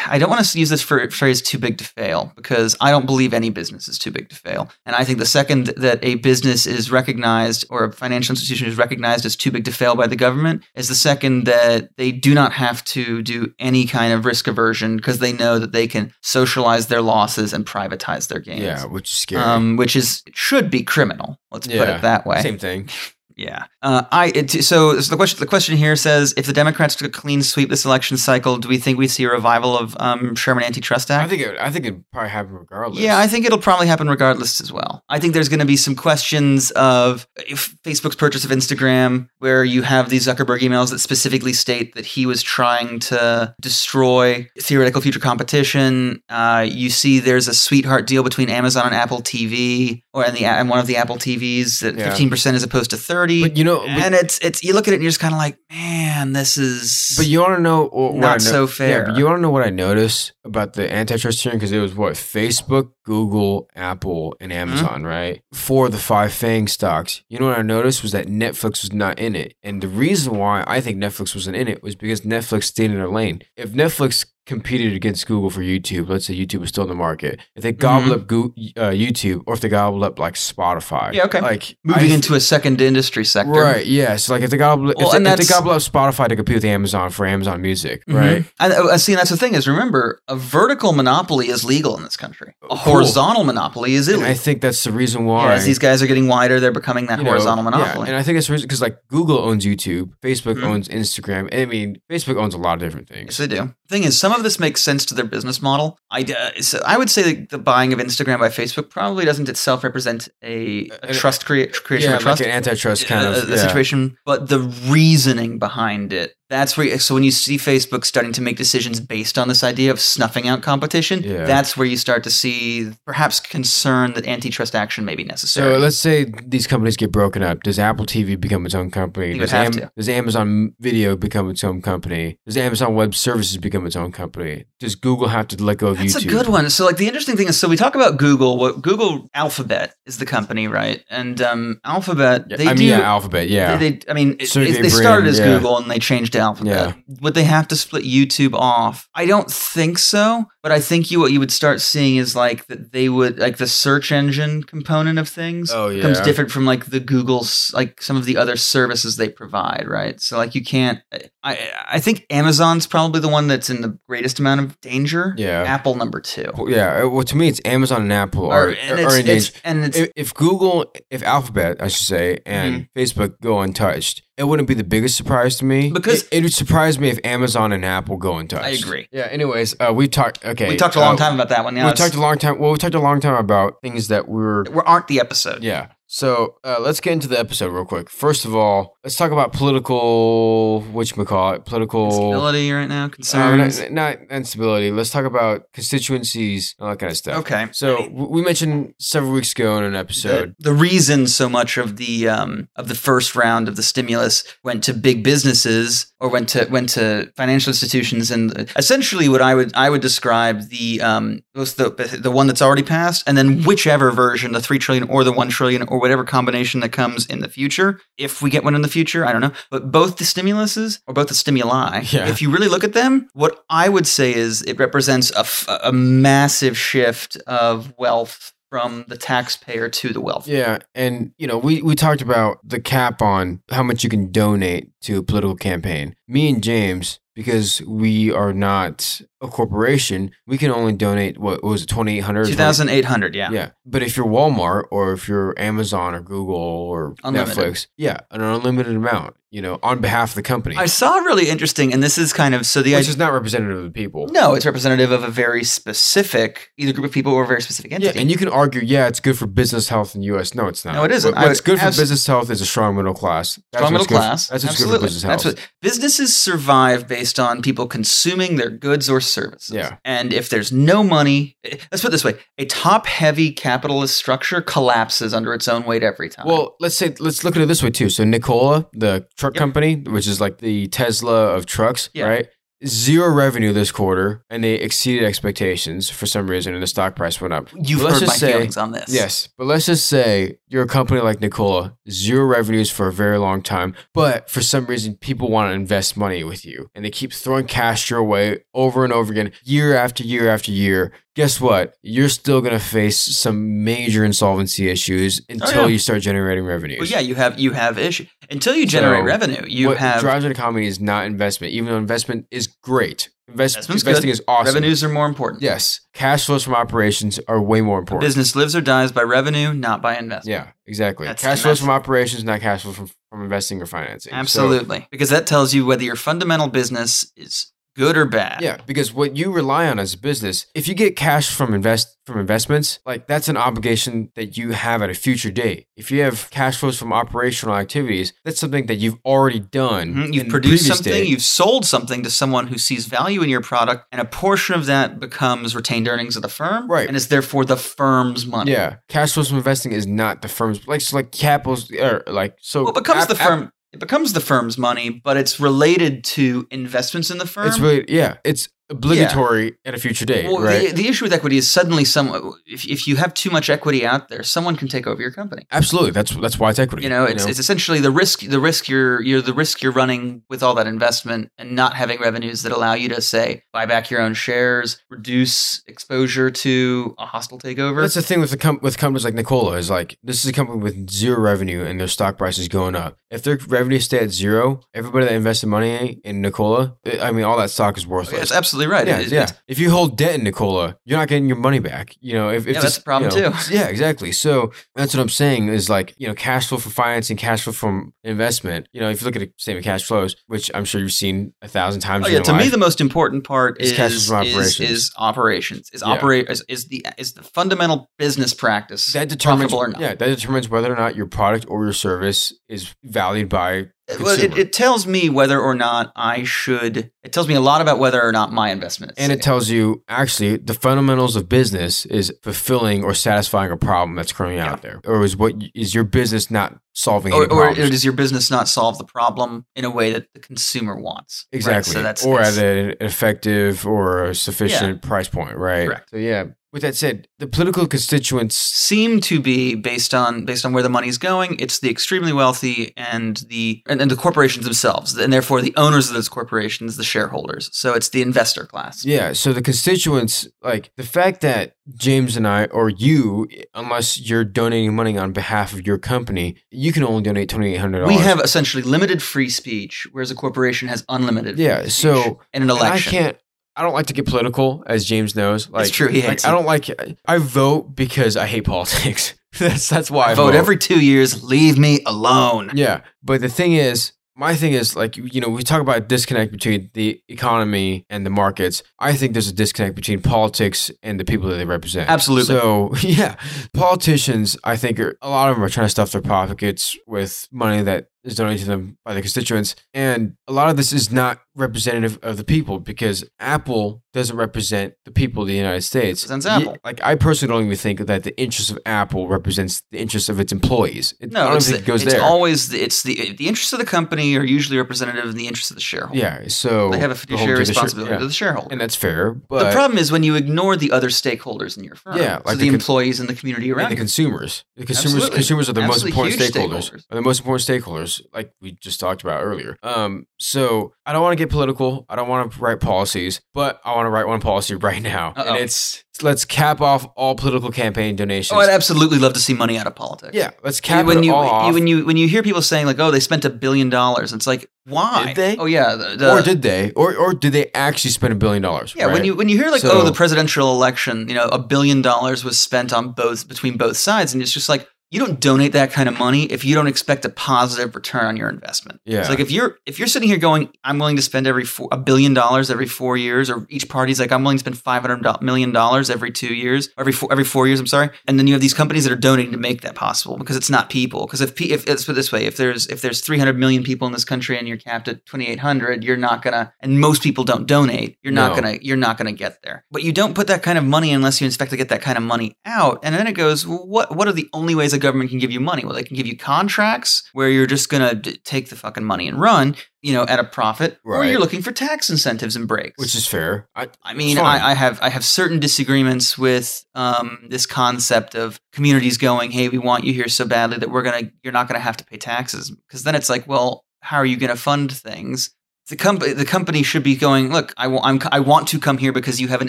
I 0.06 0.18
don't 0.18 0.30
want 0.30 0.44
to 0.44 0.58
use 0.58 0.70
this 0.70 0.82
for, 0.82 1.08
phrase 1.10 1.42
"too 1.42 1.58
big 1.58 1.78
to 1.78 1.84
fail" 1.84 2.32
because 2.36 2.76
I 2.80 2.90
don't 2.90 3.06
believe 3.06 3.34
any 3.34 3.50
business 3.50 3.88
is 3.88 3.98
too 3.98 4.10
big 4.10 4.28
to 4.28 4.36
fail. 4.36 4.68
And 4.86 4.94
I 4.94 5.04
think 5.04 5.18
the 5.18 5.26
second 5.26 5.66
that 5.76 5.98
a 6.04 6.16
business 6.16 6.66
is 6.66 6.90
recognized 6.90 7.64
or 7.70 7.84
a 7.84 7.92
financial 7.92 8.32
institution 8.32 8.68
is 8.68 8.76
recognized 8.78 9.26
as 9.26 9.34
too 9.36 9.50
big 9.50 9.64
to 9.64 9.72
fail 9.72 9.94
by 9.96 10.06
the 10.06 10.16
government 10.16 10.62
is 10.74 10.88
the 10.88 10.94
second 10.94 11.44
that 11.46 11.96
they 11.96 12.12
do 12.12 12.34
not 12.34 12.52
have 12.52 12.84
to 12.84 13.22
do 13.22 13.52
any 13.58 13.86
kind 13.86 14.12
of 14.12 14.24
risk 14.24 14.46
aversion 14.46 14.96
because 14.96 15.18
they 15.18 15.32
know 15.32 15.58
that 15.58 15.72
they 15.72 15.86
can 15.86 16.12
socialize 16.20 16.86
their 16.86 17.02
losses 17.02 17.52
and 17.52 17.66
privatize 17.66 18.28
their 18.28 18.40
gains. 18.40 18.60
yeah, 18.62 18.84
which 18.84 19.10
is 19.10 19.16
scary. 19.16 19.42
Um, 19.42 19.76
which 19.76 19.96
is 19.96 20.22
should 20.34 20.70
be 20.70 20.82
criminal. 20.82 21.38
Let's 21.50 21.66
put 21.66 21.76
it 21.88 22.02
that 22.02 22.26
way. 22.26 22.42
Same 22.42 22.58
thing. 22.58 22.88
Yeah. 23.36 23.66
Uh, 23.82 24.02
I 24.12 24.32
it, 24.34 24.50
so, 24.50 25.00
so 25.00 25.10
the 25.10 25.16
question 25.16 25.40
the 25.40 25.46
question 25.46 25.76
here 25.76 25.96
says 25.96 26.32
if 26.36 26.46
the 26.46 26.52
Democrats 26.52 26.94
took 26.94 27.08
a 27.08 27.10
clean 27.10 27.42
sweep 27.42 27.68
this 27.68 27.84
election 27.84 28.16
cycle, 28.16 28.58
do 28.58 28.68
we 28.68 28.78
think 28.78 28.96
we 28.98 29.08
see 29.08 29.24
a 29.24 29.30
revival 29.30 29.76
of 29.76 29.96
um, 29.98 30.34
Sherman 30.36 30.64
Antitrust 30.64 31.10
Act? 31.10 31.24
I 31.24 31.28
think 31.28 31.42
it, 31.42 31.56
I 31.58 31.70
think 31.70 31.84
it'd 31.86 32.04
probably 32.12 32.30
happen 32.30 32.52
regardless. 32.54 33.00
yeah, 33.00 33.18
I 33.18 33.26
think 33.26 33.44
it'll 33.46 33.58
probably 33.58 33.86
happen 33.86 34.08
regardless 34.08 34.60
as 34.60 34.72
well. 34.72 35.02
I 35.08 35.18
think 35.18 35.34
there's 35.34 35.48
going 35.48 35.60
to 35.60 35.66
be 35.66 35.76
some 35.76 35.96
questions 35.96 36.70
of 36.72 37.26
if 37.46 37.74
Facebook's 37.82 38.16
purchase 38.16 38.44
of 38.44 38.50
Instagram, 38.52 39.28
where 39.38 39.64
you 39.64 39.82
have 39.82 40.10
these 40.10 40.26
Zuckerberg 40.26 40.60
emails 40.60 40.90
that 40.90 41.00
specifically 41.00 41.52
state 41.52 41.94
that 41.94 42.06
he 42.06 42.26
was 42.26 42.42
trying 42.42 43.00
to 43.00 43.54
destroy 43.60 44.48
theoretical 44.60 45.00
future 45.02 45.18
competition. 45.20 46.22
Uh, 46.28 46.64
you 46.68 46.88
see, 46.90 47.18
there's 47.18 47.48
a 47.48 47.54
sweetheart 47.54 48.06
deal 48.06 48.22
between 48.22 48.48
Amazon 48.48 48.86
and 48.86 48.94
Apple 48.94 49.20
TV, 49.22 50.02
or 50.12 50.24
and 50.24 50.36
the 50.36 50.44
and 50.44 50.68
one 50.68 50.78
of 50.78 50.86
the 50.86 50.96
Apple 50.96 51.16
TVs 51.16 51.80
that 51.80 51.96
Yeah. 51.96 52.10
15% 52.10 52.54
as 52.54 52.62
opposed 52.62 52.90
to 52.90 52.96
30 52.96 53.23
but 53.26 53.56
you 53.56 53.64
know, 53.64 53.80
but, 53.80 53.88
and 53.88 54.14
it's 54.14 54.38
it's 54.40 54.62
you 54.64 54.72
look 54.74 54.86
at 54.88 54.92
it 54.92 54.96
and 54.96 55.02
you're 55.02 55.10
just 55.10 55.20
kind 55.20 55.34
of 55.34 55.38
like, 55.38 55.58
man, 55.70 56.32
this 56.32 56.56
is. 56.56 57.14
but 57.16 57.26
you 57.26 57.40
want 57.40 57.56
to 57.56 57.62
know 57.62 57.86
wh- 57.88 58.14
what 58.14 58.14
Not 58.16 58.44
know- 58.44 58.50
so 58.50 58.60
Yeah, 58.62 58.66
fair. 58.66 59.06
but 59.06 59.16
you 59.16 59.24
want 59.26 59.38
to 59.38 59.42
know 59.42 59.50
what 59.50 59.66
I 59.66 59.70
noticed 59.70 60.32
about 60.44 60.72
the 60.74 60.90
antitrust 60.92 61.42
hearing 61.42 61.58
because 61.58 61.72
it 61.72 61.78
was 61.80 61.94
what 61.94 62.14
Facebook, 62.14 62.90
Google, 63.04 63.68
Apple, 63.76 64.36
and 64.40 64.50
Mm-hmm. 64.52 64.60
Amazon, 64.70 65.04
right? 65.04 65.42
For 65.52 65.88
the 65.88 65.98
five 65.98 66.32
Fang 66.32 66.68
stocks. 66.68 67.22
You 67.28 67.38
know 67.38 67.46
what 67.46 67.58
I 67.58 67.62
noticed 67.62 68.02
was 68.02 68.12
that 68.12 68.26
Netflix 68.26 68.82
was 68.82 68.92
not 68.92 69.18
in 69.18 69.34
it, 69.36 69.54
and 69.62 69.82
the 69.82 69.88
reason 69.88 70.36
why 70.38 70.64
I 70.66 70.80
think 70.80 70.96
Netflix 70.98 71.34
wasn't 71.34 71.56
in 71.56 71.68
it 71.68 71.82
was 71.82 71.94
because 71.94 72.20
Netflix 72.22 72.64
stayed 72.64 72.90
in 72.90 72.96
their 72.96 73.08
lane. 73.08 73.42
If 73.56 73.70
Netflix 73.72 74.26
competed 74.46 74.92
against 74.92 75.26
Google 75.26 75.48
for 75.48 75.62
YouTube, 75.62 76.06
let's 76.10 76.26
say 76.26 76.34
YouTube 76.34 76.58
was 76.60 76.68
still 76.68 76.82
in 76.84 76.90
the 76.90 76.94
market, 76.94 77.40
if 77.56 77.62
they 77.62 77.72
gobbled 77.72 78.12
up 78.12 78.26
Goo 78.26 78.52
uh, 78.76 78.90
YouTube, 78.90 79.42
or 79.46 79.54
if 79.54 79.60
they 79.62 79.70
gobbled 79.70 80.04
up 80.04 80.18
like 80.18 80.34
Spotify, 80.34 80.84
Mm-hmm. 81.08 81.14
Yeah, 81.14 81.24
okay. 81.24 81.40
like 81.40 81.78
moving 81.82 82.10
I- 82.12 82.14
into 82.14 82.34
a 82.34 82.40
second 82.40 82.80
industry 82.82 83.24
sector, 83.24 83.52
Right. 83.52 83.86
Yeah. 83.86 84.16
So 84.16 84.34
like 84.34 84.42
if 84.42 84.50
they 84.50 84.58
gobble, 84.58 84.84
Well, 84.84 84.94
if, 84.98 85.10
they, 85.12 85.16
and 85.16 85.26
if 85.26 85.36
they 85.38 85.44
that's- 85.44 85.50
gobble 85.50 85.70
up 85.70 85.80
Spotify 85.80 86.28
to 86.28 86.36
compete 86.36 86.56
with 86.56 86.64
Amazon 86.66 87.08
for 87.10 87.24
Amazon 87.26 87.62
Music, 87.62 88.04
Mhm. 88.06 88.14
right? 88.14 88.44
And 88.60 88.72
uh, 88.74 88.98
see, 88.98 89.14
that's 89.14 89.30
the 89.30 89.38
thing 89.38 89.54
is, 89.54 89.66
remember, 89.66 90.20
a 90.28 90.36
vertical 90.36 90.92
monopoly 90.92 91.48
is 91.48 91.64
legal 91.64 91.96
in 91.96 92.02
this 92.02 92.16
country. 92.18 92.52
A 92.70 92.76
Cool. 92.94 93.00
horizontal 93.02 93.44
monopoly 93.44 93.94
is 93.94 94.08
And. 94.08 94.22
I 94.24 94.34
think 94.34 94.60
that's 94.60 94.84
the 94.84 94.92
reason 94.92 95.22
yeah, 95.22 95.32
why. 95.32 95.54
as 95.54 95.64
these 95.64 95.78
guys 95.78 96.02
are 96.02 96.06
getting 96.06 96.28
wider, 96.28 96.60
they're 96.60 96.70
becoming 96.72 97.06
that 97.06 97.18
you 97.18 97.24
know, 97.24 97.30
horizontal 97.30 97.64
yeah, 97.64 97.70
monopoly. 97.70 98.08
and 98.08 98.16
I 98.16 98.22
think 98.22 98.38
it's 98.38 98.48
because 98.48 98.80
like 98.80 98.98
Google 99.08 99.38
owns 99.38 99.64
YouTube, 99.66 100.10
Facebook 100.22 100.56
Mhm. 100.56 100.64
owns 100.64 100.88
Instagram. 100.88 101.48
I 101.54 101.64
mean, 101.66 101.96
Facebook 102.10 102.36
owns 102.36 102.54
a 102.54 102.58
lot 102.58 102.74
of 102.74 102.80
different 102.80 103.08
things. 103.08 103.26
Yes, 103.26 103.36
they 103.38 103.46
do. 103.46 103.74
The 103.88 103.92
thing 103.96 104.04
is, 104.04 104.18
some 104.18 104.32
of 104.32 104.42
this 104.42 104.58
makes 104.58 104.80
sense 104.80 105.04
to 105.06 105.14
their 105.14 105.24
business 105.26 105.60
model. 105.60 105.98
I, 106.10 106.22
uh, 106.22 106.60
so 106.62 106.80
I 106.86 106.96
would 106.96 107.10
say 107.10 107.22
that 107.34 107.50
the 107.50 107.58
buying 107.58 107.92
of 107.92 107.98
Instagram 107.98 108.38
by 108.40 108.48
Facebook 108.48 108.88
probably 108.90 109.24
doesn't 109.24 109.48
itself 109.48 109.84
represent 109.84 110.28
a, 110.42 110.88
a 111.02 111.10
Uh, 111.10 111.12
trust 111.12 111.44
crea- 111.46 111.66
creation 111.68 112.10
Yeah, 112.10 112.16
of 112.16 112.22
trust. 112.22 112.40
like 112.40 112.48
an 112.48 112.54
antitrust 112.54 113.06
kind 113.06 113.26
uh, 113.26 113.30
of 113.38 113.46
the 113.48 113.56
yeah. 113.56 113.66
situation, 113.66 114.16
but 114.24 114.48
the 114.48 114.60
reasoning 114.88 115.58
behind 115.58 116.12
it. 116.12 116.34
That's 116.50 116.76
where. 116.76 116.98
So 116.98 117.14
when 117.14 117.24
you 117.24 117.30
see 117.30 117.56
Facebook 117.56 118.04
starting 118.04 118.32
to 118.32 118.42
make 118.42 118.56
decisions 118.56 119.00
based 119.00 119.38
on 119.38 119.48
this 119.48 119.64
idea 119.64 119.90
of 119.90 119.98
snuffing 119.98 120.46
out 120.46 120.62
competition, 120.62 121.22
Yeah. 121.22 121.44
that's 121.44 121.76
where 121.76 121.86
you 121.86 121.96
start 121.96 122.22
to 122.24 122.30
see 122.30 122.90
perhaps 123.06 123.40
concern 123.40 124.12
that 124.14 124.26
antitrust 124.26 124.74
action 124.74 125.04
may 125.04 125.14
be 125.16 125.24
necessary. 125.24 125.74
So 125.74 125.78
let's 125.78 125.96
say 125.96 126.26
these 126.46 126.66
companies 126.66 126.96
get 126.96 127.10
broken 127.10 127.42
up. 127.42 127.62
Does 127.62 127.78
Apple 127.78 128.04
TV 128.04 128.38
become 128.38 128.66
its 128.66 128.74
own 128.74 128.90
company? 128.90 129.38
Does, 129.38 129.50
to. 129.50 129.90
does 129.96 130.08
Amazon 130.08 130.74
Video 130.80 131.16
become 131.16 131.48
its 131.50 131.64
own 131.64 131.80
company? 131.80 132.38
Does 132.46 132.56
Amazon 132.56 132.94
Web 132.94 133.14
Services 133.14 133.56
become 133.56 133.86
its 133.86 133.96
own 133.96 134.12
company? 134.12 134.64
Does 134.80 134.94
Google 134.96 135.28
have 135.28 135.48
to 135.48 135.62
let 135.64 135.78
go 135.78 135.88
of 135.88 135.96
That's 135.98 136.10
YouTube? 136.10 136.12
That's 136.14 136.24
a 136.26 136.28
good 136.28 136.48
one. 136.48 136.68
So, 136.70 136.84
like, 136.84 136.98
the 136.98 137.06
interesting 137.06 137.36
thing 137.36 137.48
is, 137.48 137.58
so 137.58 137.68
we 137.68 137.76
talk 137.76 137.94
about 137.94 138.18
Google. 138.18 138.58
What 138.58 138.82
Google 138.82 139.28
Alphabet 139.34 139.94
is 140.06 140.18
the 140.18 140.26
company, 140.26 140.68
right? 140.68 141.02
And 141.08 141.40
um, 141.40 141.80
Alphabet, 141.84 142.48
they 142.50 142.64
I 142.64 142.68
mean, 142.68 142.76
do. 142.76 142.84
yeah, 142.84 143.00
Alphabet. 143.00 143.48
Yeah. 143.48 143.76
They, 143.76 143.92
they, 143.92 144.00
I 144.10 144.14
mean, 144.14 144.36
it- 144.38 144.54
it- 144.54 144.82
they 144.82 144.88
started 144.90 145.28
as 145.28 145.38
yeah. 145.38 145.46
Google 145.46 145.78
and 145.78 145.90
they 145.90 145.98
changed 145.98 146.32
to 146.34 146.40
Alphabet. 146.44 146.96
Would 147.20 147.34
they 147.34 147.44
have 147.44 147.66
to 147.68 147.76
split 147.76 148.04
YouTube 148.04 148.54
off? 148.54 149.08
I 149.14 149.26
don't 149.26 149.50
think 149.50 149.98
so. 149.98 150.46
But 150.64 150.72
I 150.72 150.80
think 150.80 151.10
you 151.10 151.20
what 151.20 151.30
you 151.30 151.38
would 151.40 151.52
start 151.52 151.80
seeing 151.82 152.16
is 152.16 152.34
like 152.34 152.66
that 152.68 152.90
they 152.92 153.10
would 153.10 153.38
like 153.38 153.58
the 153.58 153.66
search 153.66 154.10
engine 154.10 154.62
component 154.62 155.18
of 155.18 155.28
things 155.28 155.70
Oh, 155.70 155.94
becomes 155.94 156.18
yeah. 156.18 156.24
different 156.24 156.50
from 156.50 156.64
like 156.64 156.86
the 156.86 157.00
Google's 157.00 157.70
like 157.74 158.00
some 158.00 158.16
of 158.16 158.24
the 158.24 158.38
other 158.38 158.56
services 158.56 159.16
they 159.18 159.28
provide, 159.28 159.84
right? 159.86 160.18
So 160.22 160.38
like 160.38 160.54
you 160.54 160.64
can't. 160.64 161.00
I 161.44 161.58
I 161.86 162.00
think 162.00 162.24
Amazon's 162.30 162.86
probably 162.86 163.20
the 163.20 163.28
one 163.28 163.46
that's 163.46 163.68
in 163.68 163.82
the 163.82 163.98
greatest 164.08 164.38
amount 164.40 164.62
of 164.62 164.80
danger. 164.80 165.34
Yeah. 165.36 165.62
Apple 165.64 165.96
number 165.96 166.18
two. 166.20 166.50
Well, 166.56 166.70
yeah. 166.70 167.02
uh, 167.04 167.08
Well, 167.10 167.24
to 167.24 167.36
me, 167.36 167.48
it's 167.48 167.60
Amazon 167.66 168.00
and 168.00 168.12
Apple 168.12 168.46
Or- 168.46 168.68
are, 168.70 168.70
and 168.70 169.00
are 169.00 169.18
in 169.18 169.26
danger. 169.26 169.52
and 169.64 169.84
it's 169.84 169.98
If, 169.98 170.10
if 170.16 170.32
Google, 170.34 170.90
if 171.10 171.22
Alphabet, 171.22 171.76
I 171.80 171.88
should 171.88 172.06
say, 172.06 172.38
and 172.46 172.64
Mm-hmm. 172.74 172.98
Facebook 172.98 173.34
go 173.42 173.60
untouched, 173.60 174.22
it 174.38 174.44
wouldn't 174.44 174.66
be 174.66 174.74
the 174.74 174.82
biggest 174.84 175.16
surprise 175.16 175.56
to 175.58 175.64
me. 175.66 175.90
Because- 175.92 176.22
it, 176.22 176.38
it 176.38 176.42
would 176.42 176.54
surprise 176.54 176.98
me 176.98 177.10
if 177.10 177.18
Amazon 177.22 177.70
and 177.72 177.84
Apple 177.84 178.16
go 178.16 178.38
untouched. 178.38 178.64
I 178.64 178.70
agree. 178.70 179.06
Yeah. 179.12 179.28
Anyways, 179.30 179.74
uh, 179.78 179.92
we 179.94 180.08
talked. 180.08 180.42
Okay, 180.54 180.68
we 180.68 180.76
talked 180.76 180.96
a 180.96 181.00
long 181.00 181.14
uh, 181.14 181.18
time 181.18 181.34
about 181.34 181.48
that 181.50 181.64
one. 181.64 181.76
Yeah, 181.76 181.86
we 181.86 181.92
talked 181.92 182.14
a 182.14 182.20
long 182.20 182.38
time. 182.38 182.58
Well, 182.58 182.72
we 182.72 182.78
talked 182.78 182.94
a 182.94 183.00
long 183.00 183.20
time 183.20 183.34
about 183.34 183.82
things 183.82 184.08
that 184.08 184.28
were. 184.28 184.64
we 184.70 184.80
aren't 184.86 185.08
the 185.08 185.20
episode. 185.20 185.62
Yeah. 185.62 185.88
So 186.14 186.58
uh, 186.62 186.76
let's 186.78 187.00
get 187.00 187.12
into 187.12 187.26
the 187.26 187.40
episode 187.40 187.72
real 187.72 187.84
quick. 187.84 188.08
First 188.08 188.44
of 188.44 188.54
all, 188.54 188.96
let's 189.02 189.16
talk 189.16 189.32
about 189.32 189.52
political, 189.52 190.82
which 190.92 191.16
we 191.16 191.24
call 191.24 191.54
it, 191.54 191.64
political 191.64 192.04
instability 192.04 192.70
right 192.70 192.86
now, 192.86 193.06
uh, 193.06 193.08
concerns. 193.08 193.80
not, 193.80 193.90
not 193.90 194.18
instability. 194.30 194.92
Let's 194.92 195.10
talk 195.10 195.24
about 195.24 195.72
constituencies, 195.72 196.76
all 196.78 196.90
that 196.90 197.00
kind 197.00 197.10
of 197.10 197.16
stuff. 197.16 197.38
okay. 197.38 197.66
So 197.72 198.08
we 198.10 198.42
mentioned 198.42 198.94
several 199.00 199.32
weeks 199.32 199.50
ago 199.50 199.76
in 199.78 199.82
an 199.82 199.96
episode. 199.96 200.54
the, 200.60 200.70
the 200.70 200.72
reason 200.72 201.26
so 201.26 201.48
much 201.48 201.78
of 201.78 201.96
the 201.96 202.28
um, 202.28 202.68
of 202.76 202.86
the 202.86 202.94
first 202.94 203.34
round 203.34 203.66
of 203.66 203.74
the 203.74 203.82
stimulus 203.82 204.44
went 204.62 204.84
to 204.84 204.94
big 204.94 205.24
businesses 205.24 206.14
or 206.20 206.28
went 206.28 206.48
to 206.50 206.66
went 206.70 206.90
to 206.90 207.32
financial 207.36 207.70
institutions 207.70 208.30
and 208.30 208.70
essentially 208.76 209.28
what 209.28 209.42
I 209.42 209.56
would 209.56 209.74
I 209.74 209.90
would 209.90 210.00
describe 210.00 210.68
the 210.68 211.00
um, 211.00 211.42
the 211.54 212.18
the 212.20 212.30
one 212.30 212.46
that's 212.46 212.62
already 212.62 212.84
passed 212.84 213.24
and 213.26 213.36
then 213.36 213.64
whichever 213.64 214.12
version 214.12 214.52
the 214.52 214.60
three 214.60 214.78
trillion 214.78 215.10
or 215.10 215.24
the 215.24 215.32
one 215.32 215.48
trillion 215.48 215.82
or 215.82 216.03
whatever 216.04 216.24
combination 216.24 216.80
that 216.80 216.92
comes 217.00 217.26
in 217.32 217.38
the 217.40 217.48
future 217.58 217.90
if 218.26 218.42
we 218.42 218.48
get 218.50 218.62
one 218.64 218.74
in 218.78 218.82
the 218.82 218.88
future 218.98 219.24
I 219.26 219.32
don't 219.32 219.40
know 219.46 219.52
but 219.70 219.90
both 219.90 220.12
the 220.18 220.24
stimuluses 220.24 221.00
or 221.06 221.14
both 221.14 221.28
the 221.28 221.34
stimuli 221.34 222.02
Yeah. 222.16 222.28
if 222.28 222.40
you 222.42 222.50
really 222.50 222.68
look 222.68 222.84
at 222.84 222.92
them 223.00 223.28
what 223.32 223.64
I 223.70 223.88
would 223.88 224.06
say 224.06 224.34
is 224.34 224.62
it 224.62 224.78
represents 224.78 225.30
a, 225.32 225.40
f- 225.40 225.66
a 225.82 225.92
massive 225.92 226.76
shift 226.78 227.36
of 227.46 227.94
wealth 227.98 228.52
from 228.70 229.04
the 229.08 229.16
taxpayer 229.16 229.88
to 229.88 230.08
the 230.12 230.20
wealth 230.20 230.48
Yeah, 230.48 230.78
and 230.96 231.32
you 231.38 231.46
know, 231.46 231.58
we 231.58 231.80
we 231.88 231.94
talked 231.94 232.22
about 232.22 232.58
the 232.64 232.80
cap 232.80 233.22
on 233.22 233.62
how 233.70 233.82
much 233.84 234.02
you 234.04 234.10
can 234.10 234.32
donate 234.32 234.90
to 235.02 235.18
a 235.18 235.22
political 235.22 235.54
campaign. 235.56 236.14
Me 236.26 236.48
and 236.50 236.60
James, 236.62 237.20
because 237.36 237.80
we 237.82 238.32
are 238.32 238.52
not 238.52 239.20
a 239.44 239.48
corporation, 239.48 240.30
we 240.46 240.58
can 240.58 240.70
only 240.70 240.92
donate 240.92 241.38
what, 241.38 241.62
what 241.62 241.70
was 241.70 241.82
it, 241.82 241.86
twenty 241.86 242.16
eight 242.18 242.20
hundred? 242.24 242.46
2,800, 242.46 243.34
yeah. 243.34 243.50
Yeah, 243.50 243.70
but 243.86 244.02
if 244.02 244.16
you're 244.16 244.26
Walmart 244.26 244.84
or 244.90 245.12
if 245.12 245.28
you're 245.28 245.54
Amazon 245.58 246.14
or 246.14 246.20
Google 246.20 246.54
or 246.56 247.14
Unlimited. 247.22 247.56
Netflix, 247.56 247.86
yeah, 247.96 248.18
an 248.30 248.40
unlimited 248.40 248.96
amount, 248.96 249.36
you 249.50 249.62
know, 249.62 249.78
on 249.82 250.00
behalf 250.00 250.30
of 250.30 250.34
the 250.34 250.42
company, 250.42 250.76
I 250.76 250.86
saw 250.86 251.16
really 251.18 251.48
interesting, 251.48 251.92
and 251.92 252.02
this 252.02 252.18
is 252.18 252.32
kind 252.32 252.54
of 252.54 252.66
so 252.66 252.80
the 252.82 252.90
which 252.92 253.00
idea. 253.00 253.10
is 253.10 253.16
not 253.16 253.32
representative 253.32 253.78
of 253.78 253.84
the 253.84 253.90
people. 253.90 254.26
No, 254.32 254.54
it's 254.54 254.66
representative 254.66 255.12
of 255.12 255.22
a 255.22 255.28
very 255.28 255.62
specific, 255.64 256.72
either 256.76 256.92
group 256.92 257.06
of 257.06 257.12
people 257.12 257.32
or 257.32 257.44
a 257.44 257.46
very 257.46 257.62
specific 257.62 257.92
entity. 257.92 258.14
Yeah, 258.14 258.20
and 258.20 258.30
you 258.30 258.36
can 258.36 258.48
argue, 258.48 258.80
yeah, 258.82 259.06
it's 259.06 259.20
good 259.20 259.38
for 259.38 259.46
business 259.46 259.88
health 259.88 260.14
in 260.14 260.20
the 260.22 260.26
U.S. 260.28 260.54
No, 260.54 260.66
it's 260.66 260.84
not. 260.84 260.94
No, 260.94 261.04
it 261.04 261.10
isn't. 261.12 261.34
What- 261.34 261.46
What's 261.46 261.60
I- 261.60 261.64
good 261.64 261.78
for 261.78 261.86
business 261.86 262.26
health 262.26 262.50
is 262.50 262.60
a 262.60 262.66
strong 262.66 262.96
middle 262.96 263.14
class. 263.14 263.56
That's 263.72 263.80
Strong 263.82 263.92
middle 263.92 264.06
good 264.06 264.14
for- 264.14 264.20
class. 264.20 264.48
that's 264.48 264.64
what's 264.64 264.74
Absolutely. 264.74 264.92
good 264.94 265.00
for 265.00 265.06
business 265.06 265.22
health. 265.22 265.42
That's 265.44 265.60
what 265.60 265.70
businesses 265.82 266.36
survive 266.36 267.06
based 267.06 267.38
on 267.38 267.62
people 267.62 267.86
consuming 267.86 268.56
their 268.56 268.70
goods 268.70 269.08
or 269.08 269.20
services. 269.20 269.33
Yeah. 269.70 269.96
And 270.04 270.32
if 270.32 270.48
there's 270.48 270.72
no 270.72 271.02
money, 271.02 271.56
let's 271.64 272.02
put 272.02 272.08
it 272.08 272.10
this 272.10 272.24
way: 272.24 272.34
a 272.58 272.64
top-heavy 272.66 273.52
capitalist 273.52 274.16
structure 274.16 274.60
collapses 274.60 275.32
under 275.34 275.54
its 275.54 275.68
own 275.68 275.84
weight 275.84 276.02
every 276.02 276.28
time. 276.28 276.46
Well, 276.46 276.76
let's 276.80 276.96
say 276.96 277.14
let's 277.18 277.44
look 277.44 277.56
at 277.56 277.62
it 277.62 277.66
this 277.66 277.82
way 277.82 277.90
too. 277.90 278.10
So 278.10 278.24
Nikola, 278.24 278.86
the 278.92 279.26
truck 279.36 279.54
Yep. 279.54 279.58
company, 279.58 279.96
which 279.96 280.26
is 280.26 280.40
like 280.40 280.58
the 280.58 280.86
Tesla 280.88 281.54
of 281.54 281.66
trucks, 281.66 282.10
Yeah. 282.14 282.26
right? 282.26 282.46
Zero 282.86 283.32
revenue 283.32 283.72
this 283.72 283.90
quarter, 283.90 284.44
and 284.50 284.62
they 284.62 284.74
exceeded 284.74 285.24
expectations 285.24 286.10
for 286.10 286.26
some 286.26 286.48
reason, 286.50 286.74
and 286.74 286.82
the 286.82 286.86
stock 286.86 287.16
price 287.16 287.40
went 287.40 287.54
up. 287.54 287.68
you've 287.82 288.02
let's 288.02 288.20
heard 288.20 288.26
my 288.28 288.34
say- 288.34 288.52
feelings 288.52 288.76
on 288.76 288.92
this. 288.92 289.06
Yes, 289.08 289.48
but 289.56 289.66
let's 289.66 289.86
just 289.86 290.06
say 290.06 290.58
you're 290.74 290.82
a 290.82 290.88
company 290.88 291.20
like 291.20 291.40
Nikola, 291.40 291.96
zero 292.10 292.44
revenues 292.44 292.90
for 292.90 293.06
a 293.06 293.12
very 293.12 293.38
long 293.38 293.62
time, 293.62 293.94
but 294.12 294.50
for 294.50 294.60
some 294.60 294.86
reason 294.86 295.14
people 295.14 295.48
want 295.48 295.70
to 295.70 295.72
invest 295.74 296.16
money 296.16 296.42
with 296.42 296.66
you, 296.66 296.90
and 296.96 297.04
they 297.04 297.10
keep 297.10 297.32
throwing 297.32 297.64
cash 297.66 298.10
your 298.10 298.24
way 298.24 298.64
over 298.74 299.04
and 299.04 299.12
over 299.12 299.30
again, 299.30 299.52
year 299.62 299.94
after 299.96 300.24
year 300.24 300.48
after 300.48 300.72
year. 300.72 301.12
Guess 301.36 301.60
what? 301.60 301.94
You're 302.02 302.28
still 302.28 302.60
going 302.60 302.72
to 302.72 302.84
face 302.84 303.16
some 303.18 303.84
major 303.84 304.24
insolvency 304.24 304.88
issues 304.88 305.40
oh, 305.42 305.52
until 305.52 305.68
Oh, 305.68 305.80
yeah. 305.82 305.86
you 305.86 305.98
start 306.00 306.22
generating 306.22 306.64
revenues. 306.64 306.98
Well, 306.98 307.08
yeah, 307.08 307.20
you 307.20 307.36
have 307.36 307.56
you 307.58 307.70
have 307.70 307.96
issue 307.96 308.26
until 308.50 308.74
you 308.74 308.84
generate 308.86 309.20
So, 309.20 309.26
revenue. 309.26 309.62
You 309.66 309.88
what 309.88 309.98
have 309.98 310.20
drives 310.20 310.44
an 310.44 310.50
economy 310.50 310.86
is 310.88 310.98
not 310.98 311.24
investment, 311.26 311.72
even 311.72 311.88
though 311.90 311.98
investment 311.98 312.46
is 312.50 312.66
great. 312.66 313.30
Invest, 313.46 313.90
investing 313.90 314.22
good. 314.22 314.30
is 314.30 314.42
awesome. 314.48 314.74
revenues 314.74 315.04
are 315.04 315.08
more 315.08 315.26
important. 315.26 315.62
yes, 315.62 316.00
cash 316.14 316.46
flows 316.46 316.64
from 316.64 316.74
operations 316.74 317.38
are 317.46 317.60
way 317.60 317.82
more 317.82 317.98
important. 317.98 318.22
Business 318.26 318.56
lives 318.56 318.74
or 318.74 318.80
dies 318.80 319.12
by 319.12 319.22
revenue, 319.22 319.74
not 319.74 320.00
by 320.00 320.16
investment. 320.16 320.46
Yeah, 320.46 320.70
exactly. 320.86 321.26
That's- 321.26 321.42
cash 321.42 321.60
flows 321.60 321.78
from 321.80 321.90
operations, 321.90 322.42
not 322.42 322.60
cash 322.60 322.82
flows 322.82 322.96
from, 322.96 323.10
from 323.30 323.42
investing 323.42 323.82
or 323.82 323.86
financing. 323.86 324.32
So- 324.32 324.36
Absolutely. 324.38 325.06
because 325.10 325.28
that 325.28 325.46
tells 325.46 325.74
you 325.74 325.84
whether 325.84 326.02
your 326.02 326.16
fundamental 326.16 326.68
business 326.68 327.30
is 327.36 327.66
good 327.96 328.16
or 328.16 328.24
bad. 328.24 328.60
yeah, 328.62 328.78
because 328.86 329.12
what 329.12 329.36
you 329.36 329.52
rely 329.52 329.86
on 329.88 329.98
as 329.98 330.14
a 330.14 330.18
business, 330.18 330.66
if 330.74 330.88
you 330.88 330.94
get 330.94 331.16
cash 331.16 331.54
from 331.54 331.72
invest 331.74 332.08
from 332.26 332.40
investments, 332.40 333.00
like 333.04 333.26
that's 333.26 333.48
an 333.48 333.56
obligation 333.56 334.30
that 334.34 334.56
you 334.56 334.72
have 334.72 335.02
at 335.02 335.10
a 335.10 335.14
future 335.14 335.50
date. 335.50 335.86
If 335.94 336.10
you 336.10 336.22
have 336.22 336.48
cash 336.50 336.78
flows 336.78 336.98
from 336.98 337.12
operational 337.12 337.74
activities, 337.76 338.32
that's 338.44 338.58
something 338.58 338.86
that 338.86 338.94
you've 338.94 339.18
already 339.26 339.60
done. 339.60 340.14
Mhm. 340.14 340.32
You've 340.34 340.48
produced 340.48 340.86
something, 340.86 341.12
date. 341.12 341.28
you've 341.28 341.42
sold 341.42 341.84
something 341.84 342.22
to 342.22 342.30
someone 342.30 342.68
who 342.68 342.78
sees 342.78 343.04
value 343.06 343.42
in 343.42 343.50
your 343.50 343.60
product, 343.60 344.06
and 344.10 344.20
a 344.20 344.24
portion 344.24 344.74
of 344.74 344.86
that 344.86 345.20
becomes 345.20 345.76
retained 345.76 346.08
earnings 346.08 346.34
of 346.36 346.42
the 346.42 346.48
firm. 346.48 346.90
Right. 346.90 347.06
And 347.06 347.14
is 347.16 347.28
therefore 347.28 347.64
the 347.66 347.76
firm's 347.76 348.46
money. 348.46 348.72
Yeah, 348.72 348.96
cash 349.08 349.32
flows 349.32 349.48
from 349.48 349.58
investing 349.58 349.92
is 349.92 350.06
not 350.06 350.40
the 350.40 350.48
firm's 350.48 350.86
like 350.88 351.02
so 351.02 351.16
like 351.16 351.30
capitals 351.30 351.90
or 351.92 352.22
like 352.26 352.56
so. 352.60 352.84
Well, 352.84 352.92
it 352.92 352.94
becomes 352.94 353.22
ap- 353.24 353.28
the 353.28 353.34
ap- 353.42 353.48
firm. 353.48 353.70
It 353.94 354.00
becomes 354.00 354.32
the 354.32 354.40
firm's 354.40 354.76
money, 354.76 355.08
but 355.08 355.36
it's 355.36 355.60
related 355.60 356.24
to 356.24 356.66
investments 356.72 357.30
in 357.30 357.38
the 357.38 357.46
firm. 357.46 357.68
It's 357.68 357.78
really 357.78 358.04
yeah, 358.08 358.38
it's 358.44 358.68
obligatory 358.90 359.76
at 359.84 359.94
a 359.94 359.98
future 359.98 360.26
date, 360.26 360.46
well, 360.46 360.60
right? 360.60 360.88
the, 360.88 361.02
the 361.02 361.08
issue 361.08 361.24
with 361.24 361.32
equity 361.32 361.56
is 361.56 361.68
suddenly 361.68 362.04
some 362.04 362.54
if, 362.66 362.84
if 362.84 363.06
you 363.06 363.16
have 363.16 363.32
too 363.32 363.50
much 363.50 363.70
equity 363.70 364.04
out 364.04 364.28
there, 364.28 364.42
someone 364.42 364.76
can 364.76 364.88
take 364.88 365.06
over 365.06 365.22
your 365.22 365.30
company. 365.30 365.66
Absolutely, 365.72 366.10
that's 366.10 366.34
that's 366.36 366.58
why 366.58 366.70
it's 366.70 366.78
equity. 366.78 367.04
You 367.04 367.08
know, 367.08 367.24
it's, 367.24 367.46
it's 367.46 367.58
essentially 367.58 368.00
the 368.00 368.10
risk 368.10 368.40
the 368.40 368.60
risk 368.60 368.88
you're 368.88 369.22
you're 369.22 369.40
the 369.40 369.54
risk 369.54 369.82
you're 369.82 369.92
running 369.92 370.42
with 370.50 370.62
all 370.62 370.74
that 370.74 370.86
investment 370.86 371.50
and 371.56 371.72
not 371.72 371.94
having 371.94 372.20
revenues 372.20 372.62
that 372.62 372.72
allow 372.72 372.94
you 372.94 373.08
to 373.10 373.20
say 373.20 373.62
buy 373.72 373.86
back 373.86 374.10
your 374.10 374.20
own 374.20 374.34
shares, 374.34 375.02
reduce 375.08 375.82
exposure 375.86 376.50
to 376.50 377.14
a 377.18 377.26
hostile 377.26 377.58
takeover. 377.58 378.02
That's 378.02 378.14
the 378.14 378.22
thing 378.22 378.40
with 378.40 378.50
the 378.50 378.58
com- 378.58 378.80
with 378.82 378.98
companies 378.98 379.24
like 379.24 379.34
Nikola 379.34 379.76
is 379.76 379.88
like 379.88 380.18
this 380.22 380.44
is 380.44 380.50
a 380.50 380.52
company 380.52 380.82
with 380.82 381.08
zero 381.10 381.40
revenue 381.40 381.84
and 381.84 381.98
their 381.98 382.08
stock 382.08 382.36
price 382.36 382.58
is 382.58 382.68
going 382.68 382.96
up. 382.96 383.18
If 383.34 383.42
their 383.42 383.58
revenue 383.66 383.98
stay 383.98 384.20
at 384.20 384.30
zero, 384.30 384.80
everybody 384.94 385.26
that 385.26 385.34
invested 385.34 385.66
money 385.66 386.20
in 386.24 386.40
Nikola, 386.40 386.96
I 387.20 387.32
mean, 387.32 387.44
all 387.44 387.56
that 387.58 387.70
stock 387.70 387.96
is 387.98 388.06
worthless. 388.06 388.38
That's 388.38 388.52
absolutely 388.52 388.92
right. 388.92 389.06
yeah, 389.08 389.18
It- 389.20 389.32
yeah. 389.32 389.46
If 389.66 389.78
you 389.80 389.90
hold 389.90 390.16
debt 390.16 390.36
in 390.36 390.44
Nikola, 390.44 390.96
you're 391.04 391.18
not 391.18 391.26
getting 391.26 391.48
your 391.48 391.56
money 391.56 391.80
back. 391.80 392.14
You 392.20 392.34
know, 392.34 392.50
if, 392.50 392.62
if 392.62 392.66
Yeah, 392.68 392.72
this- 392.74 392.82
that's 392.82 392.98
the 392.98 393.02
problem 393.02 393.32
you 393.32 393.42
know, 393.42 393.50
too. 393.50 393.74
Yeah, 393.74 393.86
exactly. 393.88 394.30
So 394.30 394.72
that's 394.94 395.14
what 395.14 395.20
I'm 395.20 395.28
saying 395.28 395.66
is 395.68 395.90
like 395.90 396.14
you 396.16 396.28
know, 396.28 396.34
cash 396.34 396.68
flow 396.68 396.78
from 396.78 396.92
financing, 396.92 397.36
cash 397.36 397.64
flow 397.64 397.72
from 397.72 398.14
investment. 398.22 398.88
You 398.92 399.00
know, 399.00 399.10
if 399.10 399.20
you 399.20 399.24
look 399.24 399.34
at 399.36 399.42
a 399.42 399.50
statement 399.56 399.84
of 399.84 399.90
cash 399.90 400.04
flows, 400.04 400.36
which 400.46 400.70
I'm 400.72 400.84
sure 400.84 401.00
you've 401.00 401.10
seen 401.12 401.54
a 401.60 401.66
thousand 401.68 402.02
times. 402.02 402.26
Oh 402.26 402.28
yeah, 402.28 402.40
to 402.40 402.52
me 402.54 402.68
the 402.68 402.78
most 402.78 403.00
important 403.00 403.42
part 403.44 403.80
Is 403.80 403.90
is 403.90 403.96
cash 403.96 404.12
flow 404.26 404.38
from 404.38 404.46
is, 404.46 404.54
operations. 404.54 404.90
is 404.90 405.10
operations. 405.18 405.90
Is 405.92 406.02
Yeah. 406.06 406.12
operate 406.12 406.48
is, 406.48 406.64
is 406.68 406.86
the 406.86 407.04
is 407.18 407.32
the 407.32 407.42
fundamental 407.42 408.08
business 408.18 408.54
practice 408.54 409.12
that 409.12 409.28
determines 409.28 409.72
or 409.72 409.88
not? 409.88 410.00
yeah 410.00 410.14
that 410.14 410.26
determines 410.26 410.68
whether 410.68 410.92
or 410.92 410.96
not 410.96 411.16
your 411.16 411.26
product 411.26 411.66
or 411.68 411.82
your 411.84 411.92
service 411.92 412.52
is 412.68 412.94
valued 413.24 413.48
by 413.48 413.86
Well, 414.20 414.38
it, 414.38 414.56
it 414.58 414.72
tells 414.72 415.06
me 415.06 415.30
whether 415.30 415.58
or 415.58 415.74
not 415.74 416.12
I 416.14 416.44
should. 416.44 417.10
It 417.22 417.32
tells 417.32 417.48
me 417.48 417.54
a 417.54 417.60
lot 417.60 417.80
about 417.80 417.98
whether 417.98 418.20
or 418.22 418.32
not 418.32 418.52
my 418.52 418.70
investment 418.70 419.12
is. 419.12 419.18
and 419.18 419.32
it 419.32 419.40
tells 419.40 419.70
you 419.70 420.02
actually 420.08 420.58
the 420.58 420.74
fundamentals 420.74 421.36
of 421.36 421.48
business 421.48 422.04
is 422.06 422.32
fulfilling 422.42 423.02
or 423.02 423.14
satisfying 423.14 423.70
a 423.72 423.76
problem 423.76 424.14
that's 424.14 424.32
currently 424.32 424.60
out 424.60 424.82
there 424.82 425.00
or 425.06 425.24
is 425.24 425.36
what 425.36 425.54
is 425.74 425.94
your 425.94 426.04
business 426.04 426.50
not 426.50 426.76
solving 426.92 427.32
or, 427.32 427.44
any 427.44 427.82
or 427.82 427.88
does 427.90 428.04
your 428.04 428.12
business 428.12 428.50
not 428.50 428.68
solve 428.68 428.98
the 428.98 429.04
problem 429.04 429.64
in 429.74 429.84
a 429.84 429.90
way 429.90 430.12
that 430.12 430.26
the 430.34 430.40
consumer 430.40 430.94
wants? 431.00 431.46
Right, 431.52 431.56
exactly 431.56 431.92
So 431.94 432.02
that's 432.02 432.24
or 432.26 432.40
it's- 432.40 432.58
at 432.58 432.76
an 432.76 432.94
effective 433.00 433.86
or 433.86 434.24
a 434.24 434.34
sufficient 434.34 435.00
price 435.02 435.28
point 435.28 435.56
right 435.56 435.86
Correct. 435.88 436.10
so 436.10 436.16
yeah 436.18 436.44
with 436.74 436.82
that 436.82 436.96
said 436.96 437.28
the 437.38 437.46
political 437.46 437.86
constituents 437.86 438.56
seem 438.56 439.20
to 439.20 439.40
be 439.40 439.76
based 439.76 440.12
on 440.12 440.44
based 440.44 440.66
on 440.66 440.72
where 440.72 440.82
the 440.82 440.88
money's 440.88 441.18
going. 441.18 441.56
It's 441.60 441.78
the 441.78 441.88
extremely 441.88 442.32
wealthy 442.32 442.92
and 442.96 443.36
the 443.48 443.80
and, 443.86 444.02
and 444.02 444.10
the 444.10 444.16
corporations 444.16 444.64
themselves, 444.64 445.16
and 445.16 445.32
therefore 445.32 445.62
the 445.62 445.72
owners 445.76 446.08
of 446.08 446.14
those 446.14 446.28
corporations, 446.28 446.96
the 446.96 447.04
shareholders. 447.04 447.70
So 447.72 447.94
it's 447.94 448.08
the 448.08 448.22
investor 448.22 448.66
class. 448.66 449.04
Yeah, 449.04 449.32
so 449.34 449.52
the 449.52 449.62
constituents, 449.62 450.48
like 450.62 450.90
the 450.96 451.04
fact 451.04 451.42
that 451.42 451.76
James 451.94 452.36
and 452.36 452.46
I, 452.46 452.64
or 452.66 452.88
you, 452.88 453.48
unless 453.72 454.20
you're 454.20 454.44
donating 454.44 454.96
money 454.96 455.16
on 455.16 455.32
behalf 455.32 455.72
of 455.74 455.86
your 455.86 455.98
company, 455.98 456.56
you 456.70 456.92
can 456.92 457.04
only 457.04 457.22
donate 457.22 457.48
twenty 457.48 457.72
eight 457.72 457.78
hundred 457.78 458.00
dollars. 458.00 458.16
We 458.16 458.22
have 458.22 458.40
essentially 458.40 458.82
limited 458.82 459.22
free 459.22 459.48
speech, 459.48 460.08
whereas 460.10 460.32
a 460.32 460.34
corporation 460.34 460.88
has 460.88 461.04
unlimited. 461.08 461.56
Yeah, 461.56 461.82
free 461.82 461.90
so- 461.90 462.40
in 462.52 462.64
an 462.64 462.70
election, 462.70 463.14
I 463.14 463.22
can't. 463.22 463.38
I 463.76 463.82
don't 463.82 463.92
like 463.92 464.06
to 464.06 464.12
get 464.12 464.26
political, 464.26 464.84
as 464.86 465.04
James 465.04 465.34
knows. 465.34 465.68
Like, 465.68 465.90
true, 465.90 466.08
he 466.08 466.20
like, 466.20 466.30
hates 466.30 466.44
I 466.44 466.52
don't 466.52 466.66
like. 466.66 466.88
I 467.26 467.38
vote 467.38 467.94
because 467.96 468.36
I 468.36 468.46
hate 468.46 468.64
politics. 468.64 469.34
that's 469.58 469.88
that's 469.88 470.10
why 470.10 470.30
I, 470.30 470.34
vote 470.34 470.54
every 470.54 470.76
two 470.76 471.04
years. 471.04 471.42
Leave 471.42 471.78
me 471.78 472.00
alone. 472.06 472.70
Yeah, 472.74 473.00
but 473.22 473.40
the 473.40 473.48
thing 473.48 473.72
is, 473.72 474.12
my 474.36 474.54
thing 474.54 474.72
is 474.72 474.96
like 474.96 475.16
you 475.16 475.40
know 475.40 475.48
we 475.48 475.62
talk 475.62 475.80
about 475.80 475.96
a 475.96 476.00
disconnect 476.00 476.52
between 476.52 476.90
the 476.94 477.22
economy 477.28 478.06
and 478.10 478.24
the 478.26 478.30
markets. 478.30 478.82
I 478.98 479.14
think 479.14 479.32
there's 479.32 479.48
a 479.48 479.54
disconnect 479.54 479.94
between 479.94 480.22
politics 480.22 480.90
and 481.02 481.18
the 481.18 481.24
people 481.24 481.48
that 481.48 481.56
they 481.56 481.64
represent. 481.64 482.08
Absolutely. 482.10 482.54
So 482.54 482.94
yeah, 483.00 483.36
politicians, 483.72 484.56
I 484.64 484.76
think 484.76 484.98
are, 485.00 485.16
a 485.22 485.28
lot 485.28 485.50
of 485.50 485.56
them 485.56 485.64
are 485.64 485.68
trying 485.68 485.86
to 485.86 485.90
stuff 485.90 486.12
their 486.12 486.22
pockets 486.22 486.96
with 487.06 487.48
money 487.52 487.82
that 487.82 488.08
is 488.24 488.34
donated 488.36 488.60
to 488.60 488.66
them 488.66 488.96
by 489.04 489.14
the 489.14 489.20
constituents. 489.20 489.76
And 489.92 490.36
a 490.48 490.52
lot 490.52 490.70
of 490.70 490.76
this 490.76 490.92
is 490.92 491.12
not 491.12 491.40
representative 491.56 492.18
of 492.22 492.36
the 492.36 492.42
people 492.44 492.80
because 492.80 493.24
Apple 493.38 494.02
doesn't 494.12 494.36
represent 494.36 494.94
the 495.04 495.10
people 495.12 495.42
of 495.42 495.48
the 495.48 495.54
United 495.54 495.82
States. 495.82 496.22
Represents 496.24 496.46
Apple. 496.46 496.76
Like 496.84 497.00
I 497.02 497.14
personally 497.14 497.52
don't 497.54 497.64
even 497.66 497.76
think 497.76 498.00
that 498.06 498.22
the 498.24 498.36
interest 498.40 498.70
of 498.70 498.78
Apple 498.86 499.28
represents 499.28 499.82
the 499.92 499.98
interest 499.98 500.28
of 500.28 500.40
its 500.40 500.52
employees. 500.52 501.14
It, 501.20 501.36
I 501.36 501.40
No, 501.40 501.48
don't 501.48 501.56
it's, 501.58 501.68
think 501.68 501.80
it 501.82 501.86
goes 501.86 502.02
it's 502.02 502.12
there. 502.14 502.22
always 502.22 502.70
the, 502.70 502.80
it's 502.80 503.02
the 503.02 503.32
the 503.34 503.46
interests 503.48 503.72
of 503.72 503.78
the 503.78 503.84
company 503.84 504.36
are 504.36 504.44
usually 504.44 504.78
representative 504.78 505.24
of 505.26 505.34
the 505.34 505.46
interests 505.46 505.70
of 505.70 505.76
the 505.76 505.80
shareholder. 505.80 506.18
yeah, 506.18 506.48
so 506.48 506.90
they 506.90 506.98
have 506.98 507.10
a 507.10 507.14
the 507.14 507.20
fiduciary 507.20 507.54
to 507.54 507.58
the 507.60 507.64
share- 507.66 507.82
responsibility 507.84 508.12
yeah. 508.14 508.18
to 508.18 508.26
the 508.26 508.32
shareholder. 508.32 508.68
and 508.72 508.80
that's 508.80 508.96
fair. 508.96 509.32
But 509.32 509.64
the 509.64 509.72
problem 509.72 509.98
is 509.98 510.10
when 510.10 510.22
you 510.22 510.34
ignore 510.34 510.76
the 510.76 510.90
other 510.92 511.08
stakeholders 511.08 511.76
in 511.76 511.84
your 511.84 511.94
firm. 511.96 512.16
Yeah, 512.16 512.38
so 512.38 512.42
like 512.46 512.58
the, 512.58 512.62
the 512.64 512.66
con- 512.68 512.74
employees 512.74 513.20
and 513.20 513.28
the 513.28 513.34
community 513.34 513.68
and 513.70 513.78
around. 513.78 513.90
the 513.90 513.94
you. 513.96 514.00
consumers, 514.00 514.64
the 514.76 514.86
consumers, 514.86 515.14
Absolutely. 515.14 515.36
consumers 515.36 515.68
are 515.68 515.72
the 515.72 515.82
most 515.86 516.04
important 516.04 516.34
stakeholders. 516.36 516.90
stakeholders. 516.90 517.04
Are 517.10 517.14
the 517.16 517.22
most 517.22 517.38
important 517.40 517.62
stakeholders, 517.68 518.13
like 518.32 518.52
we 518.60 518.72
just 518.72 519.00
talked 519.00 519.22
about 519.22 519.42
earlier. 519.42 519.76
Um, 519.82 520.26
so 520.38 520.92
I 521.06 521.12
don't 521.12 521.22
want 521.22 521.32
to 521.36 521.42
get 521.42 521.50
political. 521.50 522.06
I 522.08 522.16
don't 522.16 522.28
want 522.28 522.52
to 522.52 522.58
write 522.60 522.80
policies, 522.80 523.40
but 523.52 523.80
I 523.84 523.94
want 523.94 524.06
to 524.06 524.10
write 524.10 524.26
one 524.26 524.40
policy 524.40 524.74
right 524.88 525.02
now, 525.02 525.32
Uh-oh. 525.36 525.54
and 525.54 525.58
it's 525.62 526.02
let's 526.22 526.44
cap 526.44 526.80
off 526.80 527.06
all 527.16 527.34
political 527.34 527.70
campaign 527.70 528.14
donations. 528.16 528.56
Oh, 528.56 528.60
I'd 528.60 528.70
absolutely 528.70 529.18
love 529.18 529.32
to 529.34 529.40
see 529.40 529.52
money 529.54 529.76
out 529.78 529.86
of 529.86 529.94
politics. 529.96 530.34
yeah, 530.34 530.50
let's 530.62 530.80
cap 530.80 531.06
when 531.06 531.18
it 531.18 531.24
you, 531.24 531.34
all 531.34 531.44
off. 531.44 531.74
when 531.74 531.86
you 531.86 532.04
when 532.04 532.16
you 532.16 532.28
hear 532.28 532.42
people 532.42 532.62
saying 532.62 532.86
like, 532.86 532.98
"Oh, 532.98 533.10
they 533.10 533.20
spent 533.20 533.44
a 533.44 533.50
billion 533.50 533.88
dollars," 533.90 534.32
it's 534.32 534.46
like, 534.46 534.70
why? 534.86 535.26
Did 535.26 535.36
they? 535.36 535.56
Oh 535.56 535.66
yeah, 535.66 535.94
the, 535.94 536.16
the- 536.16 536.32
or 536.32 536.42
did 536.42 536.62
they? 536.62 536.92
Or 536.92 537.14
or 537.16 537.34
did 537.34 537.52
they 537.52 537.70
actually 537.74 538.10
spend 538.12 538.32
a 538.32 538.36
billion 538.36 538.62
dollars? 538.62 538.94
yeah. 538.96 539.06
When 539.06 539.24
you 539.24 539.34
when 539.34 539.48
you 539.48 539.56
hear 539.56 539.70
like, 539.70 539.80
So- 539.82 539.90
"Oh, 539.92 540.04
the 540.04 540.12
presidential 540.12 540.72
election," 540.72 541.28
you 541.28 541.34
know, 541.34 541.46
a 541.46 541.58
billion 541.58 542.02
dollars 542.02 542.44
was 542.44 542.58
spent 542.60 542.92
on 542.92 543.12
both 543.12 543.48
between 543.48 543.76
both 543.76 543.96
sides, 543.96 544.32
and 544.32 544.42
it's 544.42 544.52
just 544.52 544.68
like. 544.68 544.86
You 545.14 545.24
don't 545.24 545.38
donate 545.38 545.70
that 545.74 545.92
kind 545.92 546.08
of 546.08 546.18
money 546.18 546.42
if 546.46 546.64
you 546.64 546.74
don't 546.74 546.88
expect 546.88 547.24
a 547.24 547.28
positive 547.28 547.94
return 547.94 548.24
on 548.26 548.36
your 548.36 548.48
investment. 548.48 549.00
Yeah. 549.04 549.20
It's 549.20 549.28
like 549.28 549.38
if 549.38 549.48
you're 549.48 549.78
if 549.86 550.00
you're 550.00 550.08
sitting 550.08 550.28
here 550.28 550.38
going, 550.38 550.70
I'm 550.82 550.98
willing 550.98 551.14
to 551.14 551.22
spend 551.22 551.46
every 551.46 551.64
four, 551.64 551.86
a 551.92 551.96
billion 551.96 552.34
dollars 552.34 552.68
every 552.68 552.86
four 552.86 553.16
years, 553.16 553.48
or 553.48 553.64
each 553.70 553.88
party's 553.88 554.18
like, 554.18 554.32
I'm 554.32 554.42
willing 554.42 554.56
to 554.58 554.60
spend 554.60 554.76
five 554.76 555.02
hundred 555.02 555.22
million 555.40 555.70
dollars 555.70 556.10
every 556.10 556.32
two 556.32 556.52
years, 556.52 556.88
every 556.98 557.12
four, 557.12 557.30
every 557.30 557.44
four 557.44 557.68
years. 557.68 557.78
I'm 557.78 557.86
sorry, 557.86 558.10
and 558.26 558.40
then 558.40 558.48
you 558.48 558.54
have 558.54 558.60
these 558.60 558.74
companies 558.74 559.04
that 559.04 559.12
are 559.12 559.16
donating 559.30 559.52
to 559.52 559.58
make 559.58 559.82
that 559.82 559.94
possible 559.94 560.36
because 560.36 560.56
it's 560.56 560.68
not 560.68 560.90
people. 560.90 561.26
Because 561.26 561.40
if 561.40 561.60
if 561.60 561.86
let's 561.86 562.04
put 562.04 562.16
this 562.16 562.32
way, 562.32 562.44
if 562.46 562.56
there's 562.56 562.88
if 562.88 563.00
there's 563.00 563.20
300 563.20 563.56
million 563.56 563.84
people 563.84 564.08
in 564.08 564.12
this 564.12 564.24
country 564.24 564.58
and 564.58 564.66
you're 564.66 564.78
capped 564.78 565.06
at 565.06 565.24
2,800, 565.26 566.02
you're 566.02 566.16
not 566.16 566.42
gonna, 566.42 566.72
and 566.80 566.98
most 566.98 567.22
people 567.22 567.44
don't 567.44 567.66
donate, 567.68 568.18
you're 568.24 568.32
not 568.32 568.56
No. 568.56 568.62
gonna 568.62 568.78
you're 568.82 568.96
not 568.96 569.16
gonna 569.16 569.30
get 569.30 569.62
there. 569.62 569.84
But 569.92 570.02
you 570.02 570.10
don't 570.12 570.34
put 570.34 570.48
that 570.48 570.64
kind 570.64 570.76
of 570.76 570.82
money 570.82 571.12
unless 571.12 571.40
you 571.40 571.46
expect 571.46 571.70
to 571.70 571.76
get 571.76 571.88
that 571.90 572.02
kind 572.02 572.18
of 572.18 572.24
money 572.24 572.56
out. 572.66 572.98
And 573.04 573.14
then 573.14 573.28
it 573.28 573.34
goes, 573.34 573.64
well, 573.64 573.86
what 573.86 574.16
what 574.16 574.26
are 574.26 574.32
the 574.32 574.48
only 574.52 574.74
ways 574.74 574.92
a 574.92 575.03
government 575.04 575.30
can 575.30 575.38
give 575.38 575.52
you 575.52 575.60
money? 575.60 575.84
Well, 575.84 575.94
they 575.94 576.02
can 576.02 576.16
give 576.16 576.26
you 576.26 576.36
contracts 576.36 577.22
where 577.32 577.48
you're 577.48 577.66
just 577.66 577.88
gonna 577.88 578.14
d- 578.14 578.36
take 578.44 578.68
the 578.70 578.76
fucking 578.76 579.04
money 579.04 579.28
and 579.28 579.40
run, 579.40 579.76
you 580.02 580.12
know, 580.12 580.24
at 580.26 580.40
a 580.40 580.44
profit, 580.44 580.98
or 581.04 581.24
you're 581.24 581.38
looking 581.38 581.62
for 581.62 581.70
tax 581.70 582.10
incentives 582.10 582.56
and 582.56 582.66
breaks. 582.66 582.98
which 582.98 583.14
is 583.14 583.26
fair. 583.26 583.68
I, 583.76 583.88
I 584.02 584.14
mean. 584.14 584.38
I, 584.38 584.70
I 584.70 584.74
have 584.74 584.98
I 585.00 585.10
have 585.10 585.24
certain 585.24 585.60
disagreements 585.60 586.36
with 586.36 586.84
um, 586.94 587.46
this 587.48 587.66
concept 587.66 588.34
of 588.34 588.58
communities 588.72 589.16
going, 589.18 589.50
"Hey, 589.52 589.68
we 589.68 589.78
want 589.78 590.04
you 590.04 590.12
here 590.12 590.28
so 590.28 590.44
badly 590.44 590.78
that 590.78 590.90
we're 590.90 591.02
gonna 591.02 591.30
you're 591.42 591.52
not 591.52 591.68
gonna 591.68 591.80
have 591.80 591.96
to 591.98 592.04
pay 592.04 592.16
taxes," 592.16 592.70
because 592.70 593.04
then 593.04 593.14
it's 593.14 593.30
like, 593.30 593.46
well, 593.46 593.84
how 594.00 594.16
are 594.18 594.26
you 594.26 594.36
gonna 594.36 594.56
fund 594.56 594.90
things? 594.92 595.53
The 595.88 595.96
company 595.96 596.32
the 596.32 596.46
company 596.46 596.82
should 596.82 597.02
be 597.02 597.14
going, 597.14 597.52
look, 597.52 597.74
I, 597.76 597.86
I'm, 597.86 598.18
I 598.32 598.40
want 598.40 598.68
to 598.68 598.78
come 598.78 598.96
here 598.96 599.12
because 599.12 599.40
you 599.40 599.48
have 599.48 599.60
an 599.60 599.68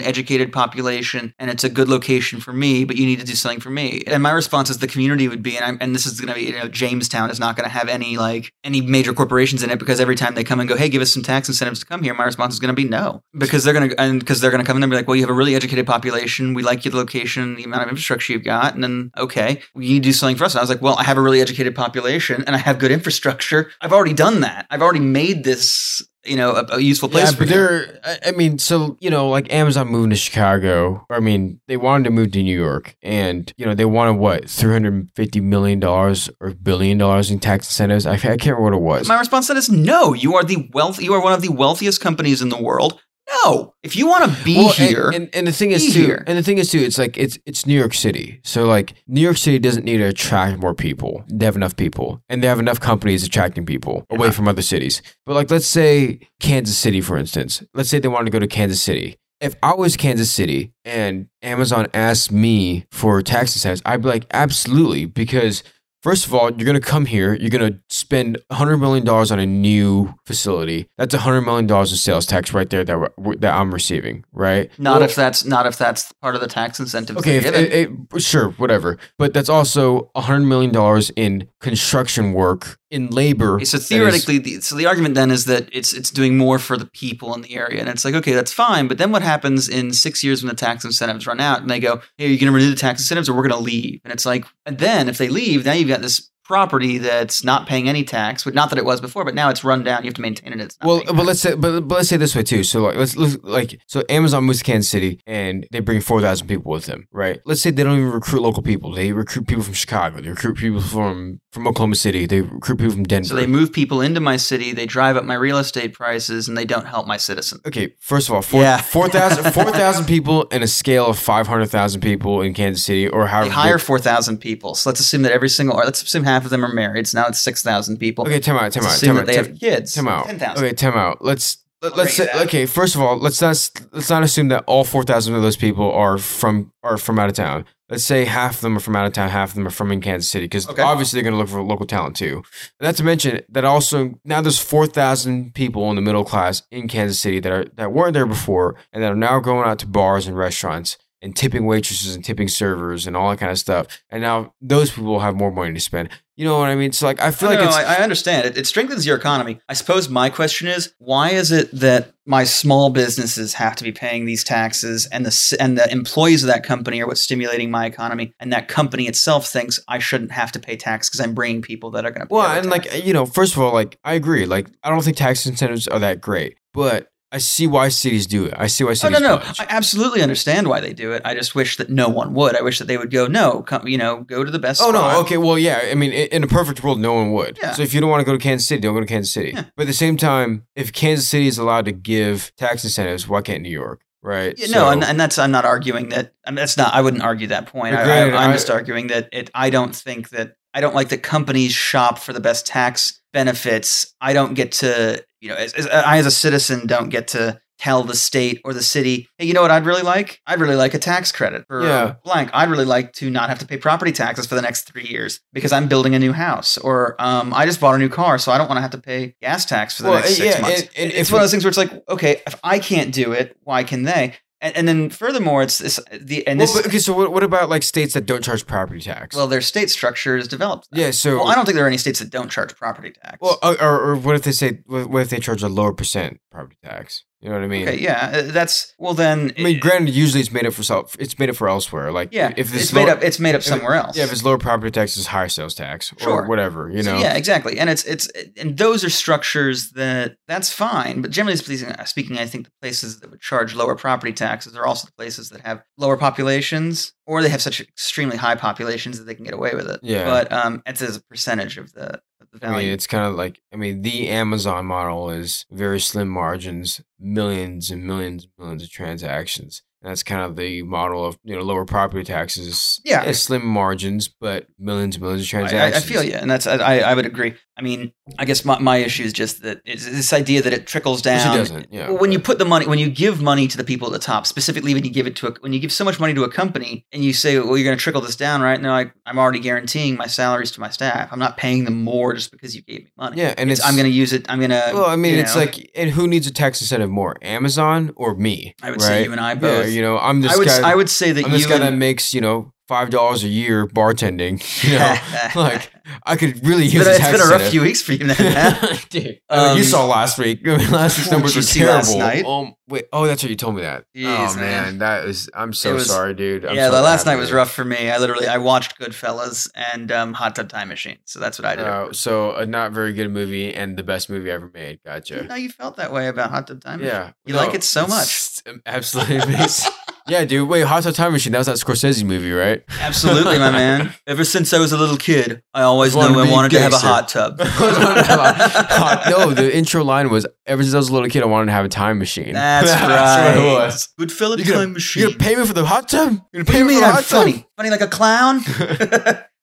educated 0.00 0.50
population 0.50 1.34
and 1.38 1.50
it's 1.50 1.62
a 1.62 1.68
good 1.68 1.88
location 1.88 2.40
for 2.40 2.54
me, 2.54 2.84
but 2.84 2.96
you 2.96 3.04
need 3.04 3.18
to 3.18 3.24
do 3.26 3.34
something 3.34 3.60
for 3.60 3.68
me. 3.68 4.02
And 4.06 4.22
my 4.22 4.30
response 4.30 4.70
is 4.70 4.78
the 4.78 4.86
community 4.86 5.28
would 5.28 5.42
be, 5.42 5.56
and 5.56 5.64
I'm, 5.64 5.78
and 5.80 5.94
this 5.94 6.06
is 6.06 6.18
going 6.18 6.28
to 6.28 6.34
be, 6.34 6.46
you 6.46 6.52
know, 6.52 6.68
Jamestown 6.68 7.30
is 7.30 7.38
not 7.38 7.54
going 7.54 7.68
to 7.68 7.70
have 7.70 7.88
any 7.88 8.16
like 8.16 8.50
any 8.64 8.80
major 8.80 9.12
corporations 9.12 9.62
in 9.62 9.70
it 9.70 9.78
because 9.78 10.00
every 10.00 10.16
time 10.16 10.34
they 10.34 10.44
come 10.44 10.58
and 10.58 10.68
go, 10.68 10.76
hey, 10.76 10.88
give 10.88 11.02
us 11.02 11.12
some 11.12 11.22
tax 11.22 11.48
incentives 11.48 11.80
to 11.80 11.86
come 11.86 12.02
here, 12.02 12.14
my 12.14 12.24
response 12.24 12.54
is 12.54 12.60
going 12.60 12.74
to 12.74 12.82
be 12.82 12.88
no 12.88 13.22
because 13.36 13.64
they're 13.64 13.74
going 13.74 13.90
to 13.90 14.00
and 14.00 14.20
because 14.20 14.40
they're 14.40 14.50
going 14.50 14.62
to 14.62 14.66
come 14.66 14.78
in 14.78 14.82
and 14.82 14.90
be 14.90 14.96
like, 14.96 15.06
well, 15.06 15.16
you 15.16 15.22
have 15.22 15.30
a 15.30 15.34
really 15.34 15.54
educated 15.54 15.86
population, 15.86 16.54
we 16.54 16.62
like 16.62 16.84
your 16.86 16.94
location, 16.94 17.56
the 17.56 17.64
amount 17.64 17.82
of 17.82 17.88
infrastructure 17.90 18.32
you've 18.32 18.44
got, 18.44 18.74
and 18.74 18.82
then 18.82 19.10
okay, 19.18 19.60
you 19.74 19.80
need 19.82 20.02
to 20.02 20.08
do 20.08 20.12
something 20.14 20.36
for 20.36 20.44
us. 20.44 20.54
And 20.54 20.60
I 20.60 20.62
was 20.62 20.70
like, 20.70 20.80
well, 20.80 20.96
I 20.98 21.04
have 21.04 21.18
a 21.18 21.20
really 21.20 21.42
educated 21.42 21.74
population 21.74 22.42
and 22.46 22.56
I 22.56 22.58
have 22.58 22.78
good 22.78 22.90
infrastructure. 22.90 23.70
I've 23.82 23.92
already 23.92 24.14
done 24.14 24.40
that. 24.40 24.66
I've 24.70 24.82
already 24.82 25.00
made 25.00 25.44
this. 25.44 26.02
You 26.24 26.36
know, 26.36 26.56
a, 26.56 26.76
a 26.76 26.80
useful 26.80 27.08
place 27.08 27.30
yeah, 27.30 27.38
for 27.38 27.44
they're. 27.44 28.00
I- 28.24 28.32
mean, 28.32 28.58
so 28.58 28.96
you 29.00 29.10
know, 29.10 29.28
like 29.28 29.52
Amazon 29.52 29.88
moving 29.88 30.10
to 30.10 30.16
Chicago. 30.16 31.06
I 31.08 31.20
mean, 31.20 31.60
they 31.68 31.76
wanted 31.76 32.04
to 32.04 32.10
move 32.10 32.32
to 32.32 32.42
New 32.42 32.58
York, 32.58 32.96
and 33.00 33.52
you 33.56 33.64
know, 33.64 33.74
they 33.74 33.84
wanted 33.84 34.14
what 34.14 34.50
three 34.50 34.72
hundred 34.72 35.08
fifty 35.14 35.40
million 35.40 35.78
dollars 35.78 36.28
or 36.40 36.50
billion 36.50 36.98
dollars 36.98 37.30
in 37.30 37.38
tax 37.38 37.68
incentives. 37.68 38.06
I, 38.06 38.14
I 38.14 38.18
can't 38.18 38.44
remember 38.58 38.62
what 38.62 38.74
it 38.74 38.80
was. 38.80 39.08
My 39.08 39.18
response 39.18 39.46
to 39.46 39.54
that 39.54 39.58
is 39.58 39.70
no. 39.70 40.14
You 40.14 40.34
are 40.34 40.42
the 40.42 40.68
wealth. 40.72 41.00
You 41.00 41.14
are 41.14 41.22
one 41.22 41.32
of 41.32 41.42
the 41.42 41.50
wealthiest 41.50 42.00
companies 42.00 42.42
in 42.42 42.48
the 42.48 42.60
world. 42.60 43.00
No, 43.44 43.74
if 43.82 43.96
you 43.96 44.06
want 44.06 44.24
to 44.24 44.44
be 44.44 44.56
Well, 44.56 44.72
here, 44.72 45.10
and, 45.12 45.28
and 45.34 45.46
the 45.46 45.52
thing 45.52 45.72
is 45.72 45.92
too, 45.92 46.00
here. 46.04 46.24
and 46.26 46.38
the 46.38 46.42
thing 46.42 46.58
is 46.58 46.70
too, 46.70 46.78
it's 46.78 46.96
like 46.98 47.18
it's 47.18 47.38
it's 47.44 47.66
New 47.66 47.76
York 47.78 47.92
City, 47.94 48.40
so 48.44 48.64
like 48.66 48.94
New 49.08 49.20
York 49.20 49.36
City 49.36 49.58
doesn't 49.58 49.84
need 49.84 49.98
to 49.98 50.04
attract 50.04 50.58
more 50.58 50.74
people. 50.74 51.24
They 51.28 51.44
have 51.44 51.56
enough 51.56 51.76
people, 51.76 52.22
and 52.28 52.42
they 52.42 52.46
have 52.46 52.60
enough 52.60 52.78
companies 52.80 53.24
attracting 53.24 53.66
people 53.66 54.04
away 54.10 54.28
Yeah. 54.28 54.32
from 54.32 54.46
other 54.48 54.62
cities. 54.62 55.02
But 55.24 55.34
like, 55.34 55.50
let's 55.50 55.66
say 55.66 56.20
Kansas 56.40 56.78
City, 56.78 57.00
for 57.00 57.16
instance. 57.16 57.62
Let's 57.74 57.88
say 57.88 57.98
they 57.98 58.08
wanted 58.08 58.26
to 58.26 58.30
go 58.30 58.38
to 58.38 58.46
Kansas 58.46 58.80
City. 58.80 59.16
If 59.40 59.54
I 59.62 59.74
was 59.74 59.96
Kansas 59.98 60.30
City 60.30 60.72
and 60.84 61.26
Amazon 61.42 61.88
asked 61.92 62.32
me 62.32 62.86
for 62.90 63.20
tax 63.22 63.54
incentives, 63.54 63.82
I'd 63.84 64.00
be 64.02 64.08
like, 64.08 64.24
absolutely, 64.32 65.04
because 65.04 65.62
First 66.06 66.24
of 66.24 66.32
all, 66.34 66.52
you're 66.52 66.64
going 66.64 66.80
to 66.80 66.80
come 66.80 67.06
here. 67.06 67.34
You're 67.34 67.50
going 67.50 67.72
to 67.72 67.80
spend 67.88 68.38
$100 68.52 68.78
million 68.78 69.08
on 69.08 69.40
a 69.40 69.44
new 69.44 70.14
facility. 70.24 70.88
That's 70.96 71.12
$100 71.12 71.44
million 71.44 71.68
in 71.68 71.86
sales 71.86 72.26
tax 72.26 72.54
right 72.54 72.70
there 72.70 72.84
that, 72.84 73.18
we're- 73.18 73.36
that 73.38 73.52
I'm 73.52 73.74
receiving, 73.74 74.24
right? 74.32 74.70
not 74.78 75.00
Well, 75.00 75.10
if 75.10 75.16
that's 75.16 75.44
not 75.44 75.66
if 75.66 75.76
that's 75.76 76.12
part 76.22 76.36
of 76.36 76.40
the 76.40 76.46
tax 76.46 76.78
incentive. 76.78 77.16
Okay, 77.16 77.38
if, 77.38 77.46
it, 77.46 77.90
it- 78.14 78.22
sure, 78.22 78.50
whatever. 78.50 78.98
But 79.18 79.34
that's 79.34 79.48
also 79.48 80.12
$100 80.14 80.46
million 80.46 81.02
in 81.16 81.48
construction 81.60 82.32
work, 82.34 82.78
in 82.90 83.08
labor. 83.08 83.56
Okay, 83.56 83.64
so 83.64 83.78
theoretically, 83.78 84.38
the, 84.38 84.60
so 84.60 84.76
the 84.76 84.86
argument 84.86 85.16
then 85.16 85.30
is 85.30 85.44
that 85.46 85.68
it's 85.72 85.92
it's 85.92 86.10
doing 86.10 86.38
more 86.38 86.58
for 86.58 86.76
the 86.76 86.86
people 86.86 87.34
in 87.34 87.42
the 87.42 87.54
area, 87.56 87.80
and 87.80 87.88
it's 87.88 88.04
like 88.04 88.14
okay, 88.14 88.32
that's 88.32 88.52
fine. 88.52 88.86
But 88.86 88.98
then 88.98 89.10
what 89.10 89.22
happens 89.22 89.68
in 89.68 89.92
six 89.92 90.22
years 90.22 90.42
when 90.42 90.48
the 90.48 90.54
tax 90.54 90.84
incentives 90.84 91.26
run 91.26 91.40
out, 91.40 91.60
and 91.60 91.68
they 91.68 91.80
go, 91.80 92.00
"Hey, 92.16 92.26
are 92.26 92.28
you 92.28 92.38
going 92.38 92.52
to 92.52 92.56
renew 92.56 92.70
the 92.70 92.76
tax 92.76 93.00
incentives, 93.02 93.28
or 93.28 93.34
we're 93.34 93.46
going 93.48 93.58
to 93.58 93.64
leave?" 93.64 94.00
And 94.04 94.12
it's 94.12 94.24
like, 94.24 94.44
and 94.64 94.78
then 94.78 95.08
if 95.08 95.18
they 95.18 95.28
leave, 95.28 95.64
now 95.64 95.72
you've 95.72 95.88
got 95.88 95.95
this 96.02 96.30
property 96.44 96.98
that's 96.98 97.42
not 97.42 97.66
paying 97.66 97.88
any 97.88 98.04
tax. 98.04 98.44
But 98.44 98.54
not 98.54 98.70
that 98.70 98.78
it 98.78 98.84
was 98.84 99.00
before, 99.00 99.24
but 99.24 99.34
now 99.34 99.48
it's 99.48 99.64
run 99.64 99.82
down. 99.82 100.04
You 100.04 100.08
have 100.08 100.14
to 100.14 100.20
maintain 100.20 100.52
it. 100.52 100.60
It's 100.60 100.78
not 100.80 100.86
Well, 100.86 101.02
but 101.06 101.26
let's 101.26 101.40
say, 101.40 101.54
but, 101.54 101.80
but 101.88 101.96
let's 101.96 102.08
say 102.08 102.16
this 102.16 102.36
way 102.36 102.44
too. 102.44 102.62
So 102.62 102.82
like, 102.82 102.94
let's, 102.96 103.16
let's 103.16 103.36
like, 103.42 103.80
so 103.86 104.04
Amazon 104.08 104.44
moves 104.44 104.58
to 104.60 104.64
Kansas 104.64 104.88
City 104.88 105.20
and 105.26 105.66
they 105.72 105.80
bring 105.80 106.00
four 106.00 106.20
thousand 106.20 106.46
people 106.46 106.70
with 106.70 106.86
them, 106.86 107.08
right? 107.10 107.40
Let's 107.44 107.60
say 107.60 107.70
they 107.70 107.82
don't 107.82 107.98
even 107.98 108.12
recruit 108.12 108.42
local 108.42 108.62
people. 108.62 108.92
They 108.92 109.12
recruit 109.12 109.48
people 109.48 109.64
from 109.64 109.74
Chicago. 109.74 110.20
They 110.20 110.28
recruit 110.28 110.56
people 110.56 110.80
from 110.80 111.40
from 111.56 111.66
Oklahoma 111.66 111.96
City. 111.96 112.26
They 112.26 112.42
recruit 112.42 112.76
people 112.76 112.92
from 112.92 113.04
Denver. 113.04 113.28
So 113.28 113.34
they 113.34 113.46
move 113.46 113.72
people 113.72 114.00
into 114.00 114.20
my 114.20 114.36
city, 114.36 114.72
they 114.72 114.86
drive 114.86 115.16
up 115.16 115.24
my 115.24 115.34
real 115.34 115.58
estate 115.58 115.94
prices, 115.94 116.46
and 116.48 116.56
they 116.56 116.64
don't 116.64 116.86
help 116.86 117.06
my 117.06 117.16
citizens. 117.16 117.62
Okay, 117.66 117.94
first 117.98 118.28
of 118.28 118.34
all, 118.34 118.42
four 118.42 118.62
Yeah. 118.62 118.76
4,000 118.80 119.52
4,000 119.52 120.04
people 120.04 120.42
in 120.44 120.62
a 120.62 120.66
scale 120.68 121.06
of 121.06 121.18
500,000 121.18 122.00
people 122.00 122.42
in 122.42 122.54
Kansas 122.54 122.84
City 122.84 123.08
or 123.08 123.26
however 123.26 123.48
They 123.48 123.54
hire 123.54 123.78
4,000 123.78 124.38
people. 124.38 124.74
So 124.74 124.90
let's 124.90 125.00
assume 125.00 125.22
that 125.22 125.32
every 125.32 125.48
single, 125.48 125.76
or 125.76 125.84
let's 125.84 126.02
assume 126.02 126.24
half 126.24 126.44
of 126.44 126.50
them 126.50 126.64
are 126.64 126.72
married. 126.72 127.08
So 127.08 127.20
now 127.20 127.26
it's 127.28 127.40
6,000 127.40 127.96
people. 127.96 128.26
Okay, 128.26 128.38
time 128.40 128.56
out, 128.56 128.70
time 128.72 128.84
Let's 128.84 128.86
out, 128.86 129.02
assume 129.02 129.06
time 129.08 129.16
that 129.16 129.20
out. 129.22 129.26
they 129.26 129.36
time- 129.36 129.44
have 129.46 129.58
kids. 129.60 129.94
Time 129.94 130.08
out. 130.08 130.26
10,000. 130.26 130.64
Okay, 130.64 130.74
time 130.74 130.94
out. 130.94 131.24
Let's 131.24 131.56
let, 131.56 131.56
I'll 131.56 131.65
let's 131.94 132.14
say, 132.14 132.28
okay. 132.42 132.66
First 132.66 132.94
of 132.94 133.00
all, 133.00 133.16
let's 133.18 133.40
not 133.40 133.70
let's 133.92 134.10
not 134.10 134.22
assume 134.22 134.48
that 134.48 134.64
all 134.66 134.84
four 134.84 135.02
thousand 135.04 135.34
of 135.34 135.42
those 135.42 135.56
people 135.56 135.90
are 135.92 136.18
from 136.18 136.72
are 136.82 136.96
from 136.98 137.18
out 137.18 137.28
of 137.28 137.34
town. 137.34 137.64
Let's 137.88 138.02
say 138.04 138.24
half 138.24 138.56
of 138.56 138.60
them 138.62 138.76
are 138.76 138.80
from 138.80 138.96
out 138.96 139.06
of 139.06 139.12
town, 139.12 139.28
half 139.30 139.50
of 139.50 139.54
them 139.54 139.66
are 139.66 139.70
from 139.70 139.92
in 139.92 140.00
Kansas 140.00 140.28
City, 140.28 140.46
because 140.46 140.68
Okay. 140.68 140.82
obviously 140.82 141.16
they're 141.20 141.30
going 141.30 141.34
to 141.34 141.38
look 141.38 141.48
for 141.48 141.62
local 141.62 141.86
talent 141.86 142.16
too. 142.16 142.42
Not 142.80 142.96
to 142.96 143.04
mention 143.04 143.42
that 143.48 143.64
also 143.64 144.14
now 144.24 144.40
there's 144.40 144.58
four 144.58 144.86
thousand 144.86 145.54
people 145.54 145.88
in 145.90 145.96
the 145.96 146.02
middle 146.02 146.24
class 146.24 146.62
in 146.72 146.88
Kansas 146.88 147.20
City 147.20 147.38
that 147.40 147.52
are 147.52 147.64
that 147.76 147.92
weren't 147.92 148.14
there 148.14 148.26
before 148.26 148.74
and 148.92 149.02
that 149.02 149.12
are 149.12 149.16
now 149.16 149.38
going 149.38 149.68
out 149.68 149.78
to 149.80 149.86
bars 149.86 150.26
and 150.26 150.36
restaurants 150.36 150.98
and 151.26 151.34
tipping 151.34 151.66
waitresses 151.66 152.14
and 152.14 152.24
tipping 152.24 152.46
servers 152.46 153.04
and 153.04 153.16
all 153.16 153.28
that 153.30 153.40
kind 153.40 153.50
of 153.50 153.58
stuff. 153.58 153.88
And 154.10 154.22
now 154.22 154.54
those 154.60 154.90
people 154.90 155.10
will 155.10 155.20
have 155.20 155.34
more 155.34 155.50
money 155.50 155.74
to 155.74 155.80
spend. 155.80 156.08
You 156.36 156.44
know 156.44 156.56
what 156.56 156.68
I 156.68 156.76
mean? 156.76 156.92
So 156.92 157.04
like 157.06 157.20
I 157.20 157.32
feel 157.32 157.48
No, 157.48 157.56
like 157.56 157.64
no, 157.64 157.68
it's 157.68 157.76
I, 157.76 157.96
I 157.96 158.02
understand. 158.02 158.46
It, 158.46 158.56
it 158.56 158.66
strengthens 158.66 159.04
your 159.04 159.16
economy. 159.16 159.58
I 159.68 159.74
suppose 159.74 160.08
my 160.08 160.30
question 160.30 160.68
is, 160.68 160.94
why 160.98 161.30
is 161.30 161.50
it 161.50 161.68
that 161.72 162.12
my 162.26 162.44
small 162.44 162.90
businesses 162.90 163.54
have 163.54 163.74
to 163.76 163.84
be 163.84 163.90
paying 163.90 164.24
these 164.24 164.44
taxes, 164.44 165.06
and 165.06 165.26
the 165.26 165.56
and 165.58 165.76
the 165.76 165.90
employees 165.90 166.44
of 166.44 166.46
that 166.48 166.62
company 166.62 167.00
are 167.00 167.06
what's 167.06 167.22
stimulating 167.22 167.70
my 167.70 167.86
economy, 167.86 168.32
and 168.38 168.52
that 168.52 168.68
company 168.68 169.08
itself 169.08 169.48
thinks 169.48 169.80
I 169.88 169.98
shouldn't 169.98 170.30
have 170.30 170.52
to 170.52 170.60
pay 170.60 170.76
tax 170.76 171.08
because 171.08 171.20
I'm 171.20 171.34
bringing 171.34 171.62
people 171.62 171.90
that 171.92 172.04
are 172.04 172.10
going 172.10 172.26
to. 172.28 172.32
Well, 172.32 172.46
and 172.46 172.70
like 172.70 173.04
you 173.04 173.12
know, 173.14 173.26
first 173.26 173.54
of 173.54 173.62
all, 173.62 173.72
like 173.72 173.98
I 174.04 174.14
agree. 174.14 174.46
Like 174.46 174.68
I 174.84 174.90
don't 174.90 175.02
think 175.02 175.16
tax 175.16 175.44
incentives 175.44 175.88
are 175.88 175.98
that 175.98 176.20
great, 176.20 176.58
but 176.72 177.10
I 177.36 177.38
see 177.38 177.66
why 177.66 177.90
cities 177.90 178.26
do 178.26 178.46
it. 178.46 178.54
I 178.56 178.66
see 178.66 178.82
why 178.82 178.94
cities. 178.94 179.18
Oh 179.18 179.18
cities. 179.18 179.28
no, 179.28 179.36
no! 179.36 179.42
pledge. 179.42 179.60
I 179.60 179.66
absolutely 179.68 180.22
understand 180.22 180.68
why 180.68 180.80
they 180.80 180.94
do 180.94 181.12
it. 181.12 181.20
I 181.22 181.34
just 181.34 181.54
wish 181.54 181.76
that 181.76 181.90
no 181.90 182.08
one 182.08 182.32
would. 182.32 182.56
I 182.56 182.62
wish 182.62 182.78
that 182.78 182.86
they 182.86 182.96
would 182.96 183.10
go, 183.10 183.26
no, 183.26 183.60
come, 183.60 183.86
you 183.86 183.98
know, 183.98 184.22
go 184.22 184.42
to 184.42 184.50
the 184.50 184.58
best. 184.58 184.80
Oh 184.82 184.90
no! 184.90 185.20
Okay, 185.20 185.36
well, 185.36 185.58
yeah. 185.58 185.80
I 185.90 185.94
mean, 185.94 186.12
in 186.12 186.42
a 186.42 186.46
perfect 186.46 186.82
world, 186.82 186.98
no 186.98 187.12
one 187.12 187.32
would. 187.32 187.58
Yeah. 187.62 187.72
So 187.72 187.82
if 187.82 187.92
you 187.92 188.00
don't 188.00 188.08
want 188.08 188.22
to 188.22 188.24
go 188.24 188.32
to 188.32 188.38
Kansas 188.42 188.66
City, 188.66 188.80
don't 188.80 188.94
go 188.94 189.00
to 189.00 189.06
Kansas 189.06 189.34
City. 189.34 189.50
Yeah. 189.54 189.64
But 189.76 189.82
at 189.82 189.88
the 189.88 189.92
same 189.92 190.16
time, 190.16 190.64
if 190.74 190.94
Kansas 190.94 191.28
City 191.28 191.46
is 191.46 191.58
allowed 191.58 191.84
to 191.84 191.92
give 191.92 192.52
tax 192.56 192.84
incentives, 192.84 193.28
why 193.28 193.42
can't 193.42 193.62
New 193.62 193.68
York? 193.68 194.00
Right? 194.22 194.54
Yeah, 194.56 194.68
So- 194.68 194.72
no, 194.80 194.88
and, 194.88 195.04
and 195.04 195.20
that's 195.20 195.38
I'm 195.38 195.50
not 195.50 195.66
arguing 195.66 196.08
that. 196.08 196.32
I 196.46 196.50
mean, 196.52 196.56
that's 196.56 196.78
not. 196.78 196.94
I 196.94 197.02
wouldn't 197.02 197.22
argue 197.22 197.48
that 197.48 197.66
point. 197.66 197.94
I, 197.94 198.04
granted, 198.04 198.34
I, 198.34 198.44
I'm 198.44 198.50
I- 198.50 198.54
just 198.54 198.70
arguing 198.70 199.08
that 199.08 199.28
it. 199.30 199.50
I 199.54 199.68
don't 199.68 199.94
think 199.94 200.30
that. 200.30 200.56
I 200.72 200.80
don't 200.80 200.94
like 200.94 201.08
that 201.10 201.22
companies 201.22 201.72
shop 201.72 202.18
for 202.18 202.32
the 202.32 202.40
best 202.40 202.66
tax 202.66 203.20
benefits. 203.32 204.14
I 204.22 204.32
don't 204.32 204.54
get 204.54 204.72
to. 204.72 205.22
You 205.46 205.52
know, 205.52 205.58
as, 205.58 205.72
as, 205.74 205.86
I 205.86 206.18
as 206.18 206.26
a 206.26 206.30
citizen 206.30 206.86
don't 206.86 207.08
get 207.08 207.28
to 207.28 207.60
tell 207.78 208.02
the 208.02 208.16
state 208.16 208.60
or 208.64 208.72
the 208.72 208.82
city, 208.82 209.28
hey, 209.38 209.44
you 209.46 209.52
know 209.52 209.60
what 209.62 209.70
I'd 209.70 209.84
really 209.86 210.02
like? 210.02 210.40
I'd 210.46 210.58
really 210.58 210.76
like 210.76 210.94
a 210.94 210.98
tax 210.98 211.30
credit 211.30 211.64
for 211.68 211.84
Yeah. 211.84 212.14
blank. 212.24 212.50
I'd 212.54 212.70
really 212.70 212.86
like 212.86 213.12
to 213.14 213.28
not 213.30 213.48
have 213.50 213.58
to 213.60 213.66
pay 213.66 213.76
property 213.76 214.12
taxes 214.12 214.46
for 214.46 214.54
the 214.56 214.62
next 214.62 214.90
three 214.90 215.04
years 215.04 215.40
because 215.52 215.72
I'm 215.72 215.86
building 215.86 216.14
a 216.14 216.18
new 216.18 216.32
house, 216.32 216.78
or 216.78 217.14
um, 217.20 217.52
I 217.54 217.64
just 217.66 217.78
bought 217.80 217.94
a 217.94 217.98
new 217.98 218.08
car, 218.08 218.38
so 218.38 218.50
I 218.50 218.58
don't 218.58 218.66
want 218.66 218.78
to 218.78 218.82
have 218.82 218.92
to 218.92 218.98
pay 218.98 219.36
gas 219.42 219.66
tax 219.66 219.96
for 219.98 220.04
the 220.04 220.08
Well, 220.10 220.20
next 220.20 220.36
six 220.36 220.54
yeah, 220.56 220.60
months. 220.62 220.80
and- 220.80 220.90
and 220.96 221.12
it's 221.12 221.30
one 221.30 221.40
of 221.40 221.44
those 221.44 221.50
things 221.50 221.64
where 221.64 221.68
it's 221.68 221.78
like, 221.78 221.92
okay, 222.08 222.40
if 222.46 222.56
I 222.64 222.78
can't 222.78 223.12
do 223.12 223.32
it, 223.32 223.56
why 223.62 223.84
can 223.84 224.02
they? 224.04 224.34
And, 224.66 224.76
and 224.76 224.88
then 224.88 225.10
furthermore, 225.10 225.62
it's 225.62 225.78
this 225.78 226.00
the 226.12 226.46
and 226.46 226.58
Well, 226.58 226.66
this. 226.66 226.76
but, 226.76 226.86
okay, 226.86 226.98
so 226.98 227.12
what, 227.12 227.32
what 227.32 227.44
about 227.44 227.68
like 227.68 227.82
states 227.84 228.14
that 228.14 228.26
don't 228.26 228.42
charge 228.42 228.66
property 228.66 229.00
tax? 229.00 229.36
well, 229.36 229.46
their 229.46 229.60
state 229.60 229.90
structure 229.90 230.36
is 230.36 230.48
developed. 230.48 230.88
yeah. 230.92 231.12
So 231.12 231.36
Well, 231.36 231.46
I 231.48 231.54
don't 231.54 231.64
think 231.64 231.76
there 231.76 231.84
are 231.84 231.88
any 231.88 231.98
states 231.98 232.18
that 232.18 232.30
don't 232.30 232.50
charge 232.50 232.74
property 232.76 233.12
tax. 233.22 233.38
Well, 233.40 233.58
or, 233.62 233.80
or, 233.80 234.00
or 234.10 234.16
what 234.16 234.34
if 234.34 234.42
they 234.42 234.52
say 234.52 234.80
what 234.86 235.20
if 235.22 235.30
they 235.30 235.38
charge 235.38 235.62
a 235.62 235.68
lower 235.68 235.92
percent 235.92 236.40
property 236.50 236.76
tax? 236.82 237.24
You 237.46 237.52
know 237.52 237.58
what 237.58 237.64
I 237.64 237.68
mean? 237.68 237.88
okay, 237.88 238.00
yeah, 238.00 238.30
uh, 238.34 238.42
that's 238.50 238.92
well 238.98 239.14
then. 239.14 239.52
I 239.56 239.62
mean, 239.62 239.78
granted, 239.78 240.12
usually 240.12 240.40
it's 240.40 240.50
made 240.50 240.66
up 240.66 240.72
for 240.72 240.82
self. 240.82 241.14
It's 241.20 241.38
made 241.38 241.48
up 241.48 241.54
for 241.54 241.68
elsewhere. 241.68 242.10
Like, 242.10 242.30
yeah, 242.32 242.52
if 242.56 242.72
this 242.72 242.82
it's 242.82 242.92
made 242.92 243.08
up. 243.08 243.22
It's 243.22 243.38
made 243.38 243.54
up 243.54 243.62
somewhere 243.62 243.94
else. 243.94 244.16
Yeah, 244.16 244.24
if 244.24 244.32
it's 244.32 244.42
lower 244.42 244.58
property 244.58 244.90
tax, 244.90 245.16
it's 245.16 245.26
higher 245.28 245.48
sales 245.48 245.72
tax 245.76 246.12
or 246.12 246.18
Sure. 246.18 246.46
whatever. 246.48 246.90
You 246.90 247.04
So, 247.04 247.14
know. 247.14 247.20
yeah, 247.20 247.36
exactly. 247.36 247.78
And 247.78 247.88
it's 247.88 248.04
it's 248.04 248.26
and 248.56 248.76
those 248.76 249.04
are 249.04 249.10
structures 249.10 249.90
that 249.92 250.34
that's 250.48 250.72
fine. 250.72 251.22
But 251.22 251.30
generally 251.30 251.56
speaking, 251.56 251.94
speaking, 252.04 252.36
I 252.36 252.46
think 252.46 252.64
the 252.64 252.72
places 252.82 253.20
that 253.20 253.30
would 253.30 253.40
charge 253.40 253.76
lower 253.76 253.94
property 253.94 254.32
taxes 254.32 254.74
are 254.74 254.84
also 254.84 255.06
the 255.06 255.12
places 255.12 255.50
that 255.50 255.60
have 255.60 255.84
lower 255.96 256.16
populations, 256.16 257.12
or 257.26 257.42
they 257.42 257.48
have 257.48 257.62
such 257.62 257.80
extremely 257.80 258.38
high 258.38 258.56
populations 258.56 259.18
that 259.18 259.24
they 259.26 259.36
can 259.36 259.44
get 259.44 259.54
away 259.54 259.72
with 259.76 259.88
it. 259.88 260.00
Yeah. 260.02 260.24
But 260.24 260.52
um, 260.52 260.82
it's 260.84 261.00
as 261.00 261.14
a 261.14 261.22
percentage 261.22 261.78
of 261.78 261.92
the 261.92 262.20
the 262.52 262.66
I 262.66 262.76
mean, 262.76 262.88
it's 262.88 263.06
kind 263.06 263.26
of 263.26 263.34
like 263.34 263.60
I 263.72 263.76
mean, 263.76 264.02
the 264.02 264.28
Amazon 264.28 264.86
model 264.86 265.30
is 265.30 265.66
very 265.70 266.00
slim 266.00 266.28
margins, 266.28 267.00
millions 267.18 267.90
and 267.90 268.04
millions 268.04 268.44
and 268.44 268.52
millions 268.58 268.82
of 268.82 268.90
transactions. 268.90 269.82
And 270.02 270.10
that's 270.10 270.22
kind 270.22 270.42
of 270.42 270.56
the 270.56 270.82
model 270.82 271.24
of 271.24 271.38
you 271.42 271.56
know 271.56 271.62
lower 271.62 271.84
property 271.84 272.24
taxes. 272.24 273.00
Yeah. 273.04 273.24
Eh, 273.24 273.32
slim 273.32 273.66
margins, 273.66 274.28
but 274.28 274.66
millions 274.78 275.16
and 275.16 275.22
millions 275.22 275.42
of 275.42 275.48
transactions. 275.48 275.94
I, 275.94 275.98
I 275.98 276.00
feel 276.00 276.22
you, 276.22 276.36
and 276.36 276.50
that's 276.50 276.66
I, 276.66 276.98
I 276.98 277.14
would 277.14 277.26
agree. 277.26 277.54
I 277.78 277.82
mean, 277.82 278.12
I 278.38 278.46
guess 278.46 278.64
my, 278.64 278.78
my 278.78 278.96
issue 278.96 279.22
is 279.22 279.34
just 279.34 279.62
that 279.62 279.82
it's 279.84 280.06
this 280.06 280.32
idea 280.32 280.62
that 280.62 280.72
it 280.72 280.86
trickles 280.86 281.20
down. 281.20 281.54
it 281.54 281.58
doesn't. 281.58 281.86
Yeah. 281.92 282.10
When 282.10 282.32
you 282.32 282.38
put 282.38 282.58
the 282.58 282.64
money, 282.64 282.86
when 282.86 282.98
you 282.98 283.10
give 283.10 283.42
money 283.42 283.68
to 283.68 283.76
the 283.76 283.84
people 283.84 284.06
at 284.06 284.12
the 284.12 284.18
top, 284.18 284.46
specifically 284.46 284.94
when 284.94 285.04
you 285.04 285.10
give 285.10 285.26
it 285.26 285.36
to 285.36 285.48
a, 285.48 285.50
when 285.60 285.74
you 285.74 285.78
give 285.78 285.92
so 285.92 286.02
much 286.02 286.18
money 286.18 286.32
to 286.32 286.44
a 286.44 286.50
company 286.50 287.04
and 287.12 287.22
you 287.22 287.34
say, 287.34 287.58
well, 287.58 287.76
you're 287.76 287.84
going 287.84 287.96
to 287.96 288.02
trickle 288.02 288.22
this 288.22 288.34
down, 288.34 288.62
right? 288.62 288.74
And 288.74 288.84
they're 288.84 289.14
I'm 289.26 289.38
already 289.38 289.60
guaranteeing 289.60 290.16
my 290.16 290.26
salaries 290.26 290.70
to 290.72 290.80
my 290.80 290.88
staff. 290.88 291.28
I'm 291.30 291.38
not 291.38 291.58
paying 291.58 291.84
them 291.84 292.02
more 292.02 292.32
just 292.32 292.50
because 292.50 292.74
you 292.74 292.82
gave 292.82 293.04
me 293.04 293.10
money. 293.18 293.38
yeah, 293.38 293.54
and 293.58 293.70
It's, 293.70 293.80
it's 293.80 293.88
I'm 293.88 293.94
going 293.94 294.06
to 294.06 294.12
use 294.12 294.32
it. 294.32 294.46
I'm 294.48 294.58
going 294.58 294.70
to. 294.70 294.90
Well, 294.94 295.06
I 295.06 295.16
mean, 295.16 295.34
it's 295.34 295.54
know, 295.54 295.60
like, 295.60 295.90
and 295.94 296.10
who 296.10 296.26
needs 296.26 296.46
a 296.46 296.52
tax 296.52 296.80
incentive 296.80 297.10
more, 297.10 297.36
Amazon 297.42 298.12
or 298.16 298.34
me? 298.34 298.74
I 298.82 298.90
would 298.90 299.02
right? 299.02 299.06
say 299.06 299.24
you 299.24 299.32
and 299.32 299.40
I 299.40 299.54
both. 299.54 299.86
Yeah, 299.86 299.92
you 299.92 300.00
know, 300.00 300.18
I'm 300.18 300.40
this 300.40 300.54
I 300.54 300.56
would 300.56 300.68
guy. 300.68 300.90
I 300.92 300.94
would 300.94 301.10
say 301.10 301.32
that 301.32 301.44
I'm 301.44 301.50
this 301.50 301.62
you 301.62 301.68
guy 301.68 301.78
that 301.78 301.88
and, 301.88 301.98
makes 301.98 302.32
you 302.32 302.40
know 302.40 302.72
five 302.88 303.10
dollars 303.10 303.42
a 303.44 303.48
year 303.48 303.86
bartending. 303.86 304.62
You 304.86 304.98
know, 304.98 305.16
like 305.60 305.90
I 306.24 306.36
could 306.36 306.64
really 306.64 306.84
use. 306.84 307.02
But 307.04 307.16
it's 307.20 307.30
been 307.30 307.40
a 307.40 307.50
rough 307.50 307.68
few 307.70 307.80
weeks 307.82 308.00
for 308.00 308.12
you, 308.12 308.26
man. 308.26 308.98
Dude, 309.10 309.24
mean, 309.24 309.38
you 309.48 309.48
Um, 309.50 309.82
saw 309.82 310.06
last 310.06 310.38
week. 310.38 310.60
I 310.66 310.76
mean, 310.76 310.90
last 310.92 311.18
week's 311.18 311.30
numbers 311.32 311.54
you 311.76 311.84
were 311.84 311.90
terrible. 311.90 312.18
night? 312.18 312.44
Oh 312.46 312.76
wait, 312.88 313.06
oh, 313.12 313.26
that's 313.26 313.42
what 313.42 313.50
you 313.50 313.56
told 313.56 313.74
me 313.74 313.82
that. 313.82 314.04
Jeez, 314.14 314.24
oh 314.24 314.54
man. 314.54 314.60
man, 314.60 314.98
that 314.98 315.24
is. 315.24 315.50
I'm 315.54 315.72
so 315.72 315.94
was- 315.94 316.06
sorry, 316.06 316.34
dude. 316.34 316.64
I'm 316.64 316.76
yeah, 316.76 316.88
sorry 316.88 316.96
the 316.96 317.02
last 317.02 317.26
night 317.26 317.36
was 317.36 317.50
rough 317.50 317.72
for 317.72 317.84
me. 317.84 318.10
I 318.10 318.18
literally 318.18 318.46
I 318.46 318.58
watched 318.58 319.00
Goodfellas 319.00 319.68
and 319.92 320.12
um, 320.12 320.32
Hot 320.34 320.54
Tub 320.54 320.68
Time 320.68 320.88
Machine. 320.88 321.18
So 321.24 321.40
that's 321.40 321.58
what 321.58 321.66
I 321.66 321.74
did. 321.74 321.86
Uh, 321.86 322.12
so 322.12 322.52
a 322.54 322.64
not 322.66 322.92
very 322.92 323.12
good 323.12 323.30
movie 323.32 323.74
and 323.74 323.96
the 323.96 324.04
best 324.04 324.30
movie 324.30 324.50
ever 324.50 324.70
made. 324.72 325.00
Gotcha. 325.04 325.42
No, 325.44 325.56
you 325.56 325.70
felt 325.70 325.96
that 325.96 326.12
way 326.12 326.28
about 326.28 326.50
Hot 326.50 326.68
Tub 326.68 326.80
Time 326.84 327.00
Machine. 327.00 327.12
Yeah, 327.12 327.32
You 327.46 327.54
like 327.54 327.74
it 327.74 327.82
so 327.82 328.06
much. 328.06 328.62
Absolutely 328.86 329.38
amazing. 329.38 329.92
Yeah, 330.28 330.44
dude. 330.44 330.68
Wait, 330.68 330.82
Hot 330.82 331.02
Tub 331.02 331.14
Time 331.14 331.32
Machine. 331.32 331.52
That 331.52 331.58
was 331.58 331.66
that 331.66 331.76
Scorsese 331.76 332.24
movie, 332.24 332.52
right? 332.52 332.82
Absolutely, 333.00 333.58
my 333.58 333.70
man. 333.70 334.12
Ever 334.26 334.44
since 334.44 334.72
I 334.72 334.78
was 334.78 334.92
a 334.92 334.98
little 334.98 335.16
kid, 335.16 335.62
I 335.72 335.82
always 335.82 336.14
knew 336.14 336.22
I 336.22 336.50
wanted 336.50 336.70
to 336.72 336.80
have 336.80 336.92
a 336.92 336.98
hot 336.98 337.28
tub. 337.28 337.60
No, 339.30 339.52
the 339.52 339.74
intro 339.74 340.02
line 340.04 340.30
was 340.30 340.46
ever 340.66 340.82
since 340.82 340.94
I 340.94 340.98
was 340.98 341.08
a 341.08 341.12
little 341.12 341.28
kid, 341.28 341.42
I 341.42 341.46
wanted 341.46 341.66
to 341.66 341.72
have 341.72 341.84
a 341.84 341.88
time 341.88 342.18
machine. 342.18 342.52
That's, 342.52 342.90
what 342.90 343.10
right. 343.10 343.56
it 343.56 343.62
was. 343.62 344.08
You're 344.18 344.26
gonna, 344.28 344.64
Time 344.64 344.92
Machine. 344.92 345.20
you're 345.22 345.30
gonna 345.30 345.38
pay 345.38 345.54
me 345.56 345.66
for 345.66 345.72
the 345.72 345.84
hot 345.84 346.08
tub? 346.08 346.40
You're 346.52 346.64
gonna 346.64 346.78
pay 346.78 346.82
me 346.82 346.94
for 346.94 347.00
the 347.00 347.12
hot 347.12 347.24
funny? 347.24 347.66
Funny 347.76 347.90
like 347.90 348.00
a 348.00 348.06
clown? 348.06 348.60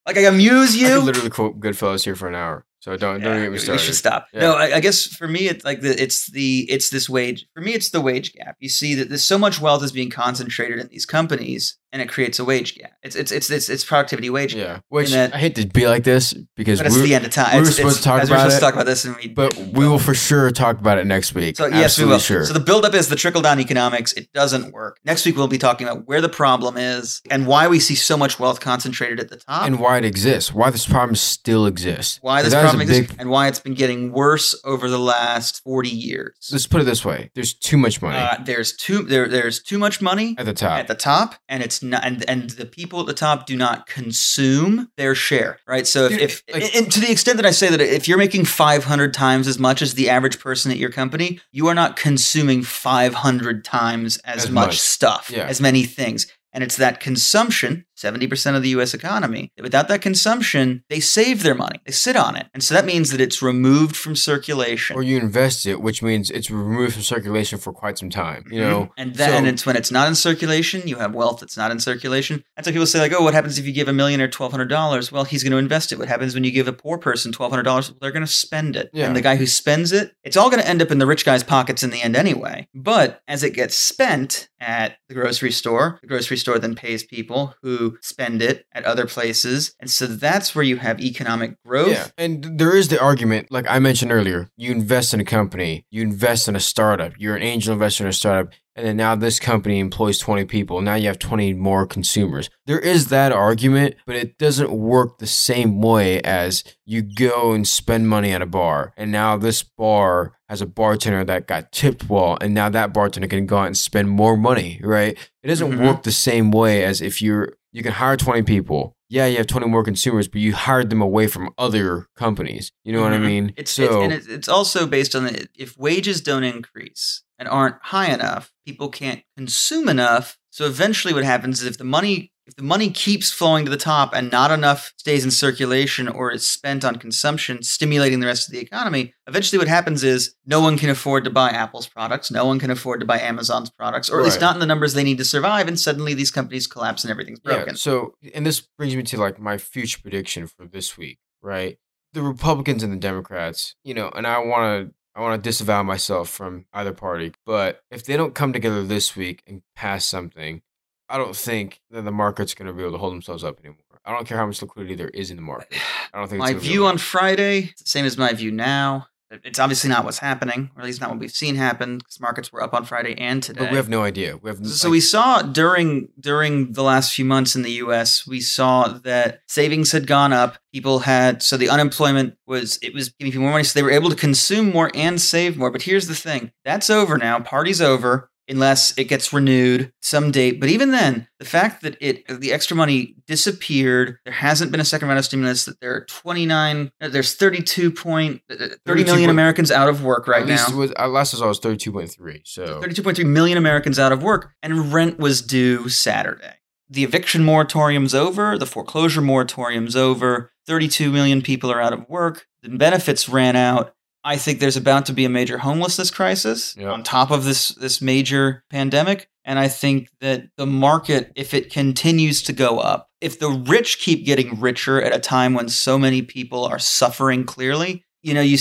like 0.05 0.17
I 0.17 0.21
amuse 0.21 0.73
tub? 0.75 0.83
I 0.83 0.87
you? 0.87 0.95
could 0.95 1.05
literally 1.05 1.29
quote 1.29 1.59
Goodfellas 1.59 2.03
here 2.03 2.15
for 2.15 2.27
an 2.27 2.35
hour. 2.35 2.65
So 2.83 2.97
don't 2.97 3.21
don't 3.21 3.35
Yeah, 3.37 3.43
get 3.43 3.51
me 3.53 3.57
started. 3.59 3.79
we 3.79 3.85
should 3.85 3.95
stop. 3.95 4.27
Yeah. 4.33 4.41
No, 4.41 4.53
I, 4.55 4.75
I 4.75 4.79
guess 4.81 5.07
for 5.07 5.25
me, 5.25 5.47
it's 5.47 5.63
like 5.63 5.79
the 5.79 5.91
it's 6.03 6.29
the 6.31 6.69
it's 6.69 6.89
this 6.89 7.07
wage. 7.09 7.45
For 7.53 7.61
me, 7.61 7.73
it's 7.73 7.91
the 7.91 8.01
wage 8.01 8.33
gap. 8.33 8.57
You 8.59 8.67
see 8.67 8.93
that 8.95 9.07
there's 9.07 9.23
so 9.23 9.37
much 9.37 9.61
wealth 9.61 9.85
is 9.85 9.93
being 9.93 10.09
concentrated 10.09 10.79
in 10.79 10.87
these 10.89 11.05
companies, 11.05 11.77
and 11.93 12.01
it 12.01 12.09
creates 12.09 12.39
a 12.39 12.43
wage 12.43 12.75
gap. 12.77 12.91
It's 13.03 13.15
it's 13.15 13.31
it's 13.31 13.49
it's, 13.49 13.69
it's 13.69 13.85
productivity 13.85 14.29
wage. 14.29 14.55
gap. 14.55 14.59
Yeah, 14.67 14.79
which 14.89 15.11
that- 15.11 15.33
I 15.33 15.37
hate 15.37 15.55
to 15.55 15.65
be 15.67 15.87
like 15.87 16.03
this 16.03 16.33
because 16.57 16.79
But 16.79 16.87
it's 16.87 16.95
we're, 16.97 17.03
the 17.03 17.15
end 17.15 17.25
of 17.25 17.31
time. 17.31 17.53
we 17.53 17.57
were 17.59 17.61
It's- 17.61 17.75
supposed 17.77 17.99
it's- 17.99 18.03
to 18.03 18.09
talk 18.09 18.21
as 18.23 18.29
we 18.29 18.33
were 18.33 18.41
about 18.41 18.51
supposed 18.51 18.55
it, 18.57 18.59
to 18.59 18.65
talk 18.65 18.73
about 18.73 18.85
this, 18.87 19.05
and 19.05 19.15
we 19.15 19.27
but 19.29 19.55
we 19.55 19.87
will 19.87 19.99
for 19.99 20.13
sure 20.13 20.51
talk 20.51 20.79
about 20.79 20.97
it 20.97 21.05
next 21.05 21.33
week. 21.35 21.55
So 21.55 21.67
yes, 21.67 21.97
we 21.97 22.05
will. 22.05 22.19
Sure. 22.19 22.43
So 22.45 22.51
the 22.53 22.59
buildup 22.59 22.93
is 22.95 23.07
the 23.07 23.15
trickle 23.15 23.41
down 23.41 23.59
economics. 23.59 24.11
It 24.13 24.33
doesn't 24.33 24.73
work. 24.73 24.97
Next 25.05 25.25
week 25.25 25.37
we'll 25.37 25.47
be 25.47 25.57
talking 25.59 25.87
about 25.87 26.07
where 26.07 26.19
the 26.19 26.29
problem 26.29 26.75
is 26.77 27.21
and 27.29 27.45
why 27.47 27.67
we 27.67 27.79
see 27.79 27.95
so 27.95 28.17
much 28.17 28.39
wealth 28.39 28.59
concentrated 28.59 29.19
at 29.19 29.29
the 29.29 29.37
top. 29.37 29.65
and 29.65 29.79
why 29.79 29.97
it 29.99 30.05
exists, 30.05 30.51
why 30.53 30.69
this 30.71 30.85
problem 30.85 31.15
still 31.15 31.65
exists. 31.67 32.17
why 32.21 32.41
this 32.41 32.51
That 32.53 32.59
is 32.59 32.63
a 32.63 32.67
problem 32.67 32.81
exists 32.81 33.11
big- 33.11 33.19
and 33.21 33.29
why 33.29 33.47
it's 33.47 33.59
been 33.59 33.75
getting 33.75 34.11
worse 34.11 34.55
over 34.65 34.89
the 34.89 34.99
last 34.99 35.61
40 35.63 35.89
years. 35.89 36.33
Let's 36.51 36.65
put 36.67 36.81
it 36.81 36.85
this 36.85 37.05
way: 37.05 37.29
there's 37.35 37.53
too 37.53 37.77
much 37.77 38.01
money 38.01 38.17
Uh, 38.17 38.37
there's 38.43 38.73
too 38.73 39.03
there 39.03 39.27
there's 39.27 39.61
too 39.61 39.77
much 39.77 40.01
money 40.01 40.35
at 40.39 40.45
the 40.45 40.53
top. 40.53 40.79
at 40.79 40.87
the 40.87 40.95
top 40.95 41.35
and 41.47 41.61
it's 41.61 41.82
not 41.83 42.03
and, 42.05 42.27
and 42.29 42.49
the 42.51 42.65
people 42.65 42.99
at 43.01 43.05
the 43.05 43.13
top 43.13 43.45
do 43.45 43.55
not 43.57 43.87
consume 43.87 44.89
their 44.97 45.13
share 45.15 45.59
right 45.67 45.85
so 45.87 46.05
if, 46.05 46.19
if 46.19 46.43
like- 46.53 46.75
and 46.75 46.91
to 46.91 46.99
the 46.99 47.11
extent 47.11 47.37
that 47.37 47.45
i 47.45 47.51
say 47.51 47.69
that 47.69 47.81
if 47.81 48.07
you're 48.07 48.17
making 48.17 48.45
500 48.45 49.13
times 49.13 49.47
as 49.47 49.59
much 49.59 49.81
as 49.81 49.93
the 49.95 50.09
average 50.09 50.39
person 50.39 50.71
at 50.71 50.77
your 50.77 50.89
company 50.91 51.39
you 51.51 51.67
are 51.67 51.75
not 51.75 51.95
consuming 51.95 52.63
500 52.63 53.63
times 53.65 54.17
as, 54.19 54.45
As 54.45 54.51
much, 54.51 54.67
much. 54.67 54.79
stuff 54.79 55.29
Yeah. 55.33 55.45
as 55.47 55.59
many 55.61 55.83
things 55.83 56.27
and 56.53 56.63
it's 56.63 56.77
that 56.77 56.99
consumption 56.99 57.85
70% 57.95 58.55
of 58.55 58.63
the 58.63 58.69
US 58.69 58.93
economy. 58.93 59.51
Without 59.61 59.87
that 59.87 60.01
consumption, 60.01 60.83
they 60.89 60.99
save 60.99 61.43
their 61.43 61.53
money. 61.55 61.79
They 61.85 61.91
sit 61.91 62.15
on 62.15 62.35
it. 62.35 62.47
And 62.53 62.63
so 62.63 62.73
that 62.73 62.85
means 62.85 63.11
that 63.11 63.21
it's 63.21 63.41
removed 63.41 63.95
from 63.95 64.15
circulation. 64.15 64.95
or 64.95 65.03
you 65.03 65.17
invest 65.19 65.65
it, 65.65 65.79
which 65.81 66.01
means 66.01 66.29
it's 66.31 66.49
removed 66.49 66.93
from 66.93 67.03
circulation 67.03 67.59
for 67.59 67.71
quite 67.71 67.97
some 67.97 68.09
time. 68.09 68.45
You 68.51 68.59
know, 68.61 68.73
Mm-hmm. 68.83 68.91
And 68.97 69.15
then 69.15 69.43
So- 69.43 69.49
it's 69.49 69.65
when 69.65 69.75
it's 69.75 69.91
not 69.91 70.07
in 70.07 70.15
circulation, 70.15 70.87
you 70.87 70.97
have 70.97 71.13
wealth 71.13 71.39
that's 71.39 71.55
not 71.55 71.71
in 71.71 71.79
circulation. 71.79 72.43
That's 72.55 72.67
why 72.67 72.71
people 72.73 72.87
say, 72.87 72.99
like, 72.99 73.13
oh, 73.13 73.21
what 73.23 73.33
happens 73.35 73.57
if 73.59 73.65
you 73.65 73.71
give 73.73 73.87
a 73.87 73.93
millionaire 73.93 74.27
twelve 74.27 74.51
hundred 74.51 74.69
dollars? 74.69 75.11
Well, 75.11 75.23
he's 75.23 75.43
going 75.43 75.51
to 75.51 75.57
invest 75.57 75.91
it. 75.91 75.99
What 75.99 76.07
happens 76.09 76.33
when 76.33 76.43
you 76.43 76.51
give 76.51 76.67
a 76.67 76.73
poor 76.73 76.97
person 76.97 77.31
twelve 77.31 77.51
hundred 77.51 77.63
dollars? 77.63 77.93
They're 78.01 78.11
going 78.11 78.25
to 78.25 78.31
spend 78.31 78.75
it. 78.75 78.89
Yeah. 78.93 79.05
And 79.07 79.15
the 79.15 79.21
guy 79.21 79.35
who 79.35 79.45
spends 79.45 79.91
it, 79.91 80.13
it's 80.23 80.35
all 80.35 80.49
going 80.49 80.61
to 80.61 80.67
end 80.67 80.81
up 80.81 80.91
in 80.91 80.97
the 80.97 81.05
rich 81.07 81.23
guy's 81.25 81.43
pockets 81.43 81.83
in 81.83 81.91
the 81.91 82.01
end 82.01 82.15
anyway. 82.15 82.67
But 82.73 83.21
as 83.27 83.43
it 83.43 83.51
gets 83.51 83.75
spent 83.75 84.49
at 84.59 84.97
the 85.07 85.13
grocery 85.13 85.51
store, 85.51 85.99
the 86.01 86.07
grocery 86.07 86.37
store 86.43 86.59
then 86.59 86.75
pays 86.75 87.03
people 87.03 87.55
who 87.61 87.97
spend 88.01 88.41
it 88.41 88.65
at 88.73 88.85
other 88.85 89.07
places. 89.07 89.75
And 89.79 89.89
so 89.89 90.05
that's 90.07 90.53
where 90.53 90.63
you 90.63 90.77
have 90.77 90.99
economic 90.99 91.61
growth. 91.65 91.89
Yeah, 91.89 92.07
and 92.17 92.59
there 92.59 92.75
is 92.75 92.89
the 92.89 93.01
argument, 93.01 93.47
like 93.49 93.65
I 93.69 93.79
mentioned 93.79 94.11
earlier, 94.11 94.49
you 94.57 94.71
invest 94.71 95.13
in 95.13 95.19
a 95.19 95.25
company, 95.25 95.85
you 95.89 96.01
invest 96.01 96.47
in 96.47 96.55
a 96.55 96.59
startup, 96.59 97.13
you're 97.17 97.35
an 97.35 97.43
angel 97.43 97.73
investor 97.73 98.03
in 98.03 98.09
a 98.09 98.13
startup, 98.13 98.53
and 98.75 98.85
then 98.85 98.97
now 98.97 99.15
this 99.15 99.39
company 99.39 99.79
employs 99.79 100.17
20 100.17 100.45
people. 100.45 100.81
Now 100.81 100.95
you 100.95 101.07
have 101.07 101.19
20 101.19 101.53
more 101.53 101.85
consumers. 101.85 102.49
There 102.65 102.79
is 102.79 103.07
that 103.09 103.31
argument, 103.31 103.95
but 104.05 104.15
it 104.15 104.37
doesn't 104.37 104.71
work 104.71 105.17
the 105.19 105.27
same 105.27 105.81
way 105.81 106.21
as 106.21 106.63
you 106.85 107.01
go 107.01 107.51
and 107.53 107.67
spend 107.67 108.09
money 108.09 108.31
at 108.31 108.41
a 108.41 108.45
bar, 108.45 108.93
and 108.97 109.11
now 109.11 109.37
this 109.37 109.63
bar 109.63 110.33
has 110.49 110.61
a 110.61 110.65
bartender 110.67 111.23
that 111.23 111.47
got 111.47 111.71
tipped 111.71 112.09
well, 112.09 112.37
and 112.41 112.53
now 112.53 112.69
that 112.69 112.93
bartender 112.93 113.27
can 113.27 113.45
go 113.45 113.57
out 113.57 113.67
and 113.67 113.77
spend 113.77 114.09
more 114.09 114.37
money, 114.37 114.79
right? 114.83 115.17
It 115.41 115.47
doesn't 115.47 115.71
Mhm. 115.71 115.83
work 115.85 116.03
the 116.03 116.11
same 116.11 116.51
way 116.51 116.83
as 116.83 117.01
if 117.01 117.21
you're 117.21 117.53
you 117.75 117.81
can 117.81 117.93
hire 117.93 118.15
20 118.15 118.43
people. 118.43 118.95
Yeah, 119.09 119.25
you 119.25 119.37
have 119.37 119.47
20 119.47 119.65
more 119.65 119.83
consumers, 119.83 120.27
but 120.27 120.39
you 120.41 120.53
hired 120.53 120.91
them 120.91 121.01
away 121.01 121.25
from 121.25 121.49
other 121.57 122.05
companies. 122.15 122.71
You 122.83 122.93
know 122.93 123.01
what 123.01 123.13
I 123.13 123.17
Mhm. 123.17 123.25
mean? 123.25 123.53
It's, 123.57 123.71
so 123.71 123.83
it's 123.83 123.95
and 123.95 124.13
it's, 124.13 124.27
it's 124.27 124.47
also 124.47 124.85
based 124.85 125.15
on 125.15 125.23
the, 125.23 125.47
if 125.55 125.75
wages 125.75 126.21
don't 126.21 126.43
increase, 126.43 127.22
and 127.39 127.47
aren't 127.47 127.75
high 127.81 128.13
enough, 128.13 128.51
people 128.65 128.89
can't 128.89 129.23
consume 129.37 129.89
enough. 129.89 130.37
So 130.49 130.65
eventually 130.65 131.13
what 131.13 131.23
happens 131.23 131.61
is 131.61 131.67
if 131.67 131.77
the 131.77 131.83
money 131.83 132.33
if 132.45 132.55
the 132.55 132.63
money 132.63 132.89
keeps 132.89 133.31
flowing 133.31 133.63
to 133.63 133.71
the 133.71 133.77
top 133.77 134.13
and 134.13 134.29
not 134.29 134.51
enough 134.51 134.93
stays 134.97 135.23
in 135.23 135.31
circulation 135.31 136.07
or 136.07 136.31
is 136.31 136.45
spent 136.45 136.83
on 136.83 136.97
consumption, 136.97 137.63
stimulating 137.63 138.19
the 138.19 138.25
rest 138.25 138.47
of 138.47 138.51
the 138.51 138.59
economy, 138.59 139.13
eventually 139.27 139.57
what 139.57 139.67
happens 139.67 140.03
is 140.03 140.35
no 140.45 140.59
one 140.59 140.77
can 140.77 140.89
afford 140.89 141.23
to 141.23 141.29
buy 141.29 141.49
Apple's 141.49 141.87
products, 141.87 142.31
no 142.31 142.45
one 142.45 142.59
can 142.59 142.69
afford 142.69 142.99
to 142.99 143.05
buy 143.05 143.19
Amazon's 143.19 143.69
products, 143.69 144.09
or 144.09 144.19
at 144.19 144.25
least 144.25 144.41
not 144.41 144.55
in 144.55 144.59
the 144.59 144.65
numbers 144.65 144.93
they 144.93 145.03
need 145.03 145.17
to 145.19 145.25
survive, 145.25 145.67
and 145.67 145.79
suddenly 145.79 146.13
these 146.13 146.31
companies 146.31 146.67
collapse 146.67 147.03
and 147.03 147.11
everything's 147.11 147.39
broken. 147.39 147.69
Yeah, 147.69 147.73
so, 147.75 148.15
and 148.33 148.45
this 148.45 148.59
brings 148.59 148.95
me 148.95 149.03
to 149.03 149.17
like 149.17 149.39
my 149.39 149.57
future 149.57 149.99
prediction 150.01 150.47
for 150.47 150.65
this 150.65 150.97
week, 150.97 151.19
right? 151.41 151.77
The 152.11 152.21
Republicans 152.21 152.83
and 152.83 152.91
the 152.91 152.97
Democrats, 152.97 153.75
you 153.83 153.93
know, 153.93 154.09
and 154.09 154.27
I 154.27 154.39
want 154.39 154.89
to. 154.89 154.93
I 155.15 155.21
want 155.21 155.41
to 155.41 155.47
disavow 155.47 155.83
myself 155.83 156.29
from 156.29 156.65
either 156.73 156.93
party, 156.93 157.33
but 157.45 157.83
if 157.91 158.03
they 158.03 158.17
don't 158.17 158.33
come 158.33 158.51
together 158.51 158.83
this 158.83 159.15
week 159.15 159.43
and 159.45 159.61
pass 159.75 160.05
something, 160.05 160.61
I 161.07 161.17
don't 161.17 161.35
think 161.35 161.81
that 161.91 162.03
the 162.03 162.11
market's 162.11 162.55
going 162.55 162.67
to 162.67 162.73
be 162.73 162.81
able 162.81 162.93
to 162.93 162.97
hold 162.97 163.13
themselves 163.13 163.43
up 163.43 163.59
anymore. 163.59 163.77
I 164.05 164.11
don't 164.11 164.27
care 164.27 164.37
how 164.37 164.45
much 164.45 164.61
liquidity 164.61 164.95
there 164.95 165.09
is 165.09 165.29
in 165.29 165.37
the 165.37 165.43
market. 165.43 165.77
I 166.13 166.19
don't 166.19 166.27
think 166.27 166.39
my 166.39 166.45
it's 166.47 166.53
gonna 166.53 166.61
be 166.61 166.67
view 166.67 166.85
on 166.85 166.97
Friday, 166.97 167.73
same 167.77 168.05
as 168.05 168.17
my 168.17 168.33
view 168.33 168.51
now. 168.51 169.07
It's 169.43 169.59
obviously 169.59 169.89
not 169.89 170.05
what's 170.05 170.19
happening, 170.19 170.69
or 170.75 170.81
at 170.81 170.85
least 170.85 171.01
not 171.01 171.09
what 171.09 171.19
we've 171.19 171.31
seen 171.31 171.55
happen, 171.55 171.97
because 171.97 172.19
markets 172.19 172.51
were 172.51 172.61
up 172.61 172.73
on 172.73 172.85
Friday 172.85 173.15
and 173.17 173.41
today. 173.41 173.59
But 173.59 173.71
we 173.71 173.77
have 173.77 173.89
no 173.89 174.03
idea. 174.03 174.37
We 174.37 174.49
have 174.49 174.65
So 174.65 174.87
like, 174.87 174.91
we 174.91 174.99
saw 175.01 175.41
during 175.41 176.09
during 176.19 176.73
the 176.73 176.83
last 176.83 177.13
few 177.13 177.25
months 177.25 177.55
in 177.55 177.61
the 177.61 177.71
U.S. 177.71 178.27
we 178.27 178.41
saw 178.41 178.87
that 178.89 179.41
savings 179.47 179.91
had 179.91 180.07
gone 180.07 180.33
up. 180.33 180.57
People 180.71 180.99
had 180.99 181.41
so 181.41 181.57
the 181.57 181.69
unemployment 181.69 182.37
was 182.45 182.77
it 182.81 182.93
was 182.93 183.09
giving 183.09 183.31
people 183.31 183.43
more 183.43 183.51
money, 183.51 183.63
so 183.63 183.77
they 183.77 183.83
were 183.83 183.91
able 183.91 184.09
to 184.09 184.15
consume 184.15 184.71
more 184.71 184.91
and 184.93 185.19
save 185.19 185.57
more. 185.57 185.71
But 185.71 185.83
here's 185.83 186.07
the 186.07 186.15
thing: 186.15 186.51
that's 186.63 186.89
over 186.89 187.17
now. 187.17 187.39
Party's 187.39 187.81
over 187.81 188.29
unless 188.49 188.97
it 188.97 189.05
gets 189.05 189.31
renewed 189.33 189.91
some 190.01 190.31
date. 190.31 190.59
But 190.59 190.69
even 190.69 190.91
then, 190.91 191.27
the 191.39 191.45
fact 191.45 191.81
that 191.83 191.97
it 192.01 192.25
the 192.27 192.51
extra 192.53 192.75
money 192.75 193.15
disappeared, 193.27 194.17
there 194.25 194.33
hasn't 194.33 194.71
been 194.71 194.79
a 194.79 194.85
second 194.85 195.07
round 195.07 195.19
of 195.19 195.25
stimulus. 195.25 195.65
That 195.65 195.79
there 195.79 195.93
are 195.95 196.05
29, 196.05 196.91
uh, 197.01 197.07
there's 197.09 197.35
32 197.35 197.91
point, 197.91 198.41
uh, 198.49 198.55
30 198.55 198.75
32 198.85 199.05
million 199.05 199.27
point- 199.27 199.31
Americans 199.31 199.71
out 199.71 199.89
of 199.89 200.03
work 200.03 200.27
right 200.27 200.45
now. 200.45 200.75
was, 200.75 200.91
at 200.97 201.09
last 201.09 201.33
I 201.33 201.37
saw 201.37 201.45
it 201.45 201.49
was 201.49 201.59
thirty 201.59 201.77
two 201.77 201.91
point 201.91 202.11
three. 202.11 202.41
So 202.45 202.81
32.3 202.81 203.25
million 203.25 203.57
Americans 203.57 203.99
out 203.99 204.11
of 204.11 204.23
work, 204.23 204.51
and 204.61 204.93
rent 204.93 205.19
was 205.19 205.41
due 205.41 205.89
Saturday. 205.89 206.55
The 206.89 207.03
eviction 207.03 207.43
moratorium's 207.43 208.13
over, 208.13 208.57
the 208.57 208.65
foreclosure 208.65 209.21
moratorium's 209.21 209.95
over, 209.95 210.51
32 210.67 211.11
million 211.11 211.41
people 211.41 211.71
are 211.71 211.81
out 211.81 211.93
of 211.93 212.07
work, 212.07 212.45
the 212.61 212.69
benefits 212.69 213.27
ran 213.27 213.55
out. 213.55 213.95
I 214.23 214.37
think 214.37 214.59
there's 214.59 214.77
about 214.77 215.05
to 215.07 215.13
be 215.13 215.25
a 215.25 215.29
major 215.29 215.57
homelessness 215.57 216.09
crisis 216.11 216.75
Yep. 216.77 216.91
on 216.91 217.03
top 217.03 217.31
of 217.31 217.43
this 217.43 217.69
this 217.69 218.01
major 218.01 218.63
pandemic. 218.69 219.27
And 219.45 219.59
I 219.59 219.67
think 219.67 220.07
that 220.21 220.43
the 220.55 220.65
market, 220.65 221.31
if 221.35 221.53
it 221.53 221.69
continues 221.71 222.41
to 222.43 222.53
go 222.53 222.79
up, 222.79 223.09
if 223.19 223.39
the 223.39 223.49
rich 223.49 223.99
keep 223.99 224.25
getting 224.25 224.59
richer 224.61 225.01
at 225.01 225.13
a 225.13 225.19
time 225.19 225.53
when 225.53 225.67
so 225.67 225.97
many 225.99 226.21
people 226.21 226.63
are 226.63 226.79
suffering 226.79 227.43
clearly, 227.43 228.05
you 228.21 228.33
know, 228.33 228.41
you 228.41 228.57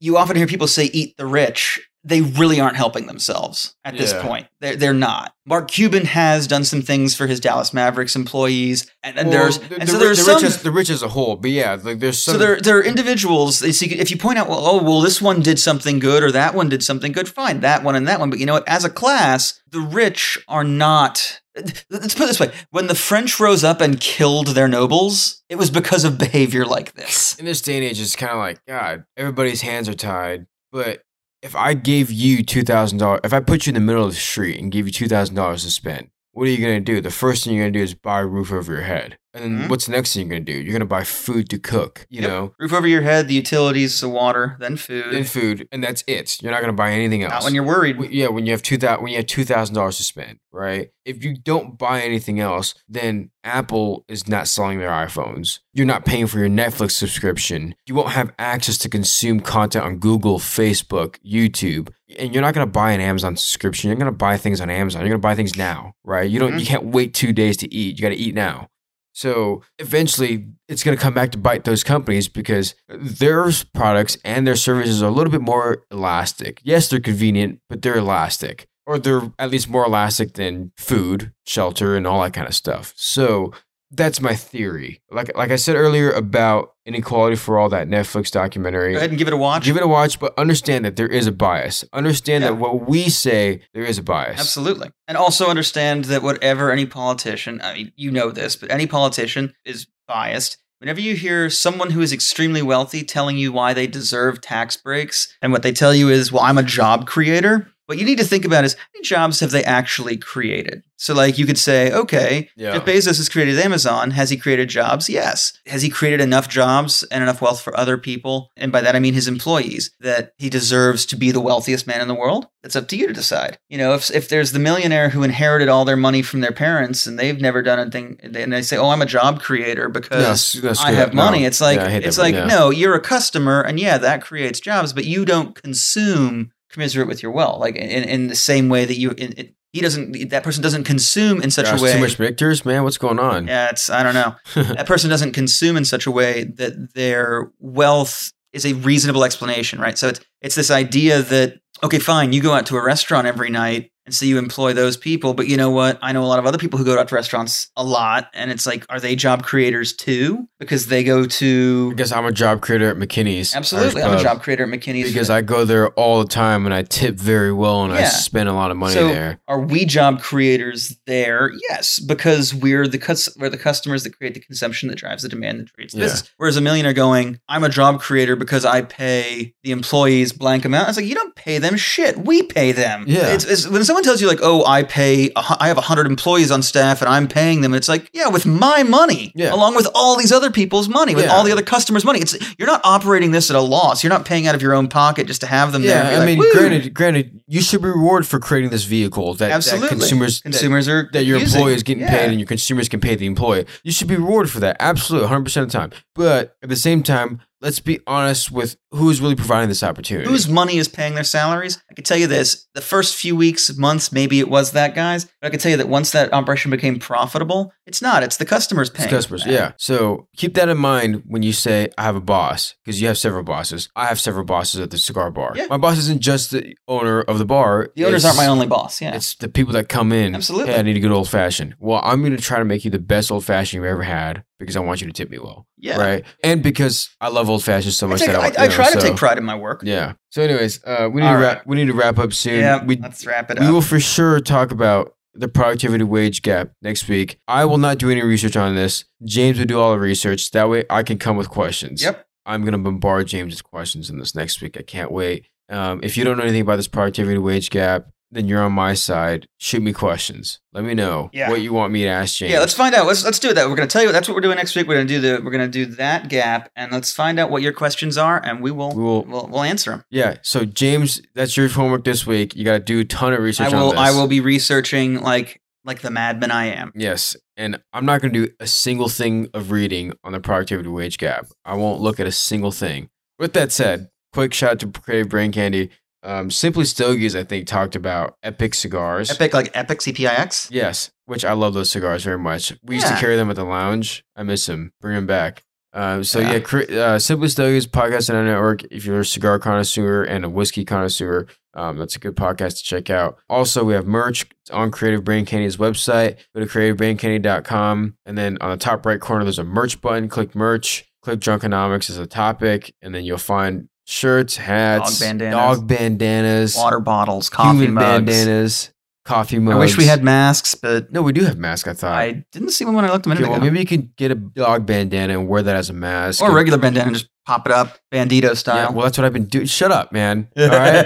you 0.00 0.16
often 0.16 0.36
hear 0.36 0.46
people 0.48 0.66
say 0.66 0.86
"eat 0.86 1.16
the 1.16 1.26
rich." 1.26 1.80
They 2.06 2.20
really 2.20 2.60
aren't 2.60 2.76
helping 2.76 3.08
themselves 3.08 3.74
at 3.84 3.98
this 3.98 4.12
point. 4.22 4.46
They're, 4.60 4.76
they're 4.76 4.94
not. 4.94 5.34
Mark 5.44 5.68
Cuban 5.68 6.04
has 6.04 6.46
done 6.46 6.62
some 6.64 6.80
things 6.80 7.16
for 7.16 7.26
his 7.26 7.40
Dallas 7.40 7.74
Mavericks 7.74 8.14
employees, 8.14 8.88
and, 9.02 9.18
and 9.18 9.28
Well, 9.28 9.38
there's 9.38 9.58
the, 9.58 9.80
and 9.80 9.88
so 9.88 9.98
ri- 9.98 10.04
there's 10.04 10.18
the 10.18 10.24
some, 10.24 10.34
rich 10.36 10.44
as, 10.44 10.62
the 10.62 10.70
rich 10.70 10.90
as 10.90 11.02
a 11.02 11.08
whole, 11.08 11.34
but 11.34 11.50
yeah, 11.50 11.76
like 11.82 11.98
there's 11.98 12.22
some 12.22 12.34
so 12.34 12.38
there, 12.38 12.60
there 12.60 12.78
are 12.78 12.84
individuals. 12.84 13.60
If 13.60 14.10
you 14.10 14.16
point 14.16 14.38
out, 14.38 14.48
well, 14.48 14.64
oh, 14.64 14.82
well, 14.82 15.00
this 15.00 15.20
one 15.20 15.42
did 15.42 15.58
something 15.58 15.98
good, 15.98 16.22
or 16.22 16.30
that 16.30 16.54
one 16.54 16.68
did 16.68 16.84
something 16.84 17.10
good, 17.10 17.28
fine, 17.28 17.60
that 17.60 17.82
one 17.82 17.96
and 17.96 18.06
that 18.06 18.20
one. 18.20 18.30
But 18.30 18.38
you 18.38 18.46
know 18.46 18.54
what? 18.54 18.68
As 18.68 18.84
a 18.84 18.90
class, 18.90 19.60
the 19.68 19.80
rich 19.80 20.38
are 20.46 20.64
not. 20.64 21.40
Let's 21.56 22.14
put 22.14 22.24
it 22.24 22.26
this 22.26 22.38
way: 22.40 22.52
when 22.70 22.86
the 22.86 22.94
French 22.94 23.40
rose 23.40 23.64
up 23.64 23.80
and 23.80 23.98
killed 23.98 24.48
their 24.48 24.68
nobles, 24.68 25.42
it 25.48 25.56
was 25.56 25.70
because 25.70 26.04
of 26.04 26.18
behavior 26.18 26.64
like 26.64 26.94
this. 26.94 27.34
in 27.36 27.46
this 27.46 27.62
day 27.62 27.76
and 27.76 27.84
age, 27.84 28.00
it's 28.00 28.14
kind 28.14 28.32
of 28.32 28.38
like 28.38 28.64
God. 28.66 29.04
Everybody's 29.16 29.62
hands 29.62 29.88
are 29.88 29.94
tied. 29.94 30.46
But 30.72 31.02
if 31.46 31.54
I 31.54 31.74
gave 31.74 32.10
you 32.10 32.42
two 32.42 32.62
thousand 32.62 32.98
dollars, 32.98 33.20
if 33.22 33.32
I 33.32 33.38
put 33.40 33.66
you 33.66 33.70
in 33.70 33.74
the 33.74 33.80
middle 33.80 34.04
of 34.04 34.10
the 34.10 34.16
street 34.16 34.60
and 34.60 34.72
gave 34.72 34.86
you 34.86 34.92
two 34.92 35.06
thousand 35.06 35.36
dollars 35.36 35.62
to 35.62 35.70
spend, 35.70 36.10
what 36.32 36.48
are 36.48 36.50
you 36.50 36.58
gonna 36.58 36.80
do? 36.80 37.00
The 37.00 37.10
first 37.10 37.44
thing 37.44 37.54
you're 37.54 37.64
gonna 37.64 37.70
do 37.70 37.82
is 37.82 37.94
buy 37.94 38.20
a 38.20 38.26
roof 38.26 38.52
over 38.52 38.72
your 38.72 38.82
head, 38.82 39.16
and 39.36 39.44
then 39.44 39.64
Mhm. 39.64 39.68
what's 39.68 39.86
the 39.86 39.92
next 39.92 40.14
thing 40.14 40.22
you're 40.26 40.38
gonna 40.38 40.44
do? 40.44 40.52
You're 40.52 40.72
gonna 40.72 40.84
buy 40.86 41.04
food 41.04 41.48
to 41.50 41.58
cook. 41.58 42.06
You 42.08 42.22
Yep. 42.22 42.30
know, 42.30 42.52
Roof 42.58 42.72
over 42.72 42.86
your 42.88 43.02
head, 43.02 43.28
the 43.28 43.34
utilities, 43.34 44.00
the 44.00 44.08
water, 44.08 44.56
then 44.58 44.76
food. 44.76 45.04
then 45.12 45.24
food, 45.24 45.68
and 45.70 45.84
that's 45.84 46.02
it. 46.06 46.38
You're 46.42 46.52
not 46.52 46.60
gonna 46.62 46.72
buy 46.72 46.90
anything 46.92 47.22
else. 47.22 47.32
Not 47.32 47.44
when 47.44 47.54
you're 47.54 47.62
worried. 47.64 47.96
Yeah, 48.10 48.28
when 48.28 48.46
you 48.46 48.52
have 48.52 48.62
two 48.62 48.78
thousand, 48.78 49.02
when 49.02 49.12
you 49.12 49.18
have 49.18 49.26
two 49.26 49.44
thousand 49.44 49.74
dollars 49.74 49.98
to 49.98 50.02
spend, 50.02 50.38
right? 50.52 50.88
If 51.04 51.22
you 51.24 51.36
don't 51.36 51.78
buy 51.78 52.00
anything 52.02 52.40
else, 52.40 52.74
then 52.88 53.30
Apple 53.44 54.04
is 54.08 54.26
not 54.26 54.48
selling 54.48 54.80
their 54.80 54.90
iPhones. 54.90 55.60
You're 55.72 55.86
not 55.86 56.04
paying 56.04 56.26
for 56.26 56.38
your 56.40 56.48
Netflix 56.48 56.92
subscription. 56.92 57.74
You 57.86 57.94
won't 57.94 58.10
have 58.10 58.32
access 58.40 58.76
to 58.78 58.88
consume 58.88 59.38
content 59.40 59.84
on 59.84 59.98
Google, 59.98 60.40
Facebook, 60.40 61.16
YouTube, 61.24 61.90
and 62.18 62.32
you're 62.34 62.42
not 62.42 62.54
gonna 62.54 62.66
buy 62.66 62.90
an 62.92 63.00
Amazon 63.00 63.36
subscription. 63.36 63.88
You're 63.88 63.98
gonna 63.98 64.10
buy 64.10 64.36
things 64.36 64.60
on 64.60 64.68
Amazon. 64.70 65.02
You're 65.02 65.10
gonna 65.10 65.18
buy 65.20 65.34
things 65.36 65.56
now, 65.56 65.92
right? 66.04 66.28
You 66.28 66.40
don't. 66.40 66.54
Mhm. 66.54 66.60
You 66.60 66.66
can't 66.66 66.84
wait 66.86 67.14
two 67.14 67.32
days 67.32 67.56
to 67.58 67.72
eat. 67.72 67.96
You 67.98 68.02
got 68.02 68.08
to 68.08 68.16
eat 68.16 68.34
now. 68.34 68.68
So 69.16 69.62
eventually, 69.78 70.46
it's 70.68 70.84
going 70.84 70.94
to 70.94 71.02
come 71.02 71.14
back 71.14 71.30
to 71.30 71.38
bite 71.38 71.64
those 71.64 71.82
companies 71.82 72.28
because 72.28 72.74
their 72.86 73.50
products 73.72 74.18
and 74.26 74.46
their 74.46 74.56
services 74.56 75.02
are 75.02 75.08
a 75.08 75.10
little 75.10 75.30
bit 75.30 75.40
more 75.40 75.84
elastic. 75.90 76.60
Yes, 76.62 76.90
they're 76.90 77.00
convenient, 77.00 77.60
but 77.70 77.80
they're 77.80 77.96
elastic, 77.96 78.66
or 78.84 78.98
they're 78.98 79.32
at 79.38 79.50
least 79.50 79.70
more 79.70 79.86
elastic 79.86 80.34
than 80.34 80.70
food, 80.76 81.32
shelter, 81.46 81.96
and 81.96 82.06
all 82.06 82.20
that 82.20 82.34
kind 82.34 82.46
of 82.46 82.54
stuff. 82.54 82.92
So 82.94 83.54
that's 83.90 84.20
my 84.20 84.34
theory. 84.34 85.00
Like 85.10 85.36
like 85.36 85.50
I 85.50 85.56
said 85.56 85.76
earlier 85.76 86.10
about 86.10 86.72
inequality 86.84 87.36
for 87.36 87.58
all 87.58 87.68
that 87.70 87.88
Netflix 87.88 88.30
documentary. 88.30 88.92
Go 88.92 88.98
ahead 88.98 89.10
and 89.10 89.18
give 89.18 89.28
it 89.28 89.34
a 89.34 89.36
watch. 89.36 89.64
Give 89.64 89.76
it 89.76 89.82
a 89.82 89.88
watch, 89.88 90.18
but 90.20 90.36
understand 90.38 90.84
that 90.84 90.96
there 90.96 91.08
is 91.08 91.26
a 91.26 91.32
bias. 91.32 91.84
Understand 91.92 92.42
Yeah. 92.44 92.50
that 92.50 92.56
what 92.56 92.88
we 92.88 93.08
say 93.08 93.60
there 93.74 93.84
is 93.84 93.98
a 93.98 94.02
bias. 94.02 94.40
Absolutely. 94.40 94.90
And 95.08 95.16
also 95.16 95.46
understand 95.48 96.04
that 96.06 96.22
whatever 96.22 96.70
any 96.70 96.86
politician, 96.86 97.60
I 97.62 97.74
mean, 97.74 97.92
you 97.96 98.10
know 98.10 98.30
this, 98.30 98.56
but 98.56 98.70
any 98.70 98.86
politician 98.86 99.54
is 99.64 99.86
biased. 100.06 100.58
Whenever 100.80 101.00
you 101.00 101.16
hear 101.16 101.48
someone 101.48 101.90
who 101.92 102.02
is 102.02 102.12
extremely 102.12 102.60
wealthy 102.60 103.02
telling 103.02 103.38
you 103.38 103.50
why 103.50 103.72
they 103.72 103.86
deserve 103.86 104.42
tax 104.42 104.76
breaks, 104.76 105.34
and 105.40 105.50
what 105.50 105.62
they 105.62 105.72
tell 105.72 105.94
you 105.94 106.10
is, 106.10 106.30
well, 106.30 106.42
I'm 106.42 106.58
a 106.58 106.62
job 106.62 107.06
creator, 107.06 107.72
what 107.86 107.98
you 107.98 108.04
need 108.04 108.18
to 108.18 108.24
think 108.24 108.44
about 108.44 108.64
is 108.64 108.74
how 108.74 108.80
many 108.94 109.02
jobs 109.04 109.40
have 109.40 109.50
they 109.50 109.64
actually 109.64 110.16
created? 110.16 110.82
So, 110.98 111.12
like, 111.14 111.36
you 111.36 111.44
could 111.44 111.58
say, 111.58 111.92
okay, 111.92 112.48
Yeah. 112.56 112.72
Jeff 112.72 112.86
Bezos 112.86 113.18
has 113.18 113.28
created 113.28 113.58
Amazon. 113.58 114.12
Has 114.12 114.30
he 114.30 114.36
created 114.38 114.68
jobs? 114.70 115.10
Yes. 115.10 115.52
Has 115.66 115.82
he 115.82 115.90
created 115.90 116.22
enough 116.22 116.48
jobs 116.48 117.02
and 117.10 117.22
enough 117.22 117.42
wealth 117.42 117.60
for 117.60 117.76
other 117.76 117.98
people? 117.98 118.50
And 118.56 118.72
by 118.72 118.80
that, 118.80 118.96
I 118.96 118.98
mean 118.98 119.12
his 119.12 119.28
employees, 119.28 119.90
that 120.00 120.32
he 120.38 120.48
deserves 120.48 121.04
to 121.06 121.16
be 121.16 121.30
the 121.32 121.40
wealthiest 121.40 121.86
man 121.86 122.00
in 122.00 122.08
the 122.08 122.14
world? 122.14 122.46
That's 122.62 122.76
up 122.76 122.88
to 122.88 122.96
you 122.96 123.06
to 123.08 123.12
decide. 123.12 123.58
You 123.68 123.76
know, 123.76 123.92
if, 123.94 124.10
if 124.10 124.28
there's 124.30 124.52
the 124.52 124.58
millionaire 124.58 125.10
who 125.10 125.22
inherited 125.22 125.68
all 125.68 125.84
their 125.84 125.96
money 125.98 126.22
from 126.22 126.40
their 126.40 126.50
parents 126.50 127.06
and 127.06 127.18
they've 127.18 127.40
never 127.40 127.62
done 127.62 127.78
anything, 127.78 128.18
and 128.22 128.34
they 128.52 128.62
say, 128.62 128.78
oh, 128.78 128.88
I'm 128.88 129.02
a 129.02 129.06
job 129.06 129.40
creator 129.40 129.88
because 129.90 130.54
Yes, 130.60 130.80
I 130.82 130.92
have 130.92 131.12
No. 131.12 131.24
money. 131.24 131.44
It's 131.44 131.60
like, 131.60 131.76
Yeah, 131.78 131.88
it's 131.90 132.18
like, 132.18 132.34
yeah. 132.34 132.46
no, 132.46 132.70
you're 132.70 132.94
a 132.94 133.00
customer, 133.00 133.60
and 133.60 133.78
yeah, 133.78 133.98
that 133.98 134.22
creates 134.22 134.60
jobs, 134.60 134.94
but 134.94 135.04
you 135.04 135.24
don't 135.26 135.54
consume 135.62 136.52
commiserate 136.70 137.08
with 137.08 137.22
your 137.22 137.32
wealth, 137.32 137.60
like 137.60 137.76
in, 137.76 138.04
in 138.04 138.26
the 138.28 138.36
same 138.36 138.68
way 138.68 138.84
that 138.84 138.98
you, 138.98 139.10
in, 139.10 139.32
in, 139.32 139.54
he 139.72 139.80
doesn't, 139.80 140.30
that 140.30 140.42
person 140.42 140.62
doesn't 140.62 140.84
consume 140.84 141.42
in 141.42 141.50
such 141.50 141.66
Gosh, 141.66 141.80
a 141.80 141.82
way. 141.82 141.92
too 141.92 142.00
much 142.00 142.16
Victors, 142.16 142.64
man. 142.64 142.82
What's 142.84 142.98
going 142.98 143.18
on? 143.18 143.46
Yeah, 143.46 143.68
it's 143.70 143.90
I 143.90 144.02
don't 144.02 144.14
know. 144.14 144.34
that 144.74 144.86
person 144.86 145.10
doesn't 145.10 145.32
consume 145.32 145.76
in 145.76 145.84
such 145.84 146.06
a 146.06 146.10
way 146.10 146.44
that 146.44 146.94
their 146.94 147.50
wealth 147.58 148.32
is 148.52 148.64
a 148.64 148.72
reasonable 148.72 149.22
explanation, 149.22 149.78
right? 149.78 149.98
So 149.98 150.08
it's 150.08 150.20
it's 150.40 150.54
this 150.54 150.70
idea 150.70 151.20
that 151.20 151.60
okay, 151.82 151.98
fine, 151.98 152.32
you 152.32 152.40
go 152.40 152.54
out 152.54 152.66
to 152.66 152.76
a 152.76 152.82
restaurant 152.82 153.26
every 153.26 153.50
night 153.50 153.90
and 154.06 154.14
so 154.14 154.24
you 154.24 154.38
employ 154.38 154.72
those 154.72 154.96
people, 154.96 155.34
but 155.34 155.48
you 155.48 155.56
know 155.56 155.70
what? 155.70 155.98
I 156.00 156.12
know 156.12 156.22
a 156.22 156.26
lot 156.26 156.38
of 156.38 156.46
other 156.46 156.58
people 156.58 156.78
who 156.78 156.84
go 156.84 156.98
out 156.98 157.08
to 157.08 157.14
restaurants 157.14 157.70
a 157.76 157.84
lot, 157.84 158.30
and 158.32 158.50
it's 158.50 158.66
like, 158.66 158.86
are 158.88 159.00
they 159.00 159.16
job 159.16 159.42
creators 159.42 159.92
too? 159.92 160.48
Because 160.58 160.86
they 160.86 161.04
go 161.04 161.26
to 161.26 161.94
guess 161.94 162.12
I'm 162.12 162.24
a 162.24 162.32
job 162.32 162.62
creator 162.62 162.88
at 162.90 162.96
McKinney's. 162.96 163.54
absolutely, 163.54 164.02
I'm 164.02 164.16
a 164.16 164.22
job 164.22 164.42
creator 164.42 164.64
at 164.64 164.70
McKinney's 164.70 165.12
because 165.12 165.28
I 165.28 165.42
go 165.42 165.64
there 165.64 165.88
all 165.90 166.20
the 166.20 166.28
time 166.28 166.64
and 166.64 166.74
I 166.74 166.82
tip 166.82 167.16
very 167.16 167.52
well 167.52 167.84
and 167.84 167.92
I 167.92 168.04
spend 168.04 168.48
a 168.48 168.52
lot 168.52 168.70
of 168.70 168.76
money 168.76 168.94
so 168.94 169.08
there. 169.08 169.40
are 169.48 169.60
we 169.60 169.84
job 169.84 170.20
creators 170.20 170.96
there? 171.06 171.50
Yes, 171.68 171.98
because 171.98 172.54
we're 172.54 172.86
the 172.86 172.98
cus- 172.98 173.36
we're 173.36 173.50
the 173.50 173.58
customers 173.58 174.04
that 174.04 174.16
create 174.16 174.34
the 174.34 174.40
consumption 174.40 174.88
that 174.88 174.96
drives 174.96 175.22
the 175.22 175.28
demand 175.28 175.60
that 175.60 175.72
creates 175.72 175.94
this. 175.94 176.22
Yeah. 176.22 176.28
Whereas 176.36 176.56
a 176.56 176.60
millionaire 176.60 176.92
going, 176.92 177.40
I'm 177.48 177.64
a 177.64 177.68
job 177.68 178.00
creator 178.00 178.36
because 178.36 178.64
I 178.64 178.82
pay 178.82 179.54
the 179.62 179.72
employees 179.72 180.32
blank 180.32 180.64
amount. 180.64 180.88
It's 180.88 180.96
like 180.96 181.06
you 181.06 181.14
don't 181.14 181.34
pay 181.34 181.58
them 181.58 181.76
shit. 181.76 182.18
We 182.18 182.42
pay 182.44 182.72
them. 182.72 183.04
Yeah. 183.06 183.28
It's, 183.34 183.44
it's 183.44 183.68
when 183.68 183.84
someone 183.84 183.95
someone 183.96 184.04
tells 184.04 184.20
you 184.20 184.28
like, 184.28 184.40
"Oh, 184.42 184.64
I 184.66 184.82
pay, 184.82 185.30
I 185.36 185.68
have 185.68 185.78
hundred 185.78 186.06
employees 186.06 186.50
on 186.50 186.62
staff, 186.62 187.00
and 187.00 187.08
I'm 187.08 187.26
paying 187.28 187.62
them," 187.62 187.72
it's 187.72 187.88
like, 187.88 188.10
yeah, 188.12 188.28
with 188.28 188.44
my 188.44 188.82
money, 188.82 189.32
Yeah. 189.34 189.54
along 189.54 189.74
with 189.74 189.88
all 189.94 190.16
these 190.16 190.32
other 190.32 190.50
people's 190.50 190.86
money, 190.88 191.14
with 191.14 191.24
Yeah. 191.24 191.32
all 191.34 191.44
the 191.44 191.52
other 191.52 191.62
customers' 191.62 192.04
money. 192.04 192.20
It's 192.20 192.36
you're 192.58 192.68
not 192.68 192.82
operating 192.84 193.30
this 193.30 193.48
at 193.48 193.56
a 193.56 193.60
loss. 193.60 194.04
You're 194.04 194.12
not 194.12 194.24
paying 194.26 194.46
out 194.46 194.54
of 194.54 194.60
your 194.60 194.74
own 194.74 194.88
pocket 194.88 195.26
just 195.26 195.40
to 195.40 195.46
have 195.46 195.72
them 195.72 195.82
there. 195.82 196.02
Yeah, 196.04 196.10
I 196.10 196.18
like, 196.18 196.26
mean, 196.26 196.38
"Woo." 196.38 196.52
granted, 196.52 196.92
granted, 196.92 197.40
you 197.46 197.62
should 197.62 197.80
be 197.80 197.88
rewarded 197.88 198.28
for 198.28 198.38
creating 198.38 198.70
this 198.70 198.84
vehicle 198.84 199.32
that, 199.34 199.48
that 199.48 199.50
absolutely, 199.52 199.88
consumers 199.88 200.40
consumers 200.42 200.88
are 200.88 201.08
that 201.14 201.24
your 201.24 201.38
using. 201.38 201.56
employee 201.60 201.74
is 201.74 201.82
getting 201.82 202.02
Yeah. 202.02 202.10
paid 202.10 202.30
and 202.30 202.38
your 202.38 202.46
consumers 202.46 202.88
can 202.90 203.00
pay 203.00 203.14
the 203.14 203.26
employee. 203.26 203.64
You 203.82 203.92
should 203.92 204.08
be 204.08 204.16
rewarded 204.16 204.52
for 204.52 204.60
that. 204.60 204.76
Absolutely, 204.78 205.26
100% 205.28 205.62
of 205.64 205.72
the 205.72 205.78
time. 205.78 205.90
But 206.14 206.56
at 206.62 206.68
the 206.68 206.76
same 206.76 207.02
time, 207.02 207.40
let's 207.60 207.80
be 207.80 208.00
honest 208.06 208.50
with 208.50 208.76
who 208.92 209.10
is 209.10 209.20
really 209.20 209.34
providing 209.34 209.68
this 209.68 209.82
opportunity. 209.82 210.28
Whose 210.28 210.48
money 210.48 210.78
is 210.78 210.88
paying 210.88 211.14
their 211.14 211.24
salaries? 211.24 211.82
I 211.90 211.94
can 211.94 212.04
tell 212.04 212.16
you 212.16 212.26
this: 212.26 212.66
the 212.74 212.80
first 212.80 213.14
few 213.16 213.36
weeks, 213.36 213.76
months, 213.76 214.12
maybe 214.12 214.38
it 214.40 214.48
was 214.48 214.72
that 214.72 214.94
guy's. 214.94 215.24
But 215.24 215.48
I 215.48 215.50
can 215.50 215.58
tell 215.58 215.70
you 215.70 215.76
that 215.76 215.88
once 215.88 216.12
that 216.12 216.32
operation 216.32 216.70
became 216.70 216.98
profitable, 216.98 217.72
it's 217.86 218.00
not. 218.00 218.22
It's 218.22 218.36
the 218.38 218.44
customers 218.44 218.88
It's 218.88 218.98
paying. 218.98 219.10
customers, 219.10 219.44
that. 219.44 219.52
yeah. 219.52 219.72
So 219.76 220.28
keep 220.36 220.54
that 220.54 220.68
in 220.68 220.78
mind 220.78 221.22
when 221.26 221.42
you 221.42 221.52
say 221.52 221.88
I 221.98 222.02
have 222.04 222.16
a 222.16 222.20
boss, 222.20 222.74
because 222.84 223.00
you 223.00 223.08
have 223.08 223.18
several 223.18 223.42
bosses. 223.42 223.88
I 223.96 224.06
have 224.06 224.20
several 224.20 224.44
bosses 224.44 224.80
at 224.80 224.90
the 224.90 224.98
cigar 224.98 225.30
bar. 225.30 225.52
Yeah. 225.56 225.66
My 225.68 225.76
boss 225.78 225.98
isn't 225.98 226.20
just 226.20 226.50
the 226.52 226.74
owner 226.88 227.20
of 227.22 227.38
the 227.38 227.44
bar. 227.44 227.90
The 227.96 228.04
owners 228.06 228.24
aren't 228.24 228.38
my 228.38 228.46
only 228.46 228.66
boss. 228.66 229.00
Yeah. 229.00 229.14
It's 229.14 229.34
the 229.34 229.48
people 229.48 229.72
that 229.74 229.88
come 229.88 230.12
in. 230.12 230.34
Absolutely. 230.34 230.72
Hey, 230.72 230.78
I 230.78 230.82
need 230.82 230.96
a 230.96 231.00
good 231.00 231.10
old 231.12 231.28
fashioned. 231.28 231.74
Well, 231.78 232.00
I'm 232.02 232.20
going 232.20 232.36
to 232.36 232.42
try 232.42 232.58
to 232.58 232.64
make 232.64 232.84
you 232.84 232.90
the 232.90 232.98
best 232.98 233.30
old 233.30 233.44
fashioned 233.44 233.82
you've 233.82 233.90
ever 233.90 234.02
had 234.02 234.44
because 234.58 234.76
I 234.76 234.80
want 234.80 235.00
you 235.00 235.06
to 235.06 235.12
tip 235.12 235.30
me 235.30 235.38
well. 235.38 235.66
Yeah. 235.78 235.98
Right. 235.98 236.24
And 236.42 236.62
because 236.62 237.10
I 237.20 237.28
love 237.28 237.48
old 237.50 237.62
fashioned 237.64 237.94
so 237.94 238.06
I, 238.06 238.10
much 238.10 238.20
take- 238.20 238.28
that 238.30 238.36
I, 238.36 238.44
I, 238.44 238.46
you 238.48 238.54
I 238.58 238.66
know, 238.68 238.72
try 238.74 238.86
to 238.92 239.00
so- 239.00 239.06
take 239.08 239.16
pride 239.16 239.38
in 239.38 239.44
my 239.44 239.54
work. 239.56 239.82
Yeah. 239.84 240.14
So, 240.30 240.42
anyways, 240.42 240.84
uh, 240.84 241.08
we 241.12 241.20
need 241.22 241.26
All 241.28 241.34
to 241.34 241.38
right. 241.38 241.54
wrap. 241.56 241.66
We 241.66 241.76
need 241.76 241.86
to 241.86 241.94
wrap 241.94 242.18
up 242.18 242.32
soon. 242.32 242.60
Yeah, 242.60 242.84
we 242.84 242.96
let's 242.96 243.24
wrap 243.26 243.50
it 243.50 243.58
we 243.58 243.66
up. 243.66 243.72
will 243.72 243.82
for 243.82 243.98
sure 244.00 244.38
talk 244.40 244.70
about 244.70 245.14
the 245.34 245.48
productivity 245.48 246.04
wage 246.04 246.42
gap 246.42 246.70
next 246.82 247.08
week. 247.08 247.38
I 247.46 247.64
will 247.66 247.78
not 247.78 247.98
do 247.98 248.10
any 248.10 248.22
research 248.22 248.56
on 248.56 248.74
this. 248.74 249.04
James 249.24 249.58
will 249.58 249.66
do 249.66 249.78
all 249.78 249.92
the 249.92 249.98
research. 249.98 250.50
That 250.52 250.68
way, 250.68 250.84
I 250.88 251.02
can 251.02 251.18
come 251.18 251.36
with 251.36 251.48
questions. 251.50 252.02
Yep. 252.02 252.26
I'm 252.46 252.62
going 252.62 252.72
to 252.72 252.78
bombard 252.78 253.26
James 253.26 253.54
with 253.54 253.64
questions 253.64 254.08
in 254.08 254.18
this 254.18 254.34
next 254.34 254.62
week. 254.62 254.76
I 254.78 254.82
can't 254.82 255.10
wait. 255.12 255.46
Um, 255.68 256.00
if 256.02 256.16
you 256.16 256.22
don't 256.24 256.36
know 256.38 256.44
anything 256.44 256.60
about 256.62 256.76
this 256.76 256.86
productivity 256.88 257.38
wage 257.38 257.70
gap, 257.70 258.06
then 258.30 258.48
you're 258.48 258.62
on 258.62 258.72
my 258.72 258.92
side. 258.94 259.46
Shoot 259.58 259.82
me 259.82 259.92
questions. 259.92 260.60
Let 260.72 260.84
me 260.84 260.94
know 260.94 261.30
Yeah. 261.32 261.48
what 261.48 261.60
you 261.60 261.72
want 261.72 261.92
me 261.92 262.02
to 262.02 262.08
ask 262.08 262.36
James. 262.36 262.52
Yeah, 262.52 262.58
let's 262.60 262.74
find 262.74 262.94
out. 262.94 263.06
Let's 263.06 263.24
let's 263.24 263.38
do 263.38 263.52
that. 263.54 263.68
We're 263.68 263.76
gonna 263.76 263.86
tell 263.86 264.02
you 264.02 264.12
that's 264.12 264.28
what 264.28 264.34
we're 264.34 264.40
doing 264.40 264.56
next 264.56 264.74
week. 264.74 264.86
We're 264.88 264.94
gonna 264.96 265.06
do 265.06 265.20
the 265.20 265.40
we're 265.44 265.50
gonna 265.52 265.68
do 265.68 265.86
that 265.86 266.28
gap, 266.28 266.70
and 266.76 266.90
let's 266.92 267.12
find 267.12 267.38
out 267.38 267.50
what 267.50 267.62
your 267.62 267.72
questions 267.72 268.16
are, 268.18 268.40
and 268.44 268.60
we 268.62 268.70
will 268.70 268.92
We 268.94 269.02
will- 269.02 269.24
we'll, 269.24 269.46
we'll 269.48 269.62
answer 269.62 269.90
them. 269.90 270.04
Yeah. 270.10 270.36
So 270.42 270.64
James, 270.64 271.20
that's 271.34 271.56
your 271.56 271.68
homework 271.68 272.04
this 272.04 272.26
week. 272.26 272.56
You 272.56 272.64
got 272.64 272.72
to 272.72 272.78
do 272.80 273.00
a 273.00 273.04
ton 273.04 273.32
of 273.32 273.40
research 273.40 273.72
I 273.72 273.76
will 273.76 273.90
on 273.90 273.96
this. 273.96 274.00
I 274.00 274.10
will 274.12 274.26
be 274.28 274.40
researching 274.40 275.20
like 275.20 275.60
like 275.84 276.00
the 276.00 276.10
madman 276.10 276.50
I 276.50 276.66
am. 276.66 276.90
Yes, 276.96 277.36
and 277.56 277.78
I'm 277.92 278.04
not 278.04 278.20
going 278.20 278.32
to 278.32 278.46
do 278.46 278.52
a 278.58 278.66
single 278.66 279.08
thing 279.08 279.48
of 279.54 279.70
reading 279.70 280.12
on 280.24 280.32
the 280.32 280.40
productivity 280.40 280.88
wage 280.88 281.16
gap. 281.16 281.46
I 281.64 281.74
won't 281.76 282.00
look 282.00 282.18
at 282.18 282.26
a 282.26 282.32
single 282.32 282.72
thing. 282.72 283.08
With 283.38 283.52
that 283.52 283.70
said, 283.70 284.08
quick 284.32 284.52
shout 284.52 284.72
out 284.72 284.80
to 284.80 284.88
Creative 284.88 285.28
Brain 285.28 285.52
Candy. 285.52 285.90
Um, 286.26 286.50
Simply 286.50 286.84
Stogies, 286.84 287.36
I 287.36 287.44
think, 287.44 287.66
talked 287.66 287.94
about 287.94 288.36
Epic 288.42 288.74
cigars. 288.74 289.30
Epic 289.30 289.54
like 289.54 289.70
Epic 289.74 290.00
CPIX. 290.00 290.68
Yes, 290.72 291.10
which 291.26 291.44
I 291.44 291.52
love 291.52 291.72
those 291.74 291.88
cigars 291.90 292.24
very 292.24 292.38
much. 292.38 292.74
We 292.82 292.96
used 292.96 293.06
to 293.06 293.12
Yeah. 293.14 293.20
carry 293.20 293.36
them 293.36 293.48
at 293.48 293.56
the 293.56 293.64
lounge. 293.64 294.24
I 294.34 294.42
miss 294.42 294.66
them. 294.66 294.92
Bring 295.00 295.14
them 295.14 295.26
back. 295.26 295.62
Um, 295.92 296.24
so 296.24 296.40
Yeah. 296.40 296.60
yeah, 296.90 297.00
uh, 297.04 297.18
Simply 297.18 297.48
Stogies 297.48 297.86
podcast 297.86 298.28
on 298.28 298.36
our 298.36 298.44
network. 298.44 298.82
If 298.90 299.06
you're 299.06 299.20
a 299.20 299.24
cigar 299.24 299.58
connoisseur 299.58 300.24
and 300.24 300.44
a 300.44 300.50
whiskey 300.50 300.84
connoisseur, 300.84 301.46
um, 301.74 301.96
that's 301.96 302.16
a 302.16 302.18
good 302.18 302.34
podcast 302.36 302.78
to 302.78 302.82
check 302.84 303.08
out. 303.08 303.36
Also, 303.48 303.84
we 303.84 303.94
have 303.94 304.06
merch 304.06 304.44
on 304.72 304.90
Creative 304.90 305.22
Brain 305.24 305.46
Candy's 305.46 305.76
website. 305.78 306.36
Go 306.54 306.60
to 306.64 306.66
creativebraincandy.com, 306.66 308.14
and 308.26 308.36
then 308.38 308.58
on 308.60 308.70
the 308.70 308.76
top 308.76 309.06
right 309.06 309.20
corner, 309.20 309.44
there's 309.44 309.58
a 309.58 309.64
merch 309.64 310.00
button. 310.00 310.28
Click 310.28 310.54
merch. 310.54 311.04
Click 311.22 311.40
Drunkenomics 311.40 312.08
as 312.10 312.18
a 312.18 312.26
topic, 312.26 312.94
and 313.02 313.14
then 313.14 313.24
you'll 313.24 313.38
find 313.38 313.88
shirts, 314.06 314.56
hats, 314.56 315.18
Dog 315.18 315.26
bandanas. 315.26 315.54
dog 315.78 315.86
bandanas, 315.88 316.76
Water 316.76 317.00
bottles, 317.00 317.50
coffee 317.50 317.78
human 317.78 317.94
mugs. 317.94 318.24
bandanas, 318.24 318.90
coffee 319.24 319.58
mugs. 319.58 319.74
I 319.76 319.78
wish 319.78 319.96
we 319.98 320.06
had 320.06 320.22
masks, 320.24 320.74
but 320.74 321.12
No, 321.12 321.20
we 321.22 321.32
do 321.32 321.42
have 321.44 321.58
masks. 321.58 321.88
I 321.88 321.92
thought. 321.92 322.12
I 322.16 322.44
didn't 322.52 322.70
see 322.70 322.84
one 322.84 322.94
when 322.94 323.04
I 323.04 323.10
looked 323.12 323.26
a 323.26 323.28
minute 323.28 323.42
Okay, 323.42 323.50
well, 323.50 323.58
ago. 323.58 323.64
maybe 323.66 323.80
you 323.80 323.86
could 323.86 324.14
get 324.16 324.30
a 324.30 324.34
dog 324.36 324.86
bandana 324.86 325.34
and 325.38 325.48
wear 325.48 325.62
that 325.62 325.76
as 325.76 325.90
a 325.90 325.92
mask. 325.92 326.40
or 326.42 326.50
a 326.50 326.54
regular 326.54 326.78
bandana, 326.78 327.06
and 327.08 327.14
just 327.16 327.28
pop 327.46 327.66
it 327.66 327.72
up, 327.72 327.98
bandito 328.12 328.42
Yeah, 328.42 328.54
style. 328.54 328.92
well, 328.92 329.02
that's 329.04 329.18
what 329.18 329.24
I've 329.24 329.32
been 329.32 329.46
doing. 329.46 329.66
Shut 329.66 329.90
up, 329.92 330.12
man. 330.12 330.48
All 330.58 330.68
right. 330.68 331.04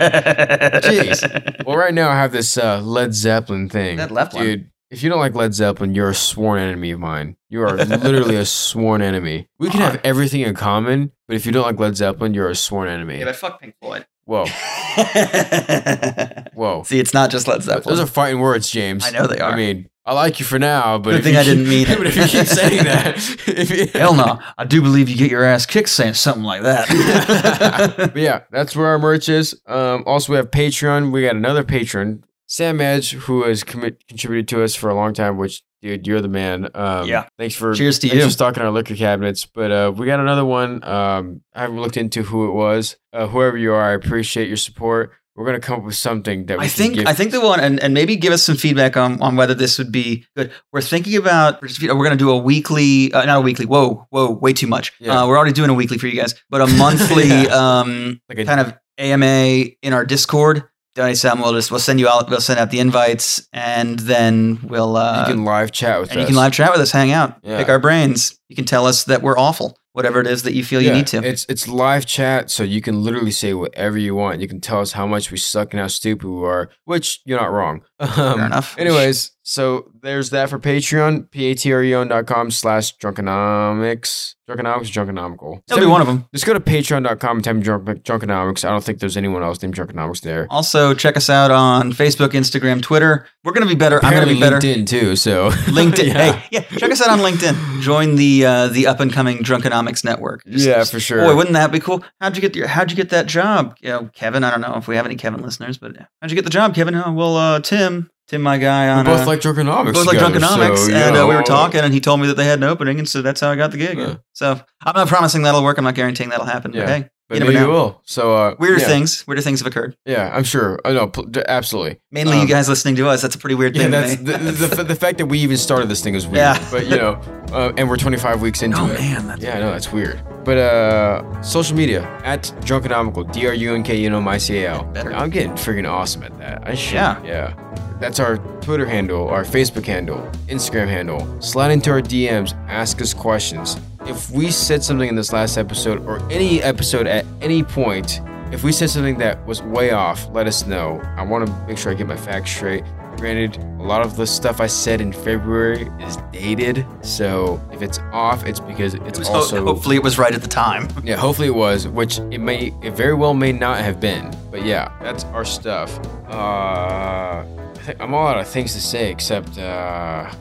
Jeez. 0.83 1.65
Well, 1.67 1.77
right 1.77 1.95
now 1.95 2.11
I 2.11 2.15
have 2.17 2.33
this 2.33 2.57
uh, 2.59 2.81
Led 2.83 3.15
Zeppelin 3.15 3.69
thing. 3.69 3.97
That 3.97 4.11
left 4.11 4.35
one. 4.35 4.71
If 4.91 5.05
you 5.05 5.09
don't 5.09 5.20
like 5.20 5.36
Led 5.36 5.55
Zeppelin, 5.55 5.95
you're 5.95 6.11
a 6.11 6.14
sworn 6.14 6.59
enemy 6.61 6.91
of 6.91 6.99
mine. 6.99 7.36
You 7.49 7.62
are 7.62 7.76
literally 7.76 8.34
a 8.36 8.45
sworn 8.45 9.03
enemy. 9.03 9.49
We 9.59 9.70
can 9.70 9.80
have 9.80 10.01
everything 10.03 10.41
in 10.41 10.55
common, 10.57 11.12
but 11.28 11.36
if 11.36 11.47
you 11.47 11.53
don't 11.53 11.62
like 11.62 11.78
Led 11.78 11.97
Zeppelin, 11.97 12.34
you're 12.34 12.51
a 12.51 12.57
sworn 12.57 12.88
enemy. 12.88 13.20
Yeah, 13.20 13.26
but 13.26 13.36
fuck 13.36 13.61
Pink 13.61 13.76
Floyd. 13.80 14.07
Whoa, 14.24 14.45
whoa. 16.55 16.82
See, 16.84 16.99
it's 16.99 17.14
not 17.14 17.30
just 17.30 17.49
Led 17.49 17.62
Zeppelin. 17.62 17.95
Those 17.97 18.01
are 18.01 18.07
fighting 18.07 18.41
words, 18.41 18.70
James. 18.70 19.05
I 19.05 19.11
know 19.11 19.26
they 19.26 19.38
are. 19.38 19.53
I 19.53 19.57
mean, 19.57 19.88
I 20.05 20.14
like 20.14 20.41
you 20.41 20.47
for 20.47 20.59
now, 20.59 20.99
but 20.99 21.11
Good 21.11 21.18
if 21.18 21.24
thing 21.24 21.34
you 21.34 21.41
I 21.41 21.45
didn't 21.45 21.64
keep- 21.64 21.68
mean 21.68 21.86
it. 21.88 21.99
But 21.99 22.07
if 22.07 22.16
you 22.16 22.26
keep 22.26 22.47
saying 22.47 22.84
that, 22.84 23.16
if 23.49 23.70
you- 23.70 23.86
Hell 24.01 24.14
no. 24.14 24.38
I 24.59 24.64
do 24.64 24.82
believe 24.82 25.09
you 25.09 25.16
get 25.16 25.30
your 25.30 25.45
ass 25.45 25.66
kicked 25.66 25.88
saying 25.88 26.14
something 26.14 26.45
like 26.45 26.62
that. 26.62 27.95
but 27.97 28.16
yeah, 28.16 28.43
that's 28.51 28.74
where 28.76 28.86
our 28.88 28.99
merch 28.99 29.28
is. 29.28 29.61
Um, 29.66 30.03
also, 30.07 30.32
we 30.32 30.36
have 30.36 30.51
Patreon. 30.51 31.12
We 31.12 31.22
got 31.22 31.36
another 31.36 31.64
patron, 31.64 32.24
Sam 32.51 32.81
Edge, 32.81 33.13
who 33.13 33.45
has 33.45 33.63
commit, 33.63 34.05
contributed 34.09 34.49
to 34.49 34.65
us 34.65 34.75
for 34.75 34.91
a 34.91 34.95
long 34.95 35.15
time. 35.15 35.37
Which, 35.37 35.63
dude, 35.83 36.05
you're 36.07 36.21
the 36.21 36.29
man. 36.29 36.69
Um, 36.75 37.07
Yeah. 37.07 37.27
Thanks 37.39 37.55
for 37.55 37.73
Cheers 37.75 38.01
to 38.01 38.09
thanks 38.09 38.23
you. 38.23 38.29
for 38.29 38.33
stocking 38.33 38.63
our 38.65 38.73
liquor 38.73 38.97
cabinets. 38.97 39.47
But 39.47 39.71
uh, 39.71 39.93
we 39.97 40.05
got 40.07 40.19
another 40.19 40.45
one. 40.45 40.83
Um, 40.83 41.43
I 41.55 41.61
haven't 41.63 41.81
looked 41.81 41.97
into 41.97 42.23
who 42.25 42.49
it 42.49 42.53
was. 42.53 42.97
Uh, 43.13 43.29
whoever 43.29 43.57
you 43.57 43.73
are, 43.73 43.91
I 43.91 43.93
appreciate 43.93 44.49
your 44.49 44.57
support. 44.57 45.13
We're 45.37 45.47
gonna 45.47 45.61
come 45.61 45.79
up 45.79 45.85
with 45.87 45.95
something 45.95 46.47
that 46.47 46.59
we 46.59 46.65
I 46.65 46.69
can 46.69 46.77
think 46.77 46.95
give- 46.97 47.07
I 47.07 47.15
think 47.15 47.31
the 47.31 47.41
one 47.41 47.61
and, 47.61 47.81
and 47.81 47.95
maybe 47.95 48.17
give 48.17 48.33
us 48.33 48.43
some 48.43 48.57
feedback 48.57 48.97
on, 48.99 49.23
on 49.23 49.37
whether 49.37 49.55
this 49.55 49.79
would 49.79 49.91
be 49.93 50.27
good. 50.37 50.51
We're 50.73 50.83
thinking 50.83 51.17
about 51.17 51.63
we're 51.63 51.69
we're 51.95 52.05
going 52.05 52.11
to 52.11 52.23
do 52.23 52.31
a 52.31 52.37
weekly, 52.37 53.11
uh, 53.15 53.25
not 53.25 53.39
a 53.39 53.41
weekly. 53.41 53.65
Whoa, 53.65 54.07
whoa, 54.11 54.33
way 54.33 54.53
too 54.53 54.67
much. 54.67 54.93
Yeah. 54.99 55.23
Uh, 55.23 55.29
we're 55.29 55.39
already 55.39 55.53
doing 55.55 55.71
a 55.71 55.75
weekly 55.75 55.97
for 55.99 56.09
you 56.09 56.21
guys, 56.21 56.35
but 56.51 56.61
a 56.61 56.67
monthly 56.67 57.29
Yeah. 57.45 57.79
um, 57.81 58.21
like 58.29 58.39
a, 58.41 58.45
kind 58.45 58.61
of 58.61 58.75
AMA 58.99 59.71
in 59.83 59.93
our 59.95 60.05
Discord. 60.05 60.65
Donnie 60.95 61.14
Sam 61.14 61.41
will 61.41 61.53
just 61.53 61.70
we'll 61.70 61.78
send 61.80 62.01
you 62.01 62.09
out. 62.09 62.28
We'll 62.28 62.41
send 62.41 62.59
out 62.59 62.70
the 62.70 62.80
invites, 62.80 63.47
and 63.53 63.99
then 64.01 64.59
we'll 64.64 64.97
uh, 64.97 65.24
you 65.28 65.34
can 65.34 65.45
live 65.45 65.70
chat 65.70 66.01
with 66.01 66.11
and 66.11 66.18
us. 66.20 66.22
you 66.22 66.26
can 66.34 66.36
live 66.36 66.53
chat 66.53 66.72
with 66.72 66.80
us, 66.80 66.91
hang 66.91 67.12
out, 67.12 67.38
Yeah. 67.43 67.59
pick 67.59 67.68
our 67.68 67.78
brains. 67.78 68.39
You 68.51 68.57
can 68.57 68.65
tell 68.65 68.85
us 68.85 69.05
that 69.05 69.23
we're 69.23 69.39
awful, 69.39 69.79
whatever 69.93 70.21
it 70.21 70.27
is 70.27 70.43
that 70.43 70.55
you 70.55 70.65
feel 70.65 70.83
you 70.83 70.93
need 70.93 71.07
to. 71.07 71.19
It's 71.25 71.47
it's 71.49 71.69
live 71.69 72.05
chat, 72.05 72.51
so 72.51 72.65
you 72.65 72.81
can 72.83 73.05
literally 73.05 73.31
say 73.31 73.55
whatever 73.55 73.97
you 73.97 74.17
want. 74.17 74.41
You 74.41 74.49
can 74.49 74.61
tell 74.61 74.81
us 74.81 74.91
how 74.91 75.07
much 75.07 75.31
we 75.31 75.37
suck 75.39 75.73
and 75.73 75.81
how 75.81 75.87
stupid 75.87 76.29
we 76.29 76.45
are, 76.45 76.69
which 76.85 77.21
you're 77.25 77.41
not 77.41 77.53
wrong. 77.53 77.83
Um, 78.17 78.41
enough. 78.41 78.79
Anyways, 78.79 79.33
so 79.43 79.91
there's 80.03 80.31
that 80.31 80.49
for 80.49 80.59
Patreon, 80.59 81.31
p-a-t-r-e-o-n.com 81.31 82.51
slash 82.51 82.97
drunkenomics. 82.97 84.37
Drunkenomics, 84.49 84.91
drunkenomical. 84.91 85.61
That'll 85.69 85.85
be 85.85 85.91
one 85.91 86.01
of 86.01 86.07
them. 86.07 86.27
Just 86.35 86.47
go 86.47 86.53
to 86.53 86.61
patreon.com 86.61 87.37
and 87.37 87.45
type 87.45 87.59
drunk, 87.59 87.85
drunkenomics. 88.05 88.65
I 88.65 88.71
don't 88.71 88.83
think 88.83 89.01
there's 89.01 89.17
anyone 89.17 89.43
else 89.43 89.63
named 89.63 89.75
drunkenomics 89.75 90.23
there. 90.23 90.47
Also, 90.51 90.95
check 90.95 91.17
us 91.17 91.29
out 91.29 91.51
on 91.51 91.93
Facebook, 91.93 92.29
Instagram, 92.29 92.81
Twitter. 92.81 93.27
We're 93.45 93.53
going 93.53 93.67
to 93.67 93.73
be 93.73 93.79
better. 93.79 93.97
I'm 94.03 94.13
going 94.13 94.27
to 94.27 94.35
Apparently 94.35 94.35
be 94.35 94.41
better. 94.41 94.81
LinkedIn 94.83 94.87
too, 94.89 95.17
so. 95.17 95.51
LinkedIn. 95.51 96.07
yeah. 96.15 96.33
Hey, 96.33 96.49
yeah, 96.51 96.61
check 96.79 96.91
us 96.91 97.01
out 97.03 97.11
on 97.11 97.19
LinkedIn. 97.19 97.83
Join 97.83 98.17
the 98.17 98.39
uh, 98.45 98.68
the 98.68 98.86
up 98.86 99.01
and 99.01 99.12
coming 99.12 99.38
Drunkenomics 99.38 100.05
network. 100.05 100.45
Just- 100.47 100.66
Yeah, 100.66 100.82
for 100.84 101.01
sure. 101.01 101.22
Boy, 101.24 101.34
wouldn't 101.36 101.55
that 101.55 101.72
be 101.72 101.80
cool? 101.80 102.05
How'd 102.20 102.36
you 102.36 102.41
get 102.43 102.55
your 102.57 102.66
How'd 102.68 102.91
you 102.91 102.97
get 102.97 103.11
that 103.11 103.26
job? 103.26 103.76
You 103.80 103.88
know, 103.91 104.11
Kevin. 104.14 104.45
I 104.45 104.51
don't 104.51 104.61
know 104.61 104.74
if 104.76 104.88
we 104.88 104.97
have 104.97 105.07
any 105.07 105.16
Kevin 105.16 105.43
listeners, 105.43 105.78
but 105.78 105.97
how'd 106.20 106.30
you 106.30 106.34
get 106.36 106.45
the 106.45 106.51
job, 106.51 106.74
Kevin? 106.74 106.95
Oh, 106.95 107.12
well, 107.12 107.36
uh, 107.36 107.61
Tim, 107.61 108.11
Tim, 108.28 108.43
my 108.43 108.59
guy 108.59 108.84
We 108.86 108.91
on 108.91 109.05
both 109.07 109.20
uh, 109.22 109.26
like 109.26 109.41
drunkenomics. 109.41 109.93
both 109.95 110.07
like 110.07 110.18
together, 110.18 110.38
Drunkenomics, 110.38 110.86
so, 110.86 110.93
and 110.93 111.16
uh, 111.16 111.26
we 111.28 111.34
were 111.34 111.43
talking, 111.43 111.80
and 111.80 111.93
he 111.93 112.01
told 112.01 112.20
me 112.20 112.26
that 112.28 112.36
they 112.36 112.45
had 112.45 112.59
an 112.59 112.64
opening, 112.64 112.99
and 112.99 113.09
so 113.09 113.22
that's 113.22 113.41
how 113.41 113.51
I 113.51 113.57
got 113.57 113.72
the 113.72 113.78
gig. 113.78 113.99
Yeah. 113.99 114.16
So 114.34 114.61
I'm 114.84 114.93
not 114.95 115.09
promising 115.09 115.43
that'll 115.43 115.62
work. 115.64 115.78
I'm 115.78 115.84
not 115.84 115.95
guaranteeing 115.95 116.30
that'll 116.30 116.47
happen. 116.47 116.72
Yeah. 116.72 116.86
Hey, 116.86 117.09
But 117.31 117.39
you 117.39 117.45
maybe 117.45 117.55
know. 117.55 117.70
it 117.70 117.72
will. 117.72 118.01
So, 118.05 118.35
uh, 118.35 118.57
Weirder 118.59 118.81
yeah. 118.81 118.87
things, 118.89 119.24
weirder 119.26 119.41
things 119.41 119.61
have 119.61 119.66
occurred. 119.68 119.97
Yeah, 120.05 120.31
I'm 120.35 120.43
sure. 120.43 120.81
I 120.85 120.93
know, 120.93 121.07
pl- 121.07 121.31
absolutely. 121.47 122.01
Mainly 122.11 122.35
Um, 122.39 122.43
you 122.43 122.49
guys 122.49 122.68
listening 122.68 122.97
to 122.97 123.09
us. 123.09 123.22
That's 123.22 123.37
a 123.37 123.39
pretty 123.39 123.55
weird 123.55 123.76
Yeah, 123.76 123.83
thing. 123.85 123.91
that's 123.93 124.16
the, 124.16 124.66
the, 124.76 124.85
the, 124.85 124.97
fact 124.97 125.18
that 125.18 125.26
we 125.26 125.39
even 125.39 125.57
started 125.57 125.89
this 125.89 126.03
thing 126.03 126.16
is 126.16 126.26
weird. 126.26 126.39
Yeah. 126.39 126.68
But 126.72 126.87
you 126.89 126.97
know, 126.97 127.12
uh, 127.53 127.72
and 127.76 127.89
we're 127.89 127.99
25 127.99 128.43
weeks 128.43 128.62
into 128.62 128.78
oh 128.81 128.87
it. 128.87 128.97
Oh 128.99 129.01
man, 129.01 129.26
that's 129.28 129.43
Yeah, 129.43 129.57
I 129.57 129.61
know 129.61 129.70
that's 129.70 129.93
weird. 129.93 130.20
But 130.45 130.59
uh, 130.59 131.43
social 131.43 131.76
media 131.76 132.03
at 132.24 132.43
Drunkenomical, 132.61 133.30
D 133.32 133.47
R 133.47 133.55
U 133.55 133.74
N 133.74 133.82
K 133.82 133.99
U 134.01 134.07
N 134.07 134.14
O 134.14 134.18
M 134.18 134.28
I 134.28 134.38
C 134.38 134.59
A 134.64 134.70
L. 134.70 134.93
I'm 134.97 135.30
getting 135.30 135.53
freaking 135.53 135.88
awesome 135.88 136.22
at 136.22 136.36
that. 136.38 136.66
I 136.66 136.74
should. 136.74 136.95
Yeah. 136.95 137.22
Yeah. 137.24 137.55
That's 138.01 138.18
our 138.18 138.38
Twitter 138.62 138.86
handle, 138.86 139.28
our 139.28 139.45
Facebook 139.45 139.84
handle, 139.84 140.18
Instagram 140.49 140.88
handle. 140.88 141.41
Slide 141.43 141.70
into 141.70 141.91
our 141.91 142.01
DMs, 142.01 142.55
ask 142.66 143.03
us 143.03 143.12
questions. 143.12 143.76
If 144.07 144.30
we 144.30 144.51
said 144.51 144.82
something 144.82 145.09
in 145.09 145.16
this 145.16 145.32
last 145.34 145.59
episode 145.59 146.07
or 146.07 146.18
any 146.32 146.62
episode 146.62 147.07
at 147.07 147.26
any 147.43 147.62
point 147.62 148.22
if 148.53 148.64
we 148.64 148.72
said 148.72 148.91
something 148.91 149.18
that 149.18 149.47
was 149.47 149.62
way 149.62 149.93
off, 149.93 150.28
let 150.32 150.49
us 150.49 150.66
know. 150.66 151.01
I 151.16 151.22
want 151.22 151.47
to 151.47 151.66
make 151.68 151.78
sure 151.78 151.93
I 151.93 151.95
get 151.95 152.09
my 152.09 152.16
facts 152.16 152.51
straight. 152.51 152.82
Granted, 153.21 153.59
a 153.79 153.83
lot 153.83 154.01
of 154.01 154.16
the 154.16 154.27
stuff 154.27 154.62
I 154.62 154.66
said 154.66 155.03
in 155.03 155.12
February 155.12 155.91
is 156.01 156.16
dated, 156.33 156.87
so 157.03 157.61
if 157.71 157.83
it's 157.83 157.99
off, 158.12 158.47
it's 158.47 158.61
because 158.61 158.95
it's 158.95 159.18
It 159.18 159.29
also 159.29 159.62
hopefully 159.62 159.97
it 159.97 160.03
was 160.03 160.16
right 160.16 160.35
at 160.35 160.41
the 160.41 160.49
time. 160.49 160.89
yeah, 161.05 161.16
hopefully 161.16 161.49
it 161.49 161.55
was, 161.55 161.87
which 161.87 162.18
it 162.31 162.39
may, 162.39 162.73
it 162.83 162.95
very 162.95 163.12
well 163.12 163.35
may 163.35 163.53
not 163.53 163.81
have 163.81 164.01
been. 164.01 164.35
But 164.51 164.64
yeah, 164.64 164.91
that's 165.03 165.25
our 165.25 165.45
stuff. 165.45 165.99
Uh, 166.31 167.45
I 167.45 167.79
think 167.83 168.01
I'm 168.01 168.14
all 168.14 168.27
out 168.27 168.39
of 168.39 168.49
things 168.49 168.73
to 168.73 168.81
say 168.81 169.11
except 169.11 169.59
uh, 169.59 170.33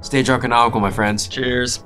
stay 0.00 0.24
drunk 0.24 0.42
and 0.42 0.52
alcohol, 0.52 0.80
my 0.80 0.90
friends. 0.90 1.28
Cheers. 1.28 1.78